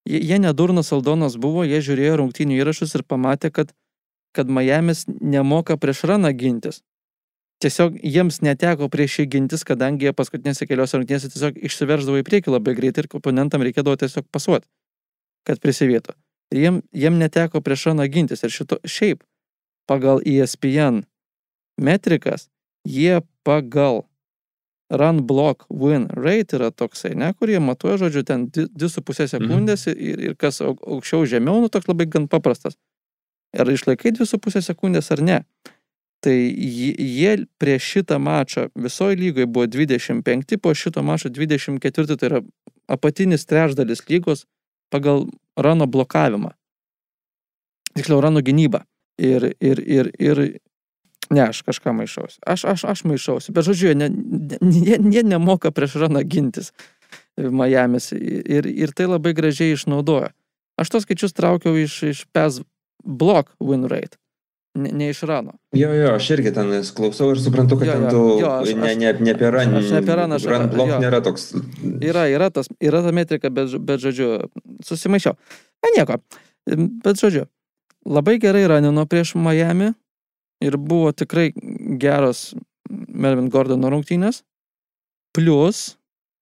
Jie, 0.08 0.22
jie 0.24 0.38
nedurnas 0.40 0.94
Aldonas 0.96 1.36
buvo, 1.42 1.66
jie 1.68 1.82
žiūrėjo 1.84 2.22
rungtynių 2.22 2.62
įrašus 2.62 2.96
ir 2.96 3.04
pamatė, 3.04 3.52
kad, 3.52 3.74
kad 4.38 4.48
Miamis 4.48 5.04
nemoka 5.08 5.76
prieš 5.82 6.06
raną 6.08 6.32
gintis. 6.38 6.84
Tiesiog 7.64 7.96
jiems 8.06 8.42
neteko 8.46 8.86
prieš 8.94 9.22
jį 9.22 9.26
gintis, 9.34 9.64
kadangi 9.66 10.06
jie 10.06 10.14
paskutinėse 10.14 10.68
keliose 10.70 11.00
rungtynėse 11.00 11.32
tiesiog 11.34 11.58
išsiverždavo 11.70 12.20
į 12.22 12.26
priekį 12.28 12.54
labai 12.54 12.76
greitai 12.78 13.06
ir 13.06 13.10
oponentam 13.18 13.66
reikėdavo 13.66 13.98
tiesiog 13.98 14.28
pasuoti, 14.30 14.68
kad 15.48 15.62
prisivietų. 15.64 16.14
Ir 16.54 16.62
jiem, 16.62 16.82
jiem 16.94 17.18
neteko 17.18 17.64
prieš 17.66 17.90
raną 17.90 18.06
gintis. 18.14 18.44
Ir 18.46 18.54
šito, 18.54 18.78
šiaip 18.86 19.24
pagal 19.90 20.22
ESPN 20.22 21.02
metrikas 21.82 22.48
jie 22.88 23.22
pagal 23.44 24.06
run 24.90 25.26
block 25.28 25.66
win 25.70 26.08
rate 26.16 26.56
yra 26.56 26.70
toksai, 26.72 27.16
ne, 27.16 27.34
kurie 27.36 27.60
matuoja, 27.60 27.98
žodžiu, 28.06 28.24
ten 28.24 28.46
2,5 28.54 29.28
sekundės 29.34 29.88
ir, 29.92 30.22
ir 30.30 30.36
kas 30.40 30.62
au- 30.64 30.78
aukščiau 30.80 31.26
žemiau, 31.28 31.60
nu 31.60 31.68
toks 31.70 31.90
labai 31.90 32.08
gan 32.08 32.30
paprastas. 32.32 32.78
Ar 33.58 33.68
išlaikai 33.68 34.14
2,5 34.16 34.62
sekundės 34.64 35.12
ar 35.12 35.22
ne. 35.22 35.42
Tai 36.24 36.34
ji- 36.34 36.96
jie 36.98 37.46
prieš 37.62 37.84
šitą 37.94 38.18
mačą 38.20 38.68
visoje 38.76 39.16
lygoje 39.16 39.46
buvo 39.46 39.68
25, 39.68 40.58
po 40.58 40.74
šito 40.74 41.04
mačo 41.04 41.30
24, 41.30 42.18
tai 42.18 42.30
yra 42.30 42.42
apatinis 42.88 43.46
trečdalis 43.46 44.02
lygos 44.10 44.46
pagal 44.90 45.28
rano 45.56 45.86
blokavimą. 45.86 46.52
Tiksliau, 47.94 48.22
rano 48.22 48.42
gynybą. 48.42 48.82
Ir, 49.18 49.54
ir, 49.62 49.80
ir, 49.82 50.12
ir 50.20 50.60
Ne, 51.30 51.50
aš 51.50 51.62
kažką 51.68 51.92
maišausi. 51.92 52.40
Aš, 52.48 52.64
aš, 52.72 52.84
aš 52.88 53.02
maišausi. 53.04 53.52
Bet 53.52 53.68
žodžiu, 53.68 53.90
jie, 53.92 53.96
ne, 54.00 54.08
jie, 54.64 54.96
jie 55.12 55.24
nemoka 55.28 55.74
prieš 55.76 55.98
raną 56.00 56.24
gintis 56.24 56.72
Miamis. 57.38 58.12
Ir, 58.16 58.68
ir 58.68 58.94
tai 58.96 59.10
labai 59.12 59.34
gražiai 59.36 59.76
išnaudoja. 59.76 60.32
Aš 60.80 60.94
tos 60.94 61.04
skaičius 61.04 61.36
traukiau 61.36 61.76
iš, 61.78 61.98
iš 62.08 62.24
PES 62.32 62.62
block 63.04 63.52
win 63.60 63.88
rate, 63.92 64.16
ne, 64.78 64.92
ne 64.94 65.10
iš 65.12 65.22
rano. 65.30 65.56
Jo, 65.76 65.90
jo, 65.98 66.14
aš 66.16 66.30
irgi 66.38 66.52
ten 66.56 66.70
klausau 66.96 67.32
ir 67.34 67.42
suprantu, 67.42 67.78
kad 67.82 67.88
Jo, 67.90 67.94
ten 67.98 68.10
tu 68.14 68.22
jo, 68.42 68.52
aš- 68.62 68.74
ne, 68.78 68.94
ne, 69.02 69.14
ne 69.28 69.34
apie 69.36 69.50
run, 69.54 69.76
aš 69.82 69.90
ne 69.92 70.02
apie 70.04 70.16
run, 70.20 70.36
aš- 70.38 70.48
run 70.52 70.68
block 70.74 70.92
jo. 70.94 71.00
nėra 71.04 71.20
toks. 71.26 71.48
Yra, 72.02 72.28
yra, 72.32 72.50
tas, 72.54 72.70
yra 72.80 73.02
ta 73.06 73.12
metrika, 73.16 73.50
bet, 73.50 73.74
bet 73.90 74.00
žodžiu, 74.06 74.30
susimaišiau. 74.86 75.36
Ne, 75.86 75.94
nieko. 75.98 76.20
Bet 77.04 77.20
žodžiu, 77.22 77.46
labai 78.06 78.38
gerai 78.44 78.66
ranino 78.68 79.06
prieš 79.10 79.36
Miami 79.36 79.94
ir 80.64 80.78
buvo 80.78 81.12
tikrai 81.12 81.52
geros 82.00 82.54
Melvin 82.90 83.50
Gordono 83.50 83.90
rungtynės. 83.92 84.44
Plus 85.36 85.98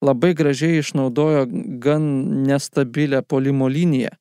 labai 0.05 0.33
gražiai 0.37 0.79
išnaudojo 0.79 1.45
gan 1.81 2.03
nestabilę 2.45 3.21
polimo 3.27 3.67
liniją 3.67 4.11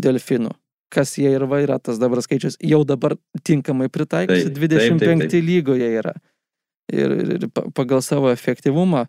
delfinų. 0.00 0.52
Kas 0.90 1.12
jie 1.18 1.30
ir 1.30 1.44
va 1.46 1.60
yra 1.62 1.78
tas 1.78 1.98
dabar 2.02 2.18
skaičius, 2.24 2.56
jau 2.66 2.82
dabar 2.84 3.14
tinkamai 3.46 3.86
pritaikysi, 3.88 4.50
Taip, 4.50 4.58
taip, 4.58 4.70
taip, 4.74 4.98
25 4.98 5.28
taip. 5.30 5.44
lygoje 5.46 5.90
yra. 6.00 6.14
Ir, 6.90 7.12
ir, 7.22 7.28
ir 7.36 7.44
pa- 7.54 7.68
pagal 7.70 8.02
savo 8.02 8.32
efektyvumą 8.34 9.04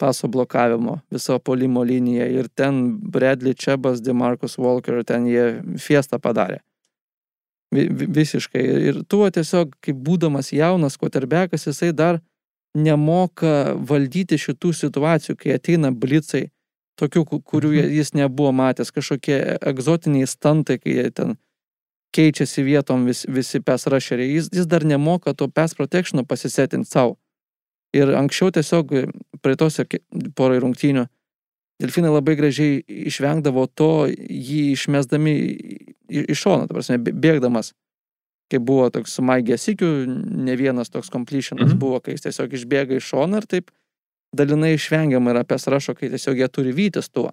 paso 0.00 0.28
blokavimo 0.30 1.00
viso 1.12 1.36
polimo 1.42 1.82
liniją 1.84 2.24
ir 2.32 2.46
ten 2.54 2.78
Bradley 3.12 3.52
Čebas, 3.54 4.00
Demarcus 4.00 4.56
Walker, 4.56 5.02
ten 5.04 5.26
jie 5.28 5.60
fiestą 5.76 6.16
padarė. 6.22 6.60
Vi, 7.74 7.84
visiškai. 7.90 8.62
Ir 8.88 9.02
tuo 9.10 9.26
tiesiog, 9.28 9.74
kaip 9.84 9.96
būdamas 10.06 10.52
jaunas 10.56 10.96
koterbekas, 10.96 11.66
jisai 11.68 11.90
dar 11.92 12.20
nemoka 12.78 13.74
valdyti 13.76 14.38
šitų 14.40 14.70
situacijų, 14.78 15.36
kai 15.36 15.56
ateina 15.58 15.90
blicai, 15.92 16.46
tokių, 16.98 17.24
ku- 17.26 17.40
kurių 17.40 17.70
jie- 17.76 17.90
jis 17.98 18.12
nebuvo 18.14 18.52
matęs, 18.52 18.90
kažkokie 18.92 19.58
egzotiniai 19.62 20.26
stantai, 20.26 20.78
kai 20.82 20.92
jie 20.98 21.10
ten 21.14 21.36
keičiasi 22.16 22.64
vietom 22.64 23.04
vis, 23.06 23.24
visi 23.28 23.60
pes 23.60 23.86
rašeriai. 23.86 24.34
Jis, 24.34 24.48
jis 24.52 24.66
dar 24.66 24.82
nemoka 24.84 25.34
to 25.34 25.48
pes 25.48 25.74
protectiono 25.74 26.24
pasisetinti 26.24 26.88
savo. 26.90 27.18
Ir 27.94 28.08
anksčiau 28.16 28.50
tiesiog 28.52 28.90
praeitose 29.42 29.84
porai 30.36 30.58
rungtynių 30.60 31.06
delfinai 31.80 32.10
labai 32.10 32.34
gražiai 32.36 32.82
išvengdavo 33.06 33.68
to, 33.74 34.08
jį 34.08 34.72
išmesdami 34.74 35.34
į- 35.38 35.94
į 36.10 36.24
į 36.32 36.34
šoną, 36.34 36.66
ta 36.68 36.74
prasme, 36.74 36.98
bė- 36.98 37.14
bėgdamas. 37.14 37.72
Kai 38.50 38.58
buvo 38.58 38.88
toks 38.90 39.12
su 39.12 39.22
Maigė 39.22 39.58
Sikiu, 39.60 40.06
ne 40.08 40.56
vienas 40.56 40.88
toks 40.90 41.10
completionas 41.10 41.68
Mhm. 41.70 41.78
buvo, 41.78 42.00
kai 42.02 42.12
jis 42.16 42.22
tiesiog 42.26 42.48
išbėga 42.56 42.96
iš 42.96 43.12
šoną 43.12 43.36
ir 43.36 43.46
taip 43.46 43.70
dalinai 44.36 44.74
išvengiama 44.76 45.32
yra 45.34 45.44
apie 45.44 45.58
rašo, 45.66 45.94
kai 45.94 46.10
tiesiog 46.12 46.38
jie 46.38 46.48
turi 46.48 46.72
vytis 46.76 47.08
tuo. 47.08 47.30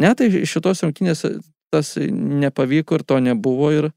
Ne, 0.00 0.14
tai 0.16 0.30
šitos 0.48 0.82
rungtynės 0.84 1.26
tas 1.72 1.96
nepavyko 1.98 2.98
ir 2.98 3.04
to 3.08 3.18
nebuvo 3.20 3.70
ir 3.72 3.90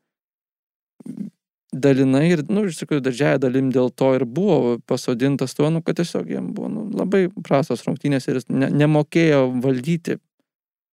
dalinai 1.75 2.29
ir, 2.31 2.43
na, 2.47 2.59
nu, 2.59 2.65
iš 2.69 2.79
tikrųjų, 2.79 3.03
didžiaja 3.03 3.39
dalim 3.43 3.71
dėl 3.73 3.89
to 3.91 4.13
ir 4.15 4.25
buvo 4.25 4.77
pasodintas 4.87 5.55
tuo, 5.57 5.69
nu, 5.73 5.81
kad 5.83 5.99
tiesiog 5.99 6.29
jam 6.31 6.53
buvo 6.55 6.69
nu, 6.71 6.85
labai 6.95 7.27
prastos 7.43 7.83
rungtynės 7.87 8.29
ir 8.29 8.39
jis 8.39 8.47
ne, 8.49 8.69
nemokėjo 8.83 9.41
valdyti 9.63 10.19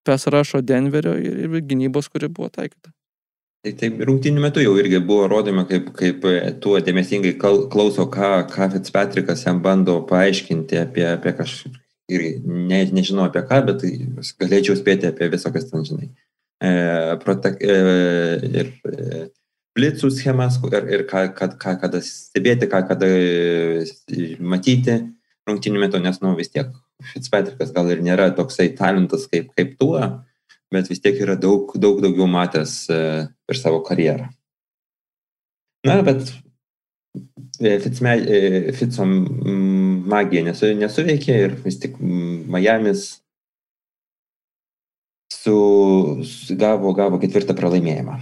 pes 0.07 0.27
rašo 0.35 0.63
Denverio 0.67 1.15
ir, 1.19 1.39
ir 1.47 1.63
gynybos, 1.63 2.11
kuri 2.11 2.31
buvo 2.33 2.51
taikyta. 2.51 2.91
Tai 3.63 3.71
taip, 3.79 4.01
rungtynių 4.03 4.43
metu 4.43 4.63
jau 4.63 4.73
irgi 4.81 4.99
buvo 5.07 5.29
rodomi, 5.31 5.63
kaip, 5.69 5.93
kaip 5.95 6.25
e, 6.27 6.39
tuo 6.63 6.81
dėmesingai 6.83 7.37
klauso, 7.39 8.09
ką, 8.11 8.31
ką 8.51 8.67
Fitzpatrickas 8.73 9.45
jam 9.47 9.61
bando 9.63 10.01
paaiškinti 10.09 10.81
apie, 10.81 11.05
apie 11.07 11.33
kažką. 11.39 11.71
Ir 12.11 12.25
ne, 12.43 12.81
nežinau 12.91 13.29
apie 13.29 13.45
ką, 13.47 13.61
bet 13.69 13.85
galėčiau 14.43 14.75
spėti 14.81 15.07
apie 15.07 15.31
visokias 15.31 15.69
ten, 15.71 15.87
žinai. 15.87 16.11
E, 16.59 16.73
protek, 17.23 17.63
e, 17.63 17.77
ir 18.51 18.73
e, 18.91 19.23
blitzų 19.79 20.11
schemas 20.11 20.59
ir, 20.67 20.91
ir 20.97 21.07
ką, 21.07 21.29
kad, 21.39 21.55
ką, 21.63 21.77
kada 21.85 22.03
stebėti, 22.03 22.67
ką 22.73 22.83
kada 22.91 23.07
e, 23.07 23.87
matyti 24.43 24.99
rungtynių 25.47 25.87
metu, 25.87 26.03
nes, 26.03 26.19
nu, 26.25 26.35
vis 26.39 26.51
tiek 26.51 26.75
Fitzpatrickas 27.13 27.71
gal 27.75 27.95
ir 27.95 28.03
nėra 28.03 28.33
toksai 28.35 28.73
talentas 28.79 29.31
kaip, 29.31 29.55
kaip 29.55 29.79
tuo, 29.79 30.03
bet 30.73 30.91
vis 30.91 31.03
tiek 31.03 31.19
yra 31.23 31.37
daug, 31.39 31.73
daug 31.79 32.01
daugiau 32.05 32.29
matęs 32.31 32.77
e, 32.91 33.01
per 33.47 33.59
savo 33.59 33.83
karjerą. 33.87 34.29
Na, 35.87 35.99
bet 36.07 36.31
e, 37.61 37.79
Fitzme, 37.83 38.17
e, 38.23 39.07
magija 40.13 40.45
nesu, 40.47 40.73
nesuveikė 40.79 41.41
ir 41.47 41.59
vis 41.65 41.81
tik 41.83 41.99
Miami's 42.01 43.23
su, 45.43 45.57
gavo, 46.59 46.93
gavo 46.97 47.19
ketvirtą 47.23 47.57
pralaimėjimą. 47.59 48.19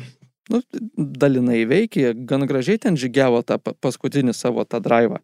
Nu, 0.51 0.61
dalinai 0.96 1.62
veikė, 1.70 2.11
gan 2.26 2.46
gražiai 2.48 2.80
ten 2.82 2.96
žygiavo 2.98 3.42
tą 3.46 3.61
pa- 3.62 3.76
paskutinį 3.78 4.34
savo 4.34 4.64
tą 4.66 4.80
drivą. 4.82 5.20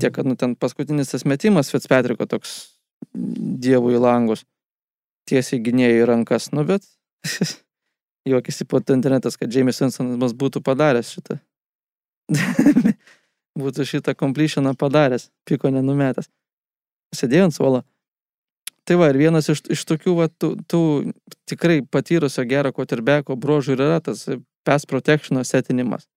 Tiek, 0.00 0.14
kad 0.14 0.26
nu, 0.26 0.36
ten 0.38 0.56
paskutinis 0.58 1.12
tas 1.12 1.26
metimas 1.26 1.70
Fitzpatricko 1.70 2.26
toks 2.30 2.54
dievų 3.14 3.94
į 3.96 4.02
langus. 4.02 4.44
Tiesiai 5.30 5.62
gynėjai 5.62 6.06
rankas, 6.10 6.50
nu 6.54 6.64
bet 6.66 6.86
juokėsi 8.30 8.66
po 8.66 8.80
internetas, 8.82 9.38
kad 9.38 9.52
James 9.54 9.78
Winsonas 9.82 10.34
būtų 10.34 10.62
padaręs 10.66 11.14
šitą. 11.14 11.38
būtų 13.60 13.86
šitą 13.86 14.14
completioną 14.18 14.74
padaręs, 14.78 15.30
piko 15.48 15.70
nenumetęs. 15.70 16.30
Sėdėjo 17.14 17.48
ant 17.48 17.56
suolo. 17.56 17.82
Tai 18.86 18.96
va, 18.98 19.10
ir 19.12 19.18
vienas 19.20 19.48
iš, 19.52 19.62
iš 19.70 19.82
tokių, 19.86 20.14
va, 20.18 20.26
tų, 20.30 20.54
tų 20.70 20.82
tikrai 21.50 21.80
patyrusio 21.86 22.42
gero 22.48 22.72
quarterbacko 22.74 23.36
brožų 23.38 23.76
yra 23.76 24.00
tas 24.02 24.24
pass 24.66 24.88
protectiono 24.88 25.44
setinimas, 25.46 26.08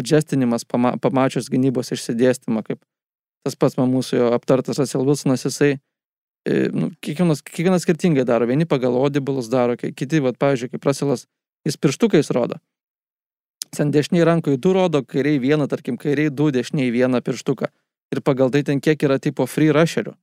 adjustinimas, 0.00 0.64
pama, 0.66 0.96
pamačius 1.02 1.50
gynybos 1.52 1.92
išsidėstymą, 1.94 2.64
kaip 2.66 2.80
tas 3.46 3.54
pats 3.54 3.78
man 3.78 3.92
mūsų 3.92 4.32
aptartas 4.34 4.80
Russell 4.80 5.06
Wilsonas, 5.06 5.46
jisai, 5.46 5.76
nu, 6.46 6.90
kiekvienas, 7.02 7.42
kiekvienas 7.42 7.82
skirtingai 7.82 8.24
daro, 8.24 8.46
vieni 8.46 8.66
pagal 8.68 8.94
audibles 8.94 9.48
daro, 9.50 9.76
ki- 9.76 9.92
kiti, 9.96 10.20
va, 10.22 10.32
pavyzdžiui, 10.32 10.70
kaip 10.74 10.84
Russellas, 10.86 11.26
jis 11.66 11.76
pirštukais 11.76 12.30
rodo. 12.30 12.60
Ten 13.74 13.90
dešiniai 13.90 14.24
rankoje 14.24 14.60
du 14.62 14.72
rodo, 14.72 15.02
kairiai 15.02 15.40
vieną, 15.42 15.66
tarkim, 15.68 15.98
kairiai 15.98 16.30
du, 16.30 16.50
dešiniai 16.54 16.92
vieną 16.94 17.20
pirštuką. 17.20 17.66
Ir 18.14 18.20
pagal 18.22 18.52
tai 18.54 18.62
ten 18.62 18.80
kiek 18.80 19.02
yra 19.02 19.18
tipo 19.18 19.46
free 19.50 19.72
rusherių 19.74 20.14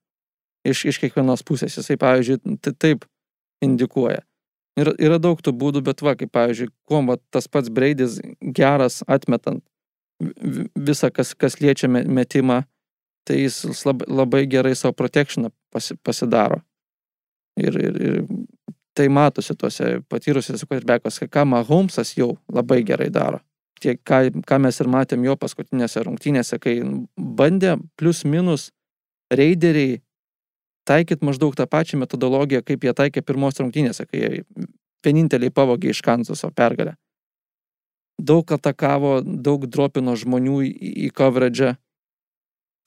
iš, 0.65 0.85
iš 0.87 0.99
kiekvienos 1.03 1.43
pusės. 1.43 1.75
Jisai, 1.75 1.97
pavyzdžiui, 1.99 2.57
taip 2.79 3.03
indikuoja. 3.63 4.23
Ir, 4.79 4.93
yra 4.97 5.19
daug 5.21 5.41
tų 5.43 5.51
būdų, 5.53 5.83
bet 5.85 6.01
va, 6.01 6.15
kaip, 6.15 6.31
pavyzdžiui, 6.33 6.71
kuo 6.87 7.03
va, 7.05 7.17
tas 7.35 7.47
pats 7.51 7.69
Braidis 7.69 8.21
geras 8.41 9.03
atmetant 9.05 9.61
vi- 10.23 10.33
vi- 10.39 10.69
visą, 10.79 11.11
kas, 11.11 11.35
kas 11.35 11.59
liečia 11.59 11.89
me- 11.91 12.07
metimą, 12.07 12.63
tai 13.27 13.43
jis 13.43 13.83
labai, 13.85 14.07
labai 14.07 14.47
gerai 14.47 14.73
savo 14.75 14.93
protectioną 14.93 15.51
pasi, 15.73 15.97
pasidaro. 16.05 16.61
Ir, 17.59 17.75
ir, 17.77 17.97
ir 18.01 18.21
tai 18.97 19.09
matosi 19.09 19.55
tuose 19.57 19.99
patyrusiuose 20.09 20.69
quarterbackuose, 20.69 21.27
ką 21.29 21.45
Mahomesas 21.49 22.13
jau 22.17 22.35
labai 22.53 22.83
gerai 22.85 23.09
daro. 23.13 23.41
Tiek, 23.81 23.99
ką, 24.05 24.29
ką 24.47 24.59
mes 24.63 24.79
ir 24.79 24.89
matėm 24.89 25.25
jo 25.25 25.35
paskutinėse 25.39 26.05
rungtynėse, 26.05 26.59
kai 26.61 26.77
bandė 27.17 27.75
plus 27.99 28.23
minus 28.23 28.69
raideriai 29.33 29.99
taikyt 30.87 31.23
maždaug 31.23 31.55
tą 31.55 31.67
pačią 31.67 31.99
metodologiją, 32.01 32.63
kaip 32.63 32.83
jie 32.83 32.93
taikė 32.95 33.23
pirmos 33.25 33.59
rungtynėse, 33.59 34.05
kai 34.07 34.21
jie 34.21 34.43
vieninteliai 35.03 35.51
pavogė 35.51 35.91
iš 35.91 36.01
Kansaso 36.05 36.51
pergalę. 36.55 36.95
Daug 38.21 38.51
atakavo, 38.55 39.21
daug 39.23 39.65
dropino 39.67 40.13
žmonių 40.15 40.59
į 41.07 41.09
coverage. 41.17 41.73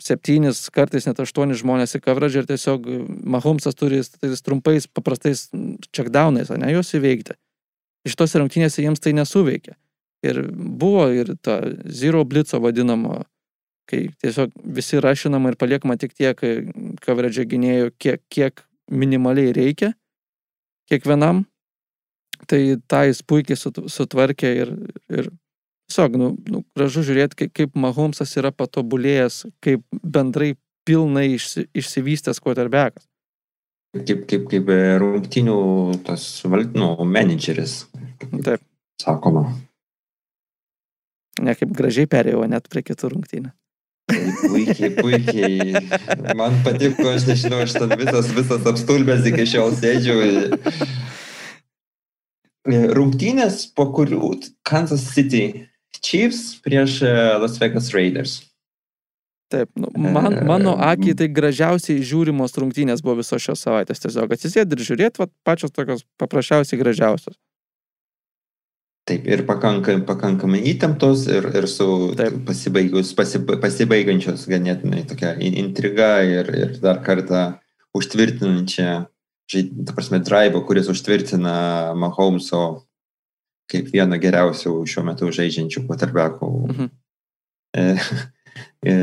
Septynis, 0.02 0.66
kartais 0.74 1.06
net 1.08 1.20
aštuonis 1.22 1.62
žmonės 1.62 1.96
į 1.96 2.02
coverage 2.04 2.42
ir 2.42 2.48
tiesiog 2.48 2.84
Mahomesas 3.24 3.78
turi 3.78 4.02
tais 4.04 4.42
trumpais, 4.44 4.84
paprastais 4.86 5.46
checkdownais, 5.88 6.50
o 6.52 6.58
ne 6.60 6.74
juos 6.74 6.92
įveikti. 6.98 7.36
Iš 8.06 8.16
tos 8.20 8.36
rungtynėse 8.36 8.84
jiems 8.84 9.00
tai 9.02 9.14
nesuveikė. 9.16 9.74
Ir 10.26 10.42
buvo 10.52 11.08
ir 11.16 11.32
ta 11.40 11.58
zero 11.88 12.22
blitzo 12.28 12.60
vadinamo, 12.60 13.22
kai 13.88 14.06
tiesiog 14.20 14.52
visi 14.76 15.00
rašinama 15.00 15.52
ir 15.52 15.58
paliekama 15.60 15.96
tik 16.00 16.12
tiek 16.16 16.44
coverage 17.04 17.46
gynėjų, 17.48 17.92
kiek, 17.96 18.22
kiek 18.28 18.62
minimaliai 18.92 19.54
reikia 19.56 19.94
kiekvienam. 20.90 21.44
Tai 22.46 22.60
tą 22.84 23.06
jis 23.08 23.22
puikiai 23.24 23.56
sut- 23.56 23.86
sutvarkė 23.90 24.50
ir, 24.60 24.72
ir 25.08 25.30
tiesiog, 25.88 26.16
nu, 26.20 26.30
nu, 26.50 26.62
gražu 26.76 27.04
žiūrėti, 27.06 27.38
kaip, 27.42 27.52
kaip 27.56 27.76
Mahomesas 27.78 28.34
yra 28.38 28.52
patobulėjęs, 28.54 29.44
kaip 29.64 29.84
bendrai 30.02 30.54
pilnai 30.86 31.28
išsi, 31.34 31.66
išsivystęs 31.74 32.40
quarterbackas. 32.42 33.06
Kaip, 33.96 34.26
kaip, 34.28 34.48
kaip 34.50 34.68
e, 34.68 34.80
rungtinių 35.00 35.60
tas 36.04 36.24
valdinų 36.44 37.06
menedžeris, 37.08 37.86
Taip, 38.44 38.60
sakoma. 39.00 39.46
ne 41.40 41.54
kaip 41.56 41.72
gražiai 41.76 42.08
perėjo 42.10 42.44
net 42.50 42.68
prie 42.68 42.82
kitų 42.84 43.14
rungtynių. 43.14 43.52
Puikiai, 44.06 44.90
puikiai. 44.94 45.80
Man 46.38 46.60
patiko, 46.62 47.08
aš 47.10 47.24
nežinau, 47.30 47.62
aš 47.64 47.74
ten 47.74 47.94
visas, 47.98 48.28
visas 48.36 48.68
apstulbęs 48.70 49.26
iki 49.32 49.46
šiol 49.50 49.74
sėdžiu. 49.80 50.18
Rungtynės, 52.66 53.64
po 53.74 53.88
kurių 53.96 54.30
Kansas 54.66 55.08
City 55.14 55.66
Chiefs 56.02 56.56
prieš 56.64 57.00
e, 57.02 57.12
Las 57.42 57.58
Vegas 57.62 57.92
Raiders. 57.94 58.42
Taip, 59.52 59.70
nu, 59.78 59.86
man, 59.94 60.40
mano 60.46 60.72
akiai 60.82 61.14
tai 61.14 61.28
gražiausiai 61.30 62.02
žiūrimos 62.02 62.56
rungtynės 62.58 62.98
buvo 63.04 63.20
visos 63.20 63.38
šios 63.44 63.60
savaitės. 63.62 64.00
Tiesiog 64.02 64.32
atsisėdi 64.34 64.74
ir 64.74 64.82
žiūrėti, 64.88 65.22
va, 65.22 65.28
pačios 65.46 65.70
tokios 65.70 66.02
paprasčiausiai 66.18 66.80
gražiausios. 66.80 67.36
Taip, 69.06 69.22
ir 69.30 69.44
pakankamai, 69.46 70.02
pakankamai 70.02 70.60
įtemptos 70.66 71.28
ir, 71.30 71.46
ir 71.54 71.68
su 71.70 71.86
pasibaigus, 72.48 73.12
pasib, 73.14 73.52
pasibaigiančios 73.62 74.48
ganėtinai 74.50 75.04
tokia 75.06 75.36
in- 75.38 75.54
intriga 75.62 76.08
ir, 76.26 76.50
ir 76.50 76.72
dar 76.82 76.98
kartą 77.06 77.44
užtvirtinančia, 77.94 79.06
žaid- 79.46 79.86
ta 79.86 79.94
prasme, 79.94 80.18
drive, 80.26 80.58
kuris 80.66 80.90
užtvirtina 80.90 81.94
Mahomeso 81.94 82.64
kaip 83.70 83.88
vieną 83.92 84.18
geriausių 84.22 84.74
šiuo 84.88 85.04
metu 85.06 85.30
žaidžiančių 85.34 85.86
quarterbackų. 85.88 86.50
Mhm. 86.70 86.92
E, 87.76 87.88
e, 88.86 88.94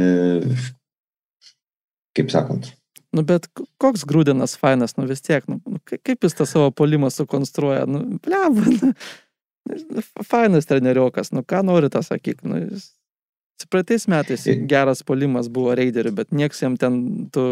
kaip 2.18 2.32
sakant, 2.34 2.72
Nu, 3.14 3.22
bet 3.22 3.46
koks 3.78 4.08
grūdinas 4.10 4.56
fainas, 4.58 4.96
nu 4.98 5.06
vis 5.06 5.22
tiek, 5.22 5.46
nu, 5.46 5.60
nu, 5.70 5.78
kai- 5.86 6.00
kaip 6.02 6.26
jis 6.26 6.34
tą 6.34 6.48
savo 6.50 6.72
polimą 6.74 7.12
sukonstruoja, 7.14 7.86
nu, 7.86 8.18
bleba, 8.26 8.64
nu, 8.74 8.90
nu, 9.70 10.04
fainas 10.26 10.66
treniriokas, 10.66 11.30
nu, 11.36 11.44
ką 11.46 11.62
nori 11.68 11.92
tą 11.94 12.02
sakyk, 12.02 12.42
nu, 12.50 12.64
jis, 12.72 12.88
praeitais 13.70 14.08
metais 14.12 14.48
geras 14.68 15.06
polimas 15.06 15.48
buvo 15.54 15.76
raiderių, 15.78 16.16
bet 16.18 16.34
nieks 16.34 16.66
jam 16.66 16.74
ten 16.82 16.98
tų 17.34 17.46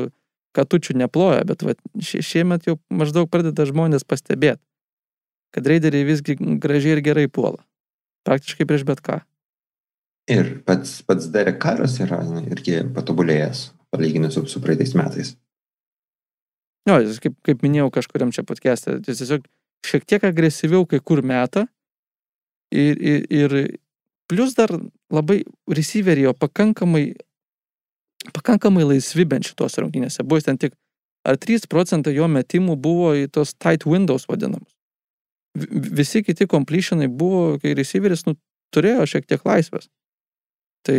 katučių 0.57 0.97
neploja, 0.99 1.45
bet 1.47 1.62
va, 1.64 1.78
šie, 2.01 2.24
šiemet 2.26 2.66
jau 2.68 2.80
maždaug 2.89 3.30
pradeda 3.32 3.64
žmonės 3.70 4.03
pastebėti, 4.03 4.59
kad 5.56 5.68
raideriai 5.68 6.08
visgi 6.08 6.38
gražiai 6.39 6.97
ir 6.97 7.04
gerai 7.06 7.28
puola. 7.28 7.62
Praktiškai 8.28 8.68
prieš 8.70 8.86
bet 8.88 9.02
ką. 9.06 9.22
ir 10.32 10.62
pats, 10.66 11.02
pats 11.04 11.28
Derek 11.34 11.60
Karas 11.60 11.97
yra 11.99 12.22
irgi 12.45 12.82
patobulėjęs, 12.95 13.72
palyginus 13.91 14.38
su, 14.38 14.45
su 14.47 14.62
praeitais 14.64 14.93
metais. 14.95 15.34
Jo, 16.88 16.97
jis 17.02 17.20
kaip, 17.22 17.36
kaip 17.45 17.62
minėjau 17.66 17.91
kažkuriam 17.93 18.32
čia 18.34 18.45
podcast'e, 18.47 18.99
jis 19.06 19.22
tiesiog 19.22 19.45
šiek 19.86 20.06
tiek 20.08 20.24
agresyviau 20.26 20.86
kai 20.89 21.02
kur 21.04 21.22
meta 21.26 21.66
ir, 22.74 22.97
ir, 22.97 23.26
ir 23.30 23.56
plus 24.32 24.56
dar 24.58 24.72
labai 25.12 25.41
receiveriai 25.70 26.30
jo 26.30 26.34
pakankamai, 26.38 27.06
pakankamai 28.34 28.86
laisvi 28.93 29.28
bent 29.28 29.49
šitos 29.49 29.78
rungtynėse. 29.82 30.24
Buvo 30.24 30.39
jis 30.39 30.47
ten 30.47 30.62
tik, 30.62 30.78
ar 31.28 31.38
3 31.38 31.68
procentai 31.70 32.16
jo 32.16 32.30
metimų 32.32 32.78
buvo 32.82 33.12
į 33.18 33.28
tos 33.34 33.54
tight 33.58 33.86
windows 33.89 34.30
vadinamus. 34.30 34.72
Vi- 35.58 35.89
Visi 36.02 36.24
kiti 36.24 36.47
completionai 36.47 37.08
buvo, 37.08 37.58
kai 37.60 37.74
receiveris 37.76 38.26
nu, 38.26 38.36
turėjo 38.76 39.04
šiek 39.08 39.26
tiek 39.28 39.41
laisvės. 39.43 39.89
Tai 40.88 40.97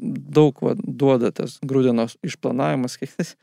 daug 0.00 0.56
va, 0.64 0.72
duoda 0.74 1.30
tas 1.32 1.58
grūdinos 1.62 2.16
išplanavimas. 2.26 2.96
kiek- 2.98 3.36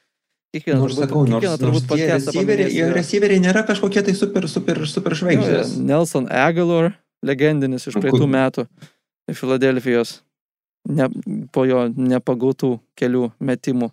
Kiekvienas 0.56 0.80
Nors 0.80 0.96
turbūt- 0.96 1.08
sakau, 1.08 1.22
nors, 1.28 1.44
kiekvieną 1.44 1.60
nors 1.60 1.62
turbūt 1.62 1.88
podcastą 1.92 2.32
receiveriai, 2.32 2.74
jo. 2.74 2.86
receiveriai 2.96 3.40
nėra 3.44 3.62
kažkokie 3.68 4.04
tai 4.06 4.14
super, 4.16 4.48
super, 4.48 4.88
super 4.88 5.12
žvaigždės. 5.12 5.78
Nelson 5.78 6.28
Aguilar, 6.32 6.94
legendinis 7.24 7.86
iš 7.88 7.96
Nu, 7.96 8.02
praeitų 8.02 8.28
metų 8.32 8.68
Filadelfijos, 9.34 10.22
ne, 10.88 11.10
po 11.52 11.66
jo 11.68 11.90
nepagautų 11.90 12.80
kelių 12.96 13.32
metimų. 13.44 13.92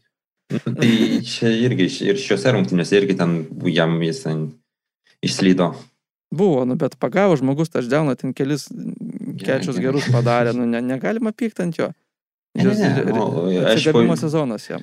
Tai 0.48 0.90
čia 1.26 1.50
irgi, 1.50 1.88
ir 2.06 2.14
šiuose 2.22 2.52
rungtynėse 2.54 2.94
irgi 3.02 3.16
ten 3.18 3.46
jam 3.74 3.98
jis 4.00 4.22
ten 4.22 4.52
išslydo. 5.24 5.74
Buvo, 6.34 6.64
nu, 6.68 6.74
bet 6.80 6.96
pagavo 6.98 7.36
žmogus 7.38 7.70
taždauną, 7.70 8.16
ten 8.18 8.32
kelis 8.34 8.66
kečius 9.40 9.78
gerus 9.82 10.08
padarė, 10.14 10.54
nu, 10.56 10.66
ne, 10.66 10.82
negalima 10.82 11.30
pykti 11.32 11.62
ant 11.68 11.78
jo. 11.78 11.92
Ne, 12.54 12.64
ne, 12.70 12.72
Jis- 12.74 13.64
aš 13.66 13.78
Atsigavimo 13.78 14.14
po- 14.14 14.20
sezonas 14.20 14.66
jam. 14.70 14.82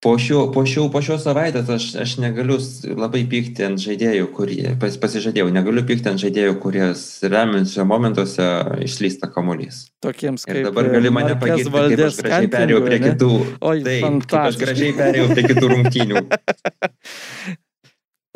po, 0.00 0.14
šio, 0.18 0.46
po, 0.54 0.62
šio, 0.66 0.86
po 0.92 1.02
šios 1.04 1.24
savaitės 1.26 1.68
aš, 1.74 1.86
aš 2.00 2.12
negaliu 2.22 2.56
labai 2.96 3.20
pykti 3.28 3.66
ant 3.66 3.82
žaidėjų, 3.82 4.28
kurie, 4.36 4.70
pas, 4.80 4.94
pasižadėjau, 5.02 5.50
negaliu 5.52 5.82
pykti 5.84 6.08
ant 6.12 6.22
žaidėjų, 6.22 6.54
kurie 6.62 6.86
remiančiose 7.34 7.84
momentuose 7.90 8.46
išlysta 8.86 9.28
kamuolys. 9.34 9.82
Tokiems 10.00 10.46
kaip. 10.48 10.56
Ir 10.62 10.70
dabar 10.70 10.88
gali 10.94 11.10
mane 11.12 11.34
pagirti, 11.42 11.68
kaip 11.74 12.06
aš 12.06 12.22
gražiai 12.22 12.52
perėjau 12.54 12.84
prie 12.86 13.00
kitų. 13.06 13.32
Oi, 13.60 13.82
Tai, 13.84 13.98
aš 14.46 14.60
gražiai 14.62 14.94
perėjau 15.02 15.26
prie 15.34 15.48
kitų 15.50 15.74
rungtynių. 15.74 16.24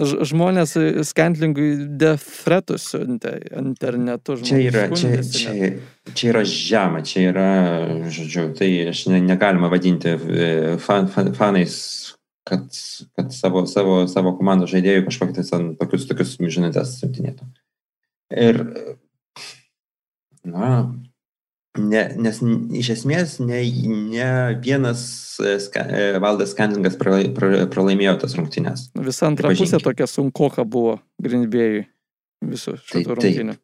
Žmonės 0.03 0.73
skantlingui 1.07 1.69
defretus 2.01 2.89
siuntė 2.91 3.37
internetu. 3.61 4.35
Čia 4.43 4.59
yra, 4.65 4.89
čia, 4.91 5.21
čia, 5.23 5.69
čia 6.11 6.33
yra 6.33 6.43
žema, 6.51 7.03
čia 7.07 7.29
yra, 7.29 7.47
žodžiu, 8.11 8.49
tai 8.59 8.71
aš 8.91 9.05
ne, 9.13 9.21
negalima 9.23 9.71
vadinti 9.71 10.17
e, 10.17 10.49
fan, 10.83 11.07
fan, 11.15 11.31
fanais, 11.39 11.77
kad, 12.43 12.67
kad 13.15 13.31
savo, 13.37 13.63
savo, 13.71 14.01
savo 14.11 14.35
komandos 14.35 14.75
žaidėjų 14.75 15.07
kažkokius 15.07 15.55
ten 15.55 15.71
tokius, 15.79 16.09
tokius 16.11 16.35
žinutės 16.43 16.99
siuntinėtų. 16.99 17.47
Ir, 18.35 18.65
na, 20.43 20.75
ne, 21.79 22.03
nes 22.21 22.41
iš 22.81 22.91
esmės 22.99 23.39
ne, 23.43 23.61
ne 24.11 24.29
vienas 24.63 25.05
e, 25.43 25.57
ska, 25.63 25.85
e, 25.89 26.07
valdas 26.23 26.55
pra- 26.57 27.67
pralaimėjo 27.71 28.17
tas 28.23 28.37
rungtynės. 28.39 28.89
Visa 28.99 29.27
antra 29.31 29.55
pusė 29.55 29.81
tokia 29.83 30.07
sunkoka 30.11 30.65
buvo 30.65 30.99
Grinbėjui 31.23 31.87
visų 32.45 32.77
Tai 32.77 32.83
šitų 32.85 33.05
taip. 33.05 33.15
rungtynių. 33.19 33.57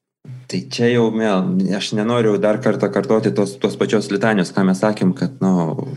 Tai 0.51 0.59
čia 0.69 0.91
jau, 0.93 1.07
mėl, 1.17 1.47
aš 1.77 1.93
nenoriu 1.97 2.35
dar 2.39 2.59
kartą 2.61 2.91
kartoti 2.93 3.33
tos, 3.33 3.55
tos 3.63 3.77
pačios 3.81 4.11
litanijos, 4.13 4.51
ką 4.53 4.67
mes 4.69 4.83
sakėm, 4.83 5.15
kad, 5.17 5.39
na, 5.41 5.53
nu, 5.73 5.95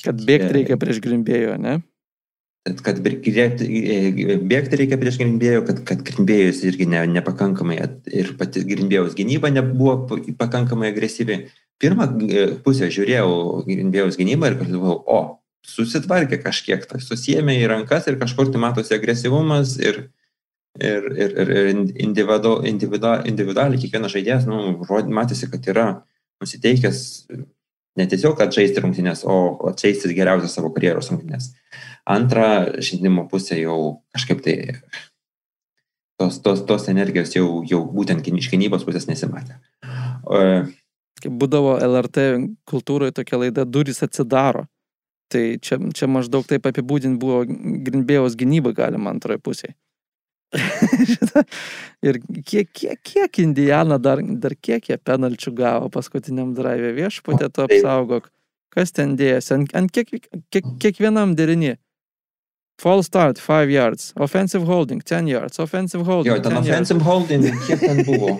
Kad 0.00 0.20
bėgti 0.24 0.52
reikia 0.54 0.78
prieš 0.80 1.00
Grinbėjų, 1.04 1.56
ne? 1.60 1.80
Kad 2.84 3.00
bir- 3.00 3.20
bėgti 4.50 4.76
reikia 4.76 4.98
prieš 5.00 5.18
Grimbėjų, 5.22 5.64
kad, 5.68 5.82
kad 5.88 6.04
Grimbėjus 6.04 6.62
irgi 6.68 6.86
ne, 6.92 7.02
nepakankamai 7.08 7.78
ir 8.12 8.34
pati 8.40 8.64
Grimbėjaus 8.68 9.16
gynyba 9.16 9.50
nebuvo 9.52 9.96
pa- 10.10 10.20
pakankamai 10.44 10.92
agresyvi. 10.92 11.46
Pirmą 11.80 12.06
e, 12.28 12.46
pusę 12.60 12.90
žiūrėjau 12.92 13.64
Grimbėjaus 13.64 14.18
gynybą 14.20 14.50
ir 14.50 14.58
galvojau, 14.60 14.98
o, 15.08 15.20
susitvarkė 15.64 16.40
kažkiek, 16.42 16.84
tai 16.88 17.00
susijėmė 17.00 17.56
į 17.62 17.68
rankas 17.72 18.08
ir 18.08 18.18
kažkur 18.20 18.52
tai 18.52 18.60
matosi 18.60 18.94
agresyvumas 18.96 19.78
ir, 19.80 20.02
ir, 20.76 21.08
ir, 21.16 21.38
ir, 21.40 21.54
individu, 22.04 22.58
individu, 22.68 23.14
individualiai 23.32 23.80
kiekvienas 23.80 24.12
žaidėjas, 24.12 24.48
nu, 24.50 24.76
matėsi, 25.16 25.48
kad 25.52 25.64
yra 25.72 25.86
nusiteikęs 26.40 27.00
ne 27.98 28.06
tiesiog 28.08 28.40
atžaisti 28.44 28.82
rungtynės, 28.82 29.24
o 29.28 29.36
atžaisti 29.70 30.12
geriausias 30.16 30.54
savo 30.56 30.70
karjeros 30.74 31.10
rungtynės. 31.12 31.50
Antra 32.08 32.46
žaidimo 32.80 33.26
pusė 33.30 33.60
jau 33.60 33.78
kažkaip 34.14 34.40
tai 34.44 34.56
tos, 36.20 36.40
tos, 36.44 36.64
tos 36.68 36.88
energijos 36.92 37.34
jau, 37.36 37.62
jau 37.68 37.80
būtent 37.88 38.26
iš 38.32 38.50
gynybos 38.52 38.84
pusės 38.84 39.08
nesimatė. 39.08 39.58
Kaip 41.20 41.36
būdavo 41.40 41.76
LRT 41.84 42.26
kultūroje 42.68 43.16
tokia 43.16 43.40
laida 43.44 43.64
durys 43.64 44.02
atsidaro. 44.04 44.66
Tai 45.30 45.44
čia, 45.62 45.78
čia 45.94 46.08
maždaug 46.10 46.46
taip 46.48 46.64
apibūdinti 46.66 47.20
buvo 47.22 47.44
Grinbėjaus 47.86 48.34
gynyba 48.34 48.72
galima 48.74 49.12
antroje 49.14 49.38
pusėje. 49.38 49.76
Ir 52.06 52.18
kiek, 52.42 52.72
kiek, 52.74 52.98
kiek 53.06 53.38
Indiana 53.38 54.00
dar, 54.02 54.18
dar 54.42 54.56
kiek 54.58 54.90
jie 54.90 54.98
penalčių 54.98 55.52
gavo 55.54 55.90
paskutiniam 55.94 56.50
drive 56.56 56.90
viešputė, 56.96 57.46
tu 57.46 57.62
Taip. 57.62 57.76
apsaugok. 57.76 58.26
Kas 58.74 58.90
ten 58.94 59.14
dėjasi? 59.18 59.54
Ant, 59.54 59.72
ant 59.78 59.94
kiek, 59.94 60.10
kiek, 60.50 60.66
kiekvienam 60.82 61.36
derinį. 61.38 61.76
Fall 62.80 63.02
start 63.04 63.36
5 63.38 63.68
yards, 63.70 64.12
offensive 64.16 64.64
holding 64.64 65.02
10 65.04 65.26
yards, 65.28 65.58
offensive 65.60 66.02
holding. 66.06 66.32
jo, 66.32 66.40
ten 66.40 66.52
10 66.52 66.64
yards. 66.64 66.68
offensive 66.70 67.02
holding, 67.04 67.44
kiek 67.66 67.80
ten 67.80 68.04
buvo. 68.06 68.38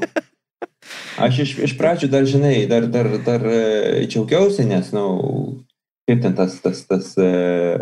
Aš 1.20 1.43
iš, 1.45 1.51
iš 1.68 1.74
pradžių 1.76 2.09
dar, 2.09 2.24
žinai, 2.24 2.64
dar, 2.70 2.86
dar, 2.88 3.11
dar 3.26 3.45
e, 3.45 4.07
džiaugiausi, 4.09 4.64
nes, 4.64 4.88
na, 4.97 5.03
nu, 5.05 5.61
kaip 6.09 6.22
ten 6.24 6.34
tas, 6.38 6.57
tas, 6.64 6.80
tas 6.88 7.12
uh, 7.20 7.76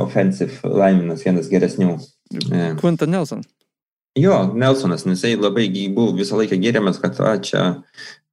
offensive 0.00 0.62
linemas, 0.64 1.24
vienas 1.26 1.50
geresnių. 1.50 1.96
Quinton 2.78 3.10
Nelson. 3.10 3.42
Jo, 4.18 4.38
Nelsonas, 4.54 5.04
nes 5.06 5.18
jisai 5.18 5.34
labai 5.38 5.66
buvo 5.94 6.14
visą 6.16 6.38
laiką 6.38 6.56
giriamas, 6.62 6.98
kad 7.02 7.18
a, 7.20 7.34
čia 7.42 7.64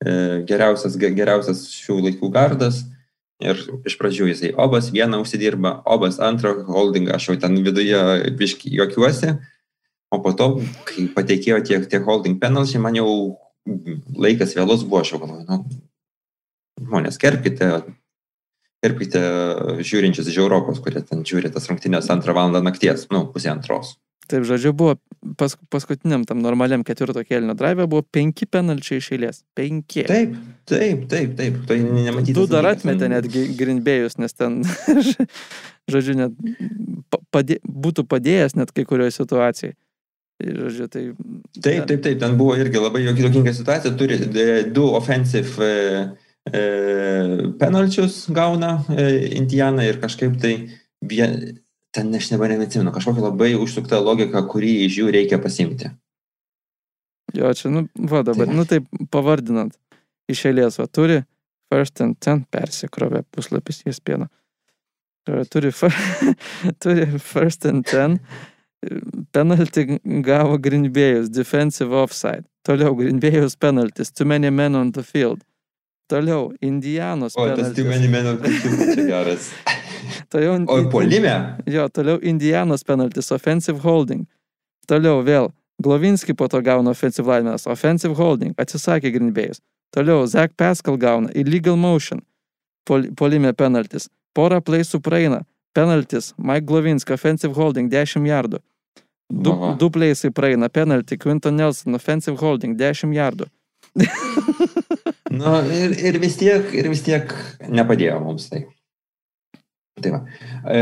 e, 0.01 0.45
geriausias, 0.47 0.95
ge- 1.01 1.11
geriausias 1.17 1.65
šių 1.73 1.99
laikų 2.07 2.29
gardas. 2.33 2.83
Ir 3.43 3.59
iš 3.83 3.97
pradžių 3.99 4.29
jisai 4.29 4.53
obas 4.55 4.93
vieną 4.95 5.19
užsidirba, 5.23 5.81
obas 5.91 6.21
antrą 6.23 6.53
holdingą, 6.69 7.17
aš 7.17 7.29
jau 7.29 7.35
ten 7.41 7.57
viduje 7.65 7.99
biški 8.39 8.71
juokiuosi. 8.77 9.33
O 10.15 10.21
po 10.23 10.31
to, 10.37 10.61
kai 10.87 11.09
pateikėjo 11.11 11.59
tiek, 11.67 11.89
tiek 11.91 12.05
holding 12.07 12.39
penalčiai, 12.39 12.79
man 12.79 12.95
jau 12.95 13.09
laikas 14.15 14.55
vėlus 14.55 14.85
buvo, 14.85 15.01
aš 15.01 15.11
jau 15.15 15.19
galvoju, 15.23 15.43
nu, 15.49 15.81
žmonės, 16.85 17.19
gerbkite, 17.19 17.69
gerbkite 18.85 19.23
žiūrinčius 19.83 20.29
iš 20.31 20.39
Europos, 20.39 20.79
kurie 20.83 21.03
ten 21.03 21.25
žiūri 21.27 21.51
tas 21.51 21.67
rungtynės 21.67 22.07
antrą 22.13 22.37
valandą 22.37 22.63
nakties, 22.63 23.09
nu, 23.11 23.25
pusė 23.33 23.51
antros. 23.51 23.97
Taip, 24.29 24.45
žodžiu, 24.47 24.71
buvo 24.77 24.95
pas, 25.37 25.55
paskutiniam 25.73 26.25
tam 26.27 26.41
normaliam 26.43 26.83
ketvirto 26.85 27.23
kėlinio 27.25 27.55
drive 27.57 27.87
buvo 27.89 28.03
penki 28.15 28.47
penalčiai 28.49 29.01
iš 29.01 29.11
eilės. 29.15 29.41
Penki. 29.57 30.05
Taip, 30.09 30.35
taip, 30.69 31.07
taip, 31.11 31.33
taip. 31.39 31.57
Tai 31.69 31.79
nematyti. 31.81 32.35
Du 32.37 32.45
dar 32.51 32.67
atmetė 32.69 33.09
netgi 33.11 33.47
Grinbėjus, 33.57 34.19
nes 34.21 34.37
ten, 34.37 34.61
žodžiu, 35.91 36.17
net 36.19 36.37
pa- 37.13 37.23
padė, 37.33 37.59
būtų 37.65 38.05
padėjęs 38.11 38.57
net 38.59 38.75
kai 38.75 38.85
kurioje 38.87 39.17
situacijai. 39.19 39.75
Ir, 40.43 40.61
žodžiu, 40.67 40.87
tai... 40.91 41.03
Taip, 41.61 41.85
taip, 41.87 42.01
taip. 42.03 42.19
Ten 42.19 42.37
buvo 42.39 42.57
irgi 42.59 42.81
labai 42.81 43.05
juokinga 43.05 43.55
situacija. 43.55 43.95
Turi 43.95 44.19
e, 44.19 44.47
du 44.75 44.89
offensive 44.97 45.63
e, 45.63 46.01
e, 46.51 46.63
penalčius 47.61 48.25
gauna 48.35 48.77
Indiana 48.91 49.87
ir 49.87 50.01
kažkaip 50.03 50.35
tai 50.41 50.57
vien, 51.07 51.55
ten 51.95 52.11
aš 52.15 52.29
dabar 52.33 52.51
neatsimenu, 52.51 52.91
kažkokia 52.95 53.23
labai 53.29 53.53
užsukta 53.59 54.01
logika, 54.03 54.43
kurį 54.51 54.73
iš 54.85 54.99
jų 55.01 55.13
reikia 55.15 55.39
pasimti. 55.41 55.91
Jo, 57.35 57.51
čia, 57.57 57.71
nu, 57.73 57.85
va 58.11 58.21
dabar, 58.27 58.47
Tai 58.47 58.55
nu 58.55 58.65
taip 58.69 58.87
pavardinant, 59.11 59.73
iš 60.31 60.45
eilės, 60.51 60.79
va, 60.79 60.87
turi 60.87 61.21
first 61.71 62.01
and 62.03 62.19
ten 62.21 62.43
persikrovė 62.51 63.23
puslapis 63.33 63.81
jas 63.87 63.99
pieno. 64.03 64.29
Turi, 65.25 65.71
fir- 65.73 66.35
turi 66.83 67.07
first 67.19 67.65
and 67.65 67.87
ten, 67.89 68.19
penalty 69.33 69.97
gavo 70.25 70.59
Grinbėjus, 70.61 71.31
defensive 71.33 71.95
offside. 71.97 72.45
Toliau 72.65 72.93
Grinbėjus 72.97 73.57
penaltis, 73.57 74.13
too 74.13 74.25
many 74.29 74.51
men 74.53 74.75
on 74.75 74.91
the 74.91 75.03
field. 75.03 75.41
Toliau 76.09 76.51
Indianos 76.61 77.33
O, 77.33 77.47
tas 77.47 77.57
penaltis. 77.57 77.79
Timeni 77.79 78.11
Menų 78.13 78.35
čia 78.93 79.07
geras. 79.09 79.49
Toliau, 80.35 80.57
O, 80.67 80.89
polime? 80.91 81.35
Jo, 81.67 81.87
toliau 81.89 82.19
Indianos 82.19 82.83
penaltis, 82.83 83.31
offensive 83.31 83.79
holding. 83.79 84.25
Toliau 84.87 85.23
vėl 85.23 85.49
Glovinski 85.79 86.35
po 86.35 86.47
to 86.51 86.59
gauna 86.63 86.91
offensive 86.91 87.27
line'as, 87.27 87.65
offensive 87.67 88.15
holding, 88.15 88.53
atsisakė 88.59 89.13
Grinbėjus. 89.15 89.61
Toliau 89.95 90.27
Zach 90.27 90.51
Pascal 90.59 90.97
gauna 90.99 91.31
illegal 91.35 91.75
motion, 91.79 92.21
pol, 92.87 93.07
polime 93.15 93.53
penaltis. 93.55 94.09
Porą 94.35 94.59
play 94.59 94.83
su 94.83 94.99
praeina, 94.99 95.45
penaltis, 95.75 96.33
Mike 96.37 96.67
Glovinski, 96.67 97.15
offensive 97.15 97.55
holding, 97.55 97.87
10 97.89 98.27
jardų. 98.27 98.59
Du, 99.31 99.55
va. 99.55 99.73
du 99.79 99.89
playsai 99.89 100.29
praeina, 100.35 100.69
penalty, 100.69 101.17
Quinton 101.17 101.55
Nelson, 101.55 101.95
offensive 101.95 102.37
holding, 102.37 102.75
10 102.77 103.15
jardų. 103.15 103.47
Nu, 105.35 105.57
ir, 105.67 105.91
ir, 105.99 106.15
vis 106.21 106.37
tiek, 106.39 106.69
ir 106.77 106.87
vis 106.87 107.01
tiek 107.03 107.31
nepadėjo 107.67 108.19
mums 108.23 108.45
tai. 108.51 108.61
Tai 110.01 110.11
va. 110.11 110.21
E, 110.67 110.79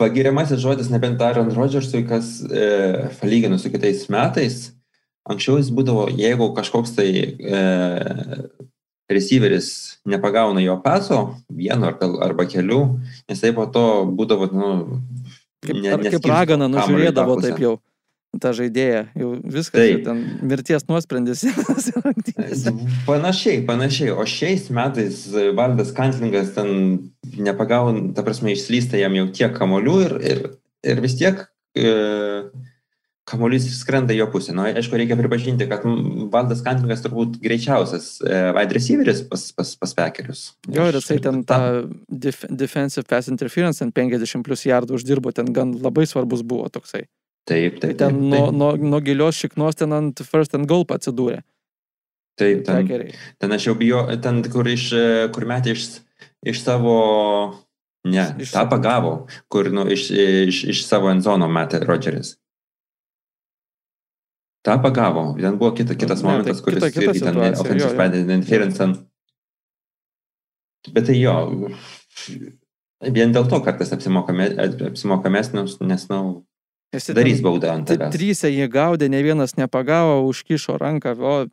pagiriamasis 0.00 0.62
žodis, 0.62 0.90
nebent 0.92 1.20
Aaron 1.22 1.52
Rodgersui, 1.54 2.04
kas 2.08 2.38
e, 2.48 2.64
palyginus 3.20 3.64
su 3.64 3.72
kitais 3.72 4.06
metais, 4.12 4.72
anksčiau 5.28 5.58
jis 5.60 5.72
būdavo, 5.74 6.08
jeigu 6.16 6.50
kažkoks 6.56 6.96
tai 6.96 7.08
e, 7.36 7.62
receiveris 9.12 9.70
nepagauna 10.08 10.64
jo 10.64 10.76
paso, 10.84 11.20
vieno 11.52 11.92
ar, 11.92 11.98
arba 12.24 12.48
kelių, 12.48 12.82
nes 13.28 13.44
tai 13.44 13.52
po 13.56 13.68
to 13.72 13.86
būdavo, 14.16 14.50
nu, 14.52 14.70
Kaip, 15.64 15.80
ne- 15.80 15.94
ar, 15.96 16.02
kaip 16.12 16.28
ragana 16.28 16.68
nužiūrėdavo 16.68 17.40
taip 17.40 17.60
jau 17.62 17.78
tą 18.42 18.52
žaidėją. 18.56 19.04
Jau 19.20 19.30
viskas, 19.42 19.78
Taip. 19.80 19.92
jau 19.92 20.02
ten 20.08 20.22
mirties 20.50 20.86
nuosprendis. 20.88 21.44
Panašiai, 23.08 23.62
panašiai. 23.66 24.12
O 24.14 24.26
šiais 24.28 24.68
metais 24.74 25.24
e, 25.32 25.48
Valdas 25.56 25.92
Kantlingas 25.96 26.54
ten 26.56 26.70
nepagauna, 27.34 28.12
ta 28.16 28.24
prasme, 28.26 28.54
išslysta 28.54 29.00
jam 29.00 29.16
jau 29.18 29.26
tiek 29.34 29.56
kamolių 29.56 29.96
ir, 30.04 30.16
ir, 30.32 30.46
ir 30.94 31.02
vis 31.04 31.18
tiek, 31.20 31.44
e, 31.78 31.90
kamuolys 33.24 33.80
skrenda 33.80 34.12
jo 34.12 34.26
pusę. 34.30 34.52
Nu, 34.52 34.66
aišku, 34.68 34.96
reikia 35.00 35.16
pripažinti, 35.16 35.66
kad 35.68 35.84
Valdas 36.32 36.60
Kantlingas 36.64 37.02
turbūt 37.04 37.38
greičiausias 37.42 38.18
e, 38.20 38.40
wide 38.56 38.76
receiveris 38.76 39.22
pas, 39.30 39.46
pas, 39.56 39.72
pas 39.80 39.94
Pekerius. 40.00 40.44
Jo, 40.68 40.88
ir 40.90 40.98
jisai 41.00 41.18
ten 41.24 41.40
tą 41.48 41.58
def, 42.08 42.44
defensive 42.50 43.08
pass 43.08 43.32
interference, 43.32 43.80
ten 43.80 43.92
50 43.96 44.44
plus 44.44 44.66
jardų 44.68 44.98
uždirbo, 44.98 45.32
ten 45.32 45.52
gan 45.56 45.72
labai 45.80 46.04
svarbus 46.10 46.44
buvo 46.44 46.68
toksai. 46.72 47.06
Taip, 47.44 47.80
taip. 47.80 47.80
Tai 47.80 48.08
ten 48.08 48.14
taip, 48.14 48.20
nuo, 48.20 48.46
taip. 48.46 48.56
nuo, 48.56 48.70
nuo 48.76 49.00
gilios 49.04 49.36
šiknos 49.42 49.76
ten 49.76 49.92
ant 49.92 50.22
first 50.24 50.54
and 50.56 50.66
goal 50.70 50.84
atsidūrė. 50.88 51.42
Taip, 52.40 52.64
ten, 52.66 52.86
Pekeriai. 52.86 53.14
ten 53.38 53.52
aš 53.52 53.66
jau 53.68 53.74
bijau, 53.78 54.06
ten 54.22 54.40
kur, 54.50 54.66
iš, 54.66 54.88
kur 55.34 55.44
metė 55.46 55.74
iš, 55.76 55.84
iš 56.50 56.62
savo, 56.64 56.94
ne, 58.08 58.24
Iš- 58.42 58.54
tą 58.56 58.64
pagavo, 58.70 59.12
kur 59.52 59.68
nu, 59.70 59.84
iš, 59.86 60.08
iš, 60.10 60.64
iš 60.72 60.80
savo 60.88 61.12
enzono 61.12 61.46
metė 61.46 61.84
Rodžeris. 61.86 62.34
tą 64.64 64.78
pagavo. 64.82 65.36
Ten 65.38 65.58
buvo 65.60 65.74
kita, 65.76 65.94
kitas 65.94 66.22
Ne, 66.22 66.28
tai 66.28 66.30
momentas, 66.32 66.60
kuris 66.64 66.80
kita- 66.82 66.90
kita 66.90 67.12
irgi 67.12 67.20
ten 67.20 67.36
offensive 67.60 67.96
pass 67.96 68.16
interference. 68.16 68.78
ten. 68.78 68.94
Bet 70.92 71.06
tai 71.06 71.20
jo, 71.20 71.70
vien 73.12 73.32
dėl 73.32 73.46
to 73.48 73.60
kartais 73.60 73.92
apsimokame, 73.92 74.48
apsimokamesnius, 74.90 75.78
nes, 75.80 76.08
na, 76.08 76.22
nu, 76.22 76.46
Ten- 77.00 77.16
darys 77.16 77.40
baudą 77.42 77.70
ant 77.74 77.86
tavęs. 77.88 78.12
Trysia 78.14 78.48
jį 78.48 78.68
gaudė, 78.70 79.08
ne 79.10 79.22
vienas 79.22 79.56
nepagavo, 79.58 80.22
užkišo 80.28 80.78
ranką, 80.78 81.16
o 81.18 81.46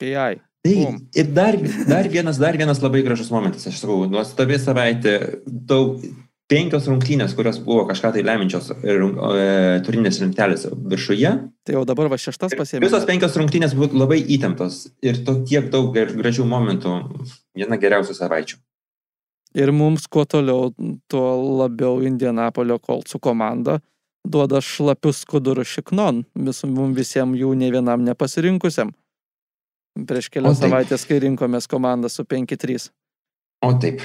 PI. 0.00 0.40
Tai 0.62 0.74
Bum. 0.76 0.96
ir 1.16 1.24
dar, 1.32 1.56
dar, 1.88 2.08
vienas, 2.08 2.36
dar 2.38 2.56
vienas 2.56 2.82
labai 2.82 3.02
gražus 3.02 3.30
momentas, 3.32 3.66
aš 3.66 3.78
sakau, 3.80 4.04
nuostabi 4.10 4.58
savaitė, 4.60 5.40
daug, 5.46 6.02
penkios 6.50 6.84
rungtynės, 6.90 7.32
kurios 7.38 7.58
buvo 7.64 7.86
kažką 7.88 8.12
tai 8.12 8.22
leminčios 8.26 8.68
rung- 8.82 9.16
e, 9.38 9.80
turinės 9.86 10.18
lentelės 10.20 10.66
viršuje, 10.68 11.30
Tai 11.64 11.72
jau 11.78 11.84
dabar 11.86 12.08
va 12.10 12.16
šeštas 12.16 12.52
pasėmė. 12.58 12.82
visos 12.84 13.04
penkios 13.06 13.36
rungtynės 13.38 13.72
buvo 13.74 13.88
labai 14.02 14.18
įtemptos 14.20 14.90
ir 15.00 15.22
to 15.24 15.44
tiek 15.48 15.70
daug 15.70 15.94
gražių 15.94 16.44
momentų, 16.44 16.92
viena 17.56 17.78
geriausių 17.80 18.12
savaičių. 18.18 18.56
Ir 19.54 19.72
mums 19.72 20.06
kuo 20.06 20.24
toliau, 20.26 20.74
tuo 21.08 21.58
labiau 21.64 22.02
Indianapolio 22.04 22.78
Koltsų 22.78 23.18
komanda 23.20 23.80
duoda 24.24 24.60
šlapius 24.64 25.22
skudurus 25.24 25.70
šiknon, 25.74 26.24
vis, 26.46 26.64
mums 26.64 26.96
visiems 26.98 27.38
jų 27.38 27.52
ne 27.58 27.70
vienam 27.72 28.04
nepasirinkusiam. 28.06 28.92
Prieš 30.06 30.30
kelias 30.32 30.60
savaitės, 30.62 31.04
kai 31.08 31.18
rinkomės 31.24 31.66
komandą 31.70 32.08
su 32.12 32.24
5-3. 32.24 32.90
O 33.66 33.72
taip, 33.80 34.04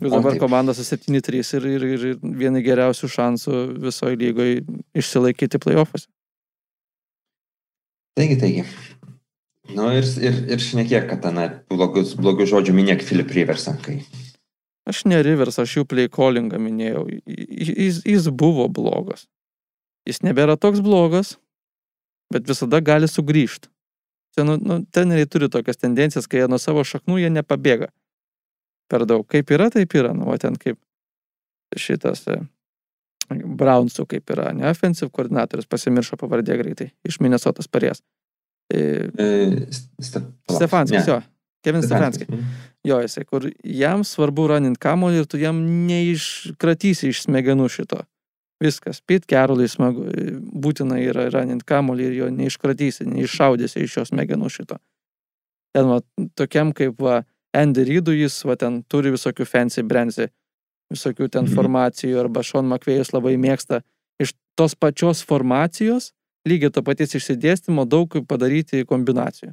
Ir 0.00 0.10
dabar 0.12 0.36
komanda 0.38 0.74
su 0.76 0.84
7-3 0.84 1.56
ir, 1.56 1.66
ir, 1.72 1.84
ir, 1.96 2.04
vieni 2.20 2.60
geriausių 2.64 3.08
šansų 3.08 3.60
visoje 3.80 4.18
lygoje 4.20 4.60
išsilaikyti 4.94 5.60
playoffuose. 5.62 6.08
taigi, 8.16 8.36
taigi. 8.40 8.64
Nu 9.76 9.88
ir, 9.96 10.04
ir, 10.20 10.36
ir 10.52 10.62
šnekėk, 10.62 11.08
kad 11.10 11.24
ten 11.24 11.40
blogus, 11.72 12.14
blogus 12.14 12.52
žodžių 12.52 12.76
minėk 12.76 13.02
Filip 13.02 13.32
Riversą, 13.34 13.74
kai 13.82 14.02
Aš 14.86 15.02
ne 15.10 15.18
Rivers, 15.18 15.58
aš 15.58 15.80
jų 15.80 15.84
play 15.90 16.10
callingą 16.12 16.60
minėjau. 16.62 17.08
Jis, 17.26 18.04
jis 18.06 18.28
buvo 18.30 18.68
blogas. 18.70 19.24
Jis 20.06 20.22
nebėra 20.22 20.56
toks 20.60 20.80
blogas, 20.84 21.34
bet 22.32 22.46
visada 22.48 22.80
gali 22.84 23.08
sugrįžti. 23.10 23.68
Ten, 24.36 24.50
nu, 24.50 24.56
nu, 24.60 24.80
teneriai 24.92 25.26
turi 25.30 25.48
tokias 25.50 25.78
tendencijas, 25.80 26.26
kai 26.28 26.42
jie 26.42 26.48
nuo 26.52 26.58
savo 26.60 26.82
šaknų 26.84 27.22
jie 27.22 27.30
nepabėga. 27.32 27.88
Per 28.92 29.06
daug. 29.08 29.24
Kaip 29.26 29.50
yra, 29.50 29.70
taip 29.72 29.94
yra. 29.98 30.12
Nu, 30.14 30.28
o 30.30 30.36
ten 30.38 30.54
kaip 30.60 30.76
šitas 31.76 32.22
e, 32.30 32.36
Brownsų 33.32 34.04
kaip 34.12 34.30
yra, 34.30 34.52
ne 34.54 34.68
offensive 34.70 35.10
koordinatorius, 35.10 35.66
pasimiršo 35.66 36.18
pavardė 36.20 36.58
greitai, 36.60 36.90
iš 37.08 37.18
Minnesotos 37.24 37.66
parės. 37.72 38.02
E, 38.70 39.08
E, 39.18 39.66
Ste- 40.02 40.22
Stefanskis, 40.52 41.08
jo. 41.08 41.18
Kevin 41.66 41.82
Stefanskis. 41.82 42.28
Jo, 42.86 43.00
jisai, 43.02 43.24
kur 43.26 43.48
jam 43.66 44.04
svarbu 44.06 44.44
ranint 44.52 44.78
kamuolį 44.78 45.24
ir 45.24 45.26
tu 45.26 45.40
jam 45.42 45.58
neiškratysi 45.88 47.10
iš 47.10 47.24
smegenų 47.26 47.66
šito. 47.72 48.04
Viskas, 48.62 49.02
Pit 49.04 49.26
Carolui 49.28 49.68
smagu, 49.68 50.06
būtina 50.56 50.96
yra 51.02 51.26
ranint 51.32 51.64
kamuolį 51.68 52.06
ir 52.08 52.14
jo 52.22 52.28
neiškratysi, 52.32 53.04
neiššaudysi 53.04 53.82
iš 53.84 53.96
jo 53.98 54.04
smegenų 54.08 54.48
šito. 54.52 54.78
Ten, 55.76 55.90
va, 55.90 55.98
tokiam 56.40 56.72
kaip 56.72 56.96
va, 57.04 57.18
Andy 57.56 57.84
Reidų 57.84 58.14
jis, 58.16 58.38
va, 58.48 58.56
ten 58.56 58.80
turi 58.88 59.12
visokių 59.12 59.44
fancy 59.48 59.84
brandsy, 59.84 60.30
visokių 60.92 61.28
ten 61.28 61.44
Mhm. 61.44 61.52
formacijų, 61.54 62.16
arba 62.20 62.42
Sean 62.42 62.68
McVėjus 62.68 63.12
labai 63.12 63.36
mėgsta 63.36 63.82
iš 64.20 64.32
tos 64.56 64.74
pačios 64.74 65.20
formacijos, 65.20 66.12
lygiai 66.48 66.72
to 66.72 66.82
paties 66.82 67.12
išsidėstymo, 67.18 67.84
daug 67.84 68.08
padaryti 68.26 68.84
kombinacijų. 68.88 69.52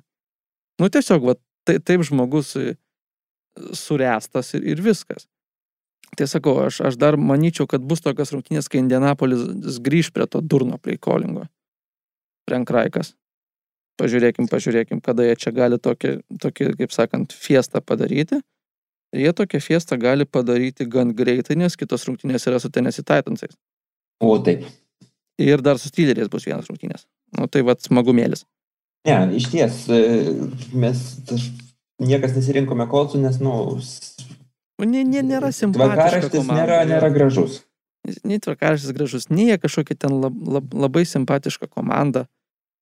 Nu, 0.80 0.88
tiesiog, 0.89 1.24
va, 1.28 1.36
tai, 1.66 1.80
taip 1.80 2.01
žmogus 2.08 2.56
e, 2.56 2.78
surestas 3.74 4.54
ir, 4.54 4.64
ir 4.64 4.82
viskas. 4.82 5.28
Tai 6.18 6.28
sakau, 6.30 6.53
aš, 6.68 6.80
aš 6.89 6.97
dar 7.01 7.18
manyčiau, 7.18 7.66
kad 7.70 7.82
bus 7.82 8.03
tokios 8.05 8.34
rungtynės, 8.36 8.70
kai 8.70 8.84
Indianapolis 8.84 9.80
grįž 9.82 10.11
prie 10.14 10.28
to 10.30 10.41
durno 10.45 10.78
playcallingo. 10.78 11.47
Frank 12.47 12.70
Raikas. 12.74 13.14
Pažiūrėkim, 14.01 14.47
pažiūrėkim, 14.49 15.01
kada 15.05 15.26
jie 15.26 15.36
čia 15.38 15.53
gali 15.53 15.78
tokį, 15.82 16.16
tokį 16.41 16.72
kaip 16.80 16.93
sakant, 16.93 17.34
fiestą 17.34 17.82
padaryti. 17.82 18.41
Ir 19.14 19.28
jie 19.28 19.34
tokią 19.38 19.61
fiestą 19.61 19.99
gali 20.01 20.26
padaryti 20.26 20.88
gan 20.89 21.14
greitai, 21.14 21.57
nes 21.61 21.78
kitos 21.78 22.07
rungtynės 22.09 22.47
yra 22.49 22.61
su 22.61 22.72
Tennessee 22.74 23.05
Titansais. 23.05 23.53
O 24.22 24.34
taip. 24.41 24.66
Ir 25.41 25.61
dar 25.66 25.78
su 25.82 25.89
Steeleriais 25.89 26.30
bus 26.30 26.45
vienas 26.49 26.70
rungtynės. 26.70 27.05
Nu 27.38 27.45
tai 27.49 27.61
vad 27.66 27.82
smagumėlis. 27.86 28.45
Ne, 29.05 29.18
iš 29.38 29.49
ties, 29.51 29.80
e, 29.91 30.01
mes 30.74 30.99
niekas 32.01 32.38
nesirinkome 32.38 32.88
kolcų, 32.89 33.22
nes, 33.22 33.41
Nu, 33.43 33.55
nė, 34.82 35.03
nė, 35.05 35.21
nėra 35.26 35.51
simpatiška 35.53 36.30
tvarkaraštis 36.32 36.47
nėra, 36.49 36.80
nėra 36.89 37.09
gražus. 37.13 37.61
nei 38.28 38.39
tvarkaraštis 38.41 38.95
gražus, 38.95 39.30
nei 39.30 39.51
jie 39.51 39.57
kažkokia 39.61 39.99
ten 40.05 40.15
lab, 40.24 40.38
lab, 40.57 40.74
labai 40.74 41.05
simpatiška 41.07 41.69
komanda. 41.69 42.28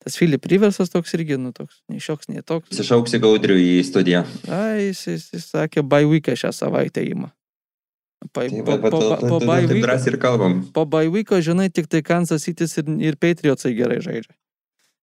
Tas 0.02 0.16
Filip 0.18 0.48
Riversas 0.50 0.89
toks 0.89 1.14
irgi, 1.14 1.38
nu 1.38 1.52
toks, 1.54 1.84
nei 1.92 2.02
šioks, 2.02 2.32
nei 2.32 2.42
toks. 2.42 2.72
Sišauksi 2.74 3.20
gaudrių 3.22 3.60
į 3.62 3.76
studiją. 3.86 4.24
Ai, 4.50 4.88
jis, 4.88 5.04
jis, 5.12 5.28
jis 5.36 5.46
sakė, 5.52 5.84
by 5.86 6.08
weeką 6.10 6.34
šią 6.34 6.50
savaitę 6.58 7.04
įima. 7.06 7.30
Pa, 8.34 8.48
Tai 8.48 8.64
po, 8.66 8.78
po, 8.78 8.89
po, 8.89 9.38
po, 10.74 11.02
weeko, 11.14 11.38
žinai, 11.42 11.70
tik 11.74 11.89
tai 11.89 12.02
Kansas 12.06 12.46
City 12.46 12.66
ir, 12.66 12.89
ir 13.12 13.18
Patriotsai 13.18 13.74
gerai 13.78 13.98
žaidžia. 14.02 14.34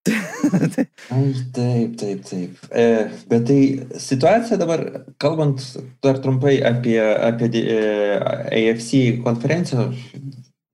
Tai- 0.06 0.86
Ai, 1.14 1.32
taip, 1.52 1.96
taip, 2.00 2.22
taip. 2.24 2.60
E, 2.72 2.84
bet 3.28 3.46
tai 3.48 3.60
situacija 4.00 4.56
dabar, 4.60 4.84
kalbant 5.20 5.62
dar 6.04 6.20
trumpai 6.24 6.58
apie, 6.64 7.00
apie 7.02 7.48
e, 7.62 7.80
AFC 8.60 9.18
konferenciją, 9.24 9.88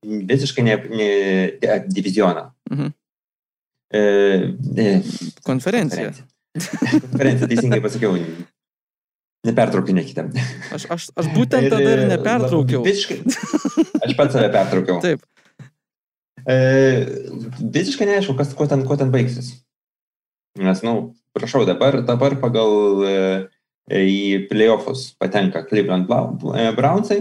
visiškai 0.05 0.65
ne, 0.67 0.77
ne 1.01 1.79
divizioną. 1.89 2.51
Mhm. 2.71 2.93
E, 3.95 4.01
e, 4.77 4.89
Konferencija. 5.47 6.11
Konferencija, 6.55 7.49
teisingai 7.51 7.81
pasakiau. 7.85 8.17
Nepertraukinėkite. 9.45 10.25
Aš, 10.73 10.87
aš, 10.95 11.07
aš 11.21 11.27
būtent 11.35 11.69
tada 11.69 11.85
ir 11.85 12.05
e, 12.07 12.09
nepertraukiau. 12.15 12.81
Visiškai. 12.87 13.19
Aš 14.07 14.15
pats 14.17 14.33
save 14.39 14.49
pertraukiau. 14.55 15.03
Taip, 15.05 15.21
E, 16.45 16.57
visiškai 17.75 18.09
neaišku, 18.09 18.37
kas, 18.39 18.53
kuo, 18.57 18.69
ten, 18.71 18.85
kuo 18.89 18.99
ten 19.01 19.13
baigsis. 19.15 19.55
Nes, 20.61 20.85
na, 20.85 20.93
nu, 20.93 21.11
prašau, 21.37 21.65
dabar, 21.69 21.99
dabar 22.07 22.37
pagal 22.43 23.05
e, 23.09 23.17
į 23.91 24.47
playoffus 24.51 25.11
patenka 25.21 25.65
Cleveland 25.69 26.09
e, 26.09 26.71
Brownsai 26.77 27.21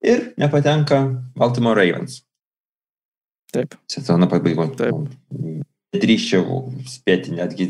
ir 0.00 0.30
nepatenka 0.40 1.04
Baltimore 1.38 1.76
Ravens 1.78 2.22
taip. 3.52 3.74
sezono 3.90 4.28
pabaigoje. 4.30 4.76
Taip. 4.78 5.66
Drįščiau 5.90 6.60
spėti, 6.86 7.32
netgi, 7.34 7.66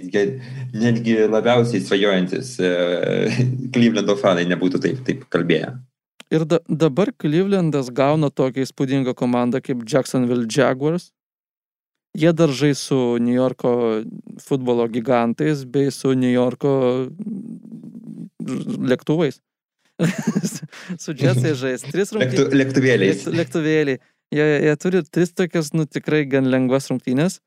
netgi 0.76 1.14
labiausiai 1.24 1.80
svajojantis 1.80 2.58
e, 2.60 2.72
Clevelando 3.72 4.16
fanai 4.20 4.44
nebūtų 4.50 4.82
taip, 4.84 4.98
taip 5.06 5.24
kalbėję. 5.32 5.72
Ir 6.30 6.44
da, 6.46 6.60
dabar 6.68 7.10
Clevelandas 7.18 7.90
gauna 7.90 8.30
tokią 8.30 8.62
įspūdingą 8.62 9.16
komandą 9.18 9.58
kaip 9.64 9.82
Jacksonville 9.82 10.46
Jaguars. 10.46 11.10
Jie 12.14 12.32
dar 12.34 12.50
žais 12.54 12.78
su 12.78 13.18
New 13.22 13.34
Yorko 13.34 14.02
futbolo 14.42 14.86
gigantais 14.90 15.64
bei 15.64 15.90
su 15.94 16.14
New 16.14 16.30
Yorko 16.30 16.72
lėktuvais. 18.90 19.40
su 21.02 21.14
Jetsai 21.14 21.54
žais. 21.58 21.84
Tris 21.90 22.14
rungtynės. 22.14 22.54
lėktuvėliais. 22.62 23.26
Lėktu, 23.26 23.36
lėktuvėliai. 23.42 24.00
Jie, 24.30 24.46
jie 24.46 24.74
turi 24.78 25.02
tris 25.10 25.34
tokias, 25.34 25.72
nu 25.74 25.86
tikrai 25.86 26.22
gan 26.30 26.46
lengvas 26.50 26.90
rungtynės. 26.90 27.40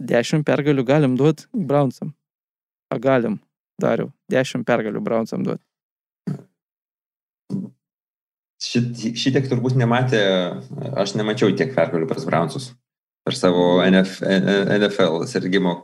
Dešimt 0.00 0.44
pergalių 0.48 0.84
galim 0.88 1.16
duoti 1.20 1.48
Brownsam. 1.52 2.12
A 2.92 3.00
galim, 3.00 3.40
dariau. 3.80 4.12
Dešimt 4.32 4.68
pergalių 4.68 5.00
Brownsam 5.04 5.44
duoti. 5.48 5.64
Šit, 8.62 8.92
šitiek 9.18 9.48
turbūt 9.50 9.74
nematė, 9.78 10.22
aš 11.02 11.16
nemačiau 11.18 11.50
tiek 11.58 11.74
pergalių 11.74 12.06
pas 12.10 12.26
Brownsus. 12.28 12.72
per 13.22 13.36
savo 13.38 13.82
NF, 13.86 14.16
NFL 14.80 15.20
sirgimo 15.30 15.74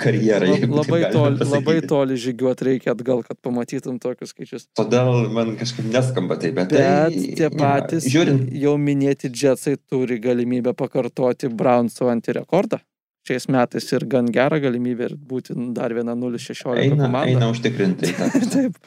karjerą. 0.00 0.48
Taip 0.58 0.72
labai, 0.74 1.00
toli, 1.12 1.36
pasakyti. 1.38 1.54
labai 1.54 1.76
toli 1.86 2.16
žygiuoti 2.18 2.66
reikia 2.66 2.94
atgal, 2.96 3.22
kad 3.22 3.38
pamatytum 3.38 4.00
tokius 4.02 4.32
skaičius. 4.34 4.66
Todėl 4.78 5.28
man 5.30 5.54
kažkaip 5.60 5.86
neskamba 5.86 6.34
tai, 6.40 6.50
bet, 6.56 6.74
Bet 6.74 7.14
tai, 7.14 7.22
tie 7.38 7.50
patys 7.54 8.10
Žiūrint, 8.10 8.50
jau 8.58 8.74
minėti 8.82 9.30
Jetsai 9.30 9.76
turi 9.78 10.18
galimybę 10.22 10.74
pakartoti 10.74 11.52
Brownso 11.54 12.10
antirekordą. 12.10 12.82
Šiais 13.28 13.46
metais 13.52 13.86
ir 13.94 14.06
gan 14.10 14.26
gerą 14.32 14.58
galimybę 14.62 15.12
ir 15.12 15.14
būti 15.14 15.54
dar 15.76 15.94
viena 15.94 16.16
0-16 16.18 16.74
eina, 16.74 17.04
komanda. 17.04 17.28
eina 17.30 17.50
užtikrintai. 17.52 18.14
tą. 18.18 18.30
Taip. 18.50 18.80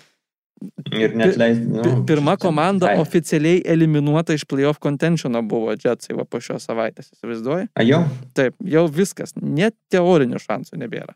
Ir 0.94 1.16
net 1.18 1.38
leis. 1.40 1.58
Nu, 1.60 1.82
Pi- 1.84 1.96
Pirma 2.14 2.36
komanda 2.40 2.92
ai. 2.92 3.00
oficialiai 3.02 3.62
eliminuota 3.74 4.34
iš 4.38 4.46
playoff 4.50 4.80
contentiono 4.84 5.42
buvo 5.44 5.74
Jetsai 5.76 6.16
va 6.18 6.26
po 6.26 6.40
šios 6.44 6.66
savaitės, 6.70 7.10
įsivaizduoji? 7.16 7.70
A 7.76 7.86
jau? 7.88 8.04
Taip, 8.38 8.56
jau 8.76 8.86
viskas, 8.92 9.34
net 9.42 9.76
teorinių 9.94 10.40
šansų 10.44 10.80
nebėra. 10.84 11.14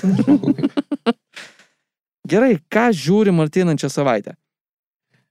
Gerai, 2.30 2.54
ką 2.70 2.90
žiūrim 2.94 3.40
arteinančią 3.42 3.88
savaitę? 3.90 4.36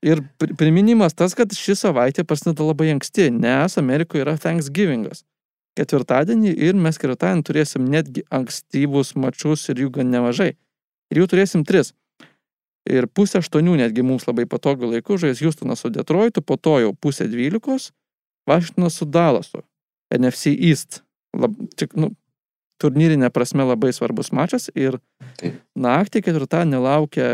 Ir 0.03 0.21
pri- 0.39 0.55
priminimas 0.55 1.13
tas, 1.15 1.33
kad 1.35 1.51
ši 1.55 1.75
savaitė 1.75 2.23
prasideda 2.27 2.63
labai 2.63 2.89
anksti, 2.93 3.29
nes 3.35 3.75
Amerikoje 3.79 4.23
yra 4.23 4.37
Thanksgivingas. 4.39 5.23
Ketvirtadienį 5.79 6.53
ir 6.57 6.75
mes 6.75 6.97
ketvirtadienį 6.99 7.43
turėsim 7.47 7.85
netgi 7.87 8.23
ankstyvus 8.35 9.13
mačius 9.19 9.67
ir 9.71 9.83
jų 9.85 9.91
gan 9.99 10.09
nemažai. 10.11 10.53
Ir 11.11 11.21
jų 11.21 11.27
turėsim 11.31 11.63
tris. 11.67 11.93
Ir 12.89 13.05
pusę 13.13 13.43
aštuonių 13.43 13.75
netgi 13.83 14.03
mums 14.05 14.25
labai 14.25 14.47
patogių 14.49 14.93
laikų 14.95 15.19
žais 15.21 15.43
Houstonas 15.43 15.83
su 15.83 15.91
Detroitu, 15.93 16.41
po 16.41 16.57
to 16.57 16.79
jau 16.81 16.93
pusę 16.97 17.27
dvylikos, 17.29 17.91
Vašingtonas 18.49 18.97
su 18.97 19.05
Dallasu, 19.05 19.61
NFC 20.15 20.55
East. 20.57 21.03
Lab, 21.37 21.53
tik, 21.77 21.93
nu, 21.93 22.09
turnyrinė 22.81 23.29
prasme 23.33 23.65
labai 23.67 23.91
svarbus 23.93 24.31
mačas 24.33 24.69
ir 24.73 24.97
Taip. 25.37 25.59
naktį 25.77 26.23
ketvirtadienį 26.25 26.81
laukia 26.81 27.27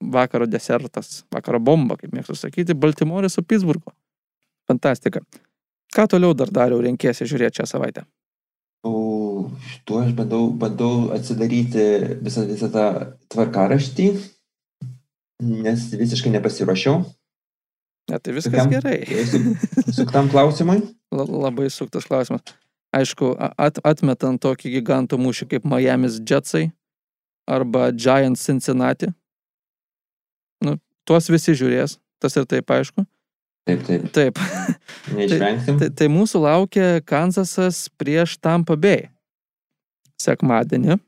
vakaro 0.00 0.48
desertas, 0.50 1.22
vakaro 1.32 1.60
bomba, 1.62 1.96
kaip 2.00 2.14
mėgstu 2.16 2.36
sakyti, 2.38 2.74
Baltimorė 2.74 3.30
su 3.32 3.44
Pittsburghu. 3.44 3.94
Fantastika. 4.66 5.22
Ką 5.94 6.08
toliau 6.10 6.34
dar 6.34 6.50
dariau 6.52 6.82
renkėsi 6.82 7.28
žiūrėti 7.28 7.62
šią 7.62 7.68
savaitę? 7.70 8.02
O 8.86 9.50
tuo 9.86 10.00
aš 10.02 10.12
bandau, 10.18 10.48
bandau 10.50 11.10
atsidaryti 11.14 11.86
visą, 12.22 12.44
visą 12.48 12.68
tą 12.72 12.86
tvarkaraštį, 13.32 14.08
nes 15.42 15.90
visiškai 15.92 16.32
nepasiruošiau 16.38 17.04
Ne, 18.06 18.20
tai 18.22 18.32
viskas 18.36 18.52
Tokiam- 18.54 18.70
gerai. 18.70 19.00
su- 19.30 19.92
suktam 19.92 20.28
klausimui. 20.30 20.78
La- 21.10 21.26
Labai 21.26 21.66
suktas 21.74 22.04
klausimas. 22.06 22.44
Aišku, 22.94 23.32
at, 23.58 23.80
atmetant 23.82 24.38
tokį 24.40 24.70
gigantų 24.76 25.18
mūšį 25.18 25.48
kaip 25.50 25.66
Miami's 25.66 26.20
Jetsai 26.22 26.68
arba 27.50 27.88
Giants 27.90 28.44
Cincinnati, 28.46 29.10
nu, 30.62 30.76
tuos 31.02 31.26
visi 31.34 31.56
žiūrės, 31.58 31.96
tas 32.22 32.38
ir 32.38 32.46
taip 32.46 32.70
aišku. 32.70 33.02
Taip, 33.66 33.82
taip, 33.90 34.06
Taip, 34.14 34.38
neišvengsim. 35.18 35.78
tai, 35.82 35.90
tai 35.90 36.06
mūsų 36.06 36.44
laukia 36.46 36.86
Kansasas 37.02 37.88
prieš 37.98 38.36
Tampa 38.38 38.78
Bay. 38.78 39.08
Sekmadienį. 40.22 41.00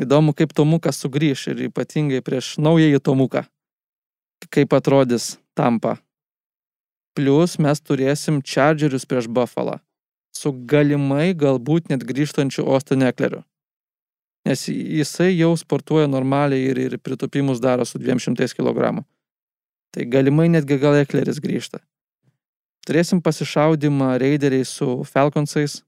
Įdomu, 0.00 0.34
kaip 0.34 0.52
Tomukas 0.56 0.98
sugrįš 1.02 1.48
ir 1.52 1.66
ypatingai 1.68 2.22
prieš 2.24 2.56
naująjį 2.58 3.00
Tomuką. 3.04 3.44
Kaip 4.50 4.74
atrodys 4.74 5.36
Tampa. 5.54 5.96
Plus 7.14 7.54
mes 7.62 7.80
turėsim 7.80 8.40
Chargerius 8.42 9.06
prieš 9.06 9.28
Buffalo. 9.30 9.78
Su 10.34 10.50
galimai 10.50 11.30
galbūt 11.38 11.92
net 11.92 12.02
grįžtančiu 12.02 12.66
Austin 12.66 13.06
Ekleriu. 13.06 13.44
Nes 14.44 14.66
jisai 14.68 15.30
jau 15.38 15.54
sportuoja 15.56 16.10
normaliai 16.10 16.66
ir, 16.72 16.80
ir 16.88 16.98
pritupimus 16.98 17.62
daro 17.62 17.86
su 17.86 18.02
200 18.02 18.50
kg. 18.58 19.04
Tai 19.94 20.06
galimai 20.10 20.50
netgi 20.50 20.76
gal 20.82 20.98
Ekleris 20.98 21.38
grįžta. 21.38 21.78
Turėsim 22.84 23.22
pasišaudimą 23.24 24.18
Raideriai 24.20 24.66
su 24.68 25.04
Falconsais. 25.08 25.78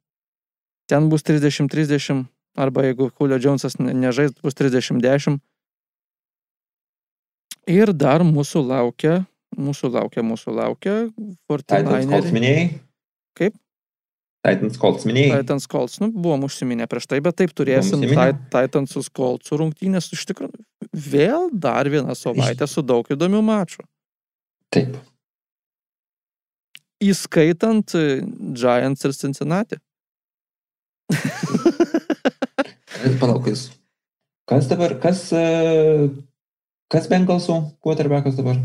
Ten 0.86 1.10
bus 1.10 1.26
30-30, 1.26 2.22
arba 2.56 2.86
jeigu 2.88 3.10
Julio 3.18 3.38
Jonesas 3.38 3.78
ne- 3.78 3.94
nežais, 3.94 4.32
bus 4.42 4.56
30-10. 4.56 5.38
Ir 7.66 7.92
dar 7.92 8.22
mūsų 8.22 8.62
laukia, 8.62 9.24
mūsų 9.58 9.90
laukia, 9.96 10.22
mūsų 10.22 10.54
laukia 10.54 10.96
Titans 11.10 12.06
Colts 12.06 12.30
49eriai. 12.30 12.34
minėjai? 12.36 12.66
Kaip? 13.36 13.56
Titans 14.46 14.78
Colts 14.78 15.08
minėjai? 15.08 15.40
Titans 15.40 15.66
Colts, 15.66 15.98
nu, 16.02 16.12
buvom 16.14 16.46
užsiminę 16.46 16.86
prieš 16.86 17.08
tai, 17.10 17.18
bet 17.24 17.36
taip 17.40 17.50
turėsim 17.56 18.04
Titansus 18.54 19.10
Coltsų 19.10 19.58
rungtynės. 19.64 20.12
Iš 20.14 20.22
tikrųjų, 20.30 20.62
vėl 20.94 21.50
dar 21.50 21.90
vieną 21.90 22.14
savaitę 22.14 22.68
su 22.70 22.84
daug 22.86 23.08
įdomių 23.10 23.42
mačų. 23.42 23.82
Taip. 24.70 24.94
Įskaitant 27.02 27.92
Giants 28.56 29.04
ir 29.04 29.12
Cincinnati. 29.18 29.82
Palaukis. 33.20 33.70
Kas 34.46 34.68
dabar, 34.70 34.94
kas, 35.02 35.26
e, 35.34 36.08
kas 36.92 37.08
Bengalsų 37.10 37.58
quarterbackas 37.82 38.36
dabar? 38.38 38.60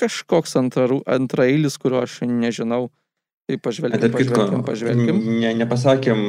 Kažkoks 0.00 0.56
antraeilis, 0.60 1.78
kurio 1.80 2.02
aš 2.04 2.20
nežinau. 2.28 2.88
Tai 3.50 3.56
kitko, 4.14 4.36
pažvelkim, 4.36 4.60
pažvelkim. 4.62 5.16
ne, 5.40 5.50
nepasakėm 5.58 6.20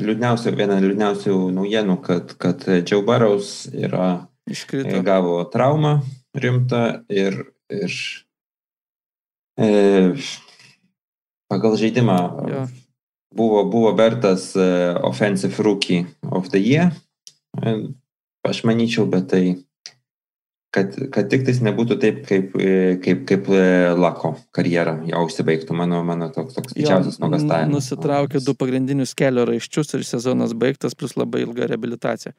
liūdniausių, 0.00 0.52
vieną 0.56 0.78
liūdniausių 0.80 1.34
naujienų, 1.58 1.96
kad, 2.06 2.32
kad 2.40 2.64
Joe 2.88 3.02
Burrows 3.04 3.66
yra, 3.74 4.28
e, 4.48 4.54
Iškrito. 4.54 5.02
gavo 5.04 5.42
traumą 5.52 5.98
rimtą 6.34 7.04
ir, 7.12 7.36
ir 7.68 7.98
e, 9.60 9.68
pagal 11.52 11.76
žaidimą 11.82 12.18
Jo. 12.48 12.64
Buvo, 13.36 13.64
buvo 13.64 13.92
vertas 13.96 14.54
e, 14.56 14.94
Offensive 15.02 15.62
Rookie 15.62 16.06
of 16.30 16.48
the 16.48 16.58
Year. 16.58 16.92
E, 17.62 17.76
Aš 18.44 18.58
manyčiau, 18.68 19.06
bet 19.08 19.30
tai, 19.30 19.54
kad, 20.68 20.90
kad 21.08 21.30
tik 21.32 21.46
tais 21.46 21.62
nebūtų 21.64 21.96
taip, 21.96 22.18
kaip, 22.28 22.50
e, 22.60 22.72
kaip, 23.00 23.22
kaip 23.30 23.46
Lako 23.96 24.34
karjera 24.52 24.98
jau 25.08 25.22
užsibaigtų. 25.24 25.72
Mano, 25.78 26.02
mano 26.04 26.28
toks, 26.28 26.58
toks 26.58 26.76
didžiausias 26.76 27.16
nuogastavimas. 27.22 27.72
Nusitraukė 27.72 28.42
du 28.44 28.52
pagrindinius 28.60 29.16
kelio 29.16 29.46
raiščius 29.48 29.96
ir 29.96 30.04
sezonas 30.04 30.52
baigtas, 30.52 30.92
plus 30.92 31.16
labai 31.16 31.46
ilga 31.46 31.70
reabilitacija. 31.72 32.34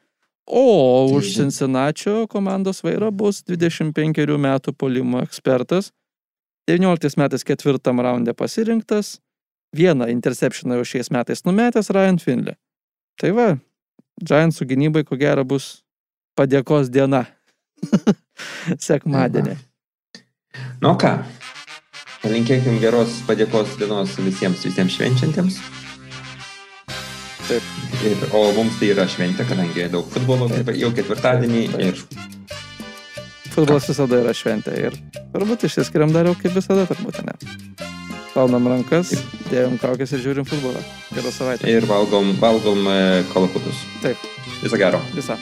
O 0.46 1.10
už 1.10 1.34
Cincinnati 1.34 2.14
komandos 2.30 2.84
vairo 2.86 3.10
bus 3.10 3.42
25 3.42 4.38
metų 4.38 4.76
polimo 4.78 5.18
ekspertas. 5.26 5.90
19 6.70 7.18
metais 7.18 7.42
ketvirtam 7.42 7.98
raunde 7.98 8.30
pasirinktas. 8.34 9.16
Vieną 9.74 10.06
interceptioną 10.12 10.78
jau 10.78 10.86
šiais 10.86 11.10
metais 11.10 11.44
numetęs 11.44 11.90
Ryan 11.90 12.20
Finley. 12.22 12.54
Tai 13.20 13.32
va, 13.36 13.48
Giantsų 14.22 14.68
gynybai 14.70 15.04
ko 15.04 15.18
gero 15.20 15.44
bus 15.44 15.82
padėkos 16.38 16.90
diena. 16.92 17.24
Sekmadienį. 18.86 19.56
Nu 20.80 20.94
ką, 21.00 21.18
palinkėkim 22.22 22.78
geros 22.80 23.20
padėkos 23.28 23.76
dienos 23.80 24.16
visiems, 24.20 24.64
visiems 24.64 24.96
švenčiantiems. 24.96 25.58
Taip. 27.46 27.74
Ir, 28.06 28.24
o 28.36 28.40
mums 28.56 28.76
tai 28.80 28.90
yra 28.92 29.06
šventė, 29.08 29.46
kadangi 29.48 29.86
daug 29.90 30.08
futbolo, 30.12 30.48
Taip. 30.52 30.72
jau 30.76 30.90
ketvirtadienį 30.94 31.62
Taip. 31.72 31.84
ir 31.86 32.26
Futbolas 33.56 33.86
visada 33.88 34.18
yra 34.20 34.34
šventė 34.36 34.74
ir 34.76 34.96
turbūt 35.32 35.64
išsiskiriam 35.64 36.12
dar 36.12 36.28
jau 36.28 36.36
kaip 36.36 36.58
visada, 36.58 36.84
turbūt 36.90 37.22
ne. 37.24 37.85
Plaunam 38.36 38.66
rankas, 38.68 39.14
dėjom 39.48 39.78
kaukės 39.80 40.12
ir 40.12 40.20
žiūrim 40.26 40.44
futbolą. 40.44 40.82
Gerą 41.16 41.32
savaitę. 41.32 41.72
ir 41.72 41.88
valgom, 41.88 42.34
valgom 42.42 42.84
e, 42.92 42.98
kalakutus. 43.32 43.86
Taip. 44.04 44.28
Viso 44.60 44.76
gero. 44.76 45.00
Visą. 45.16 45.40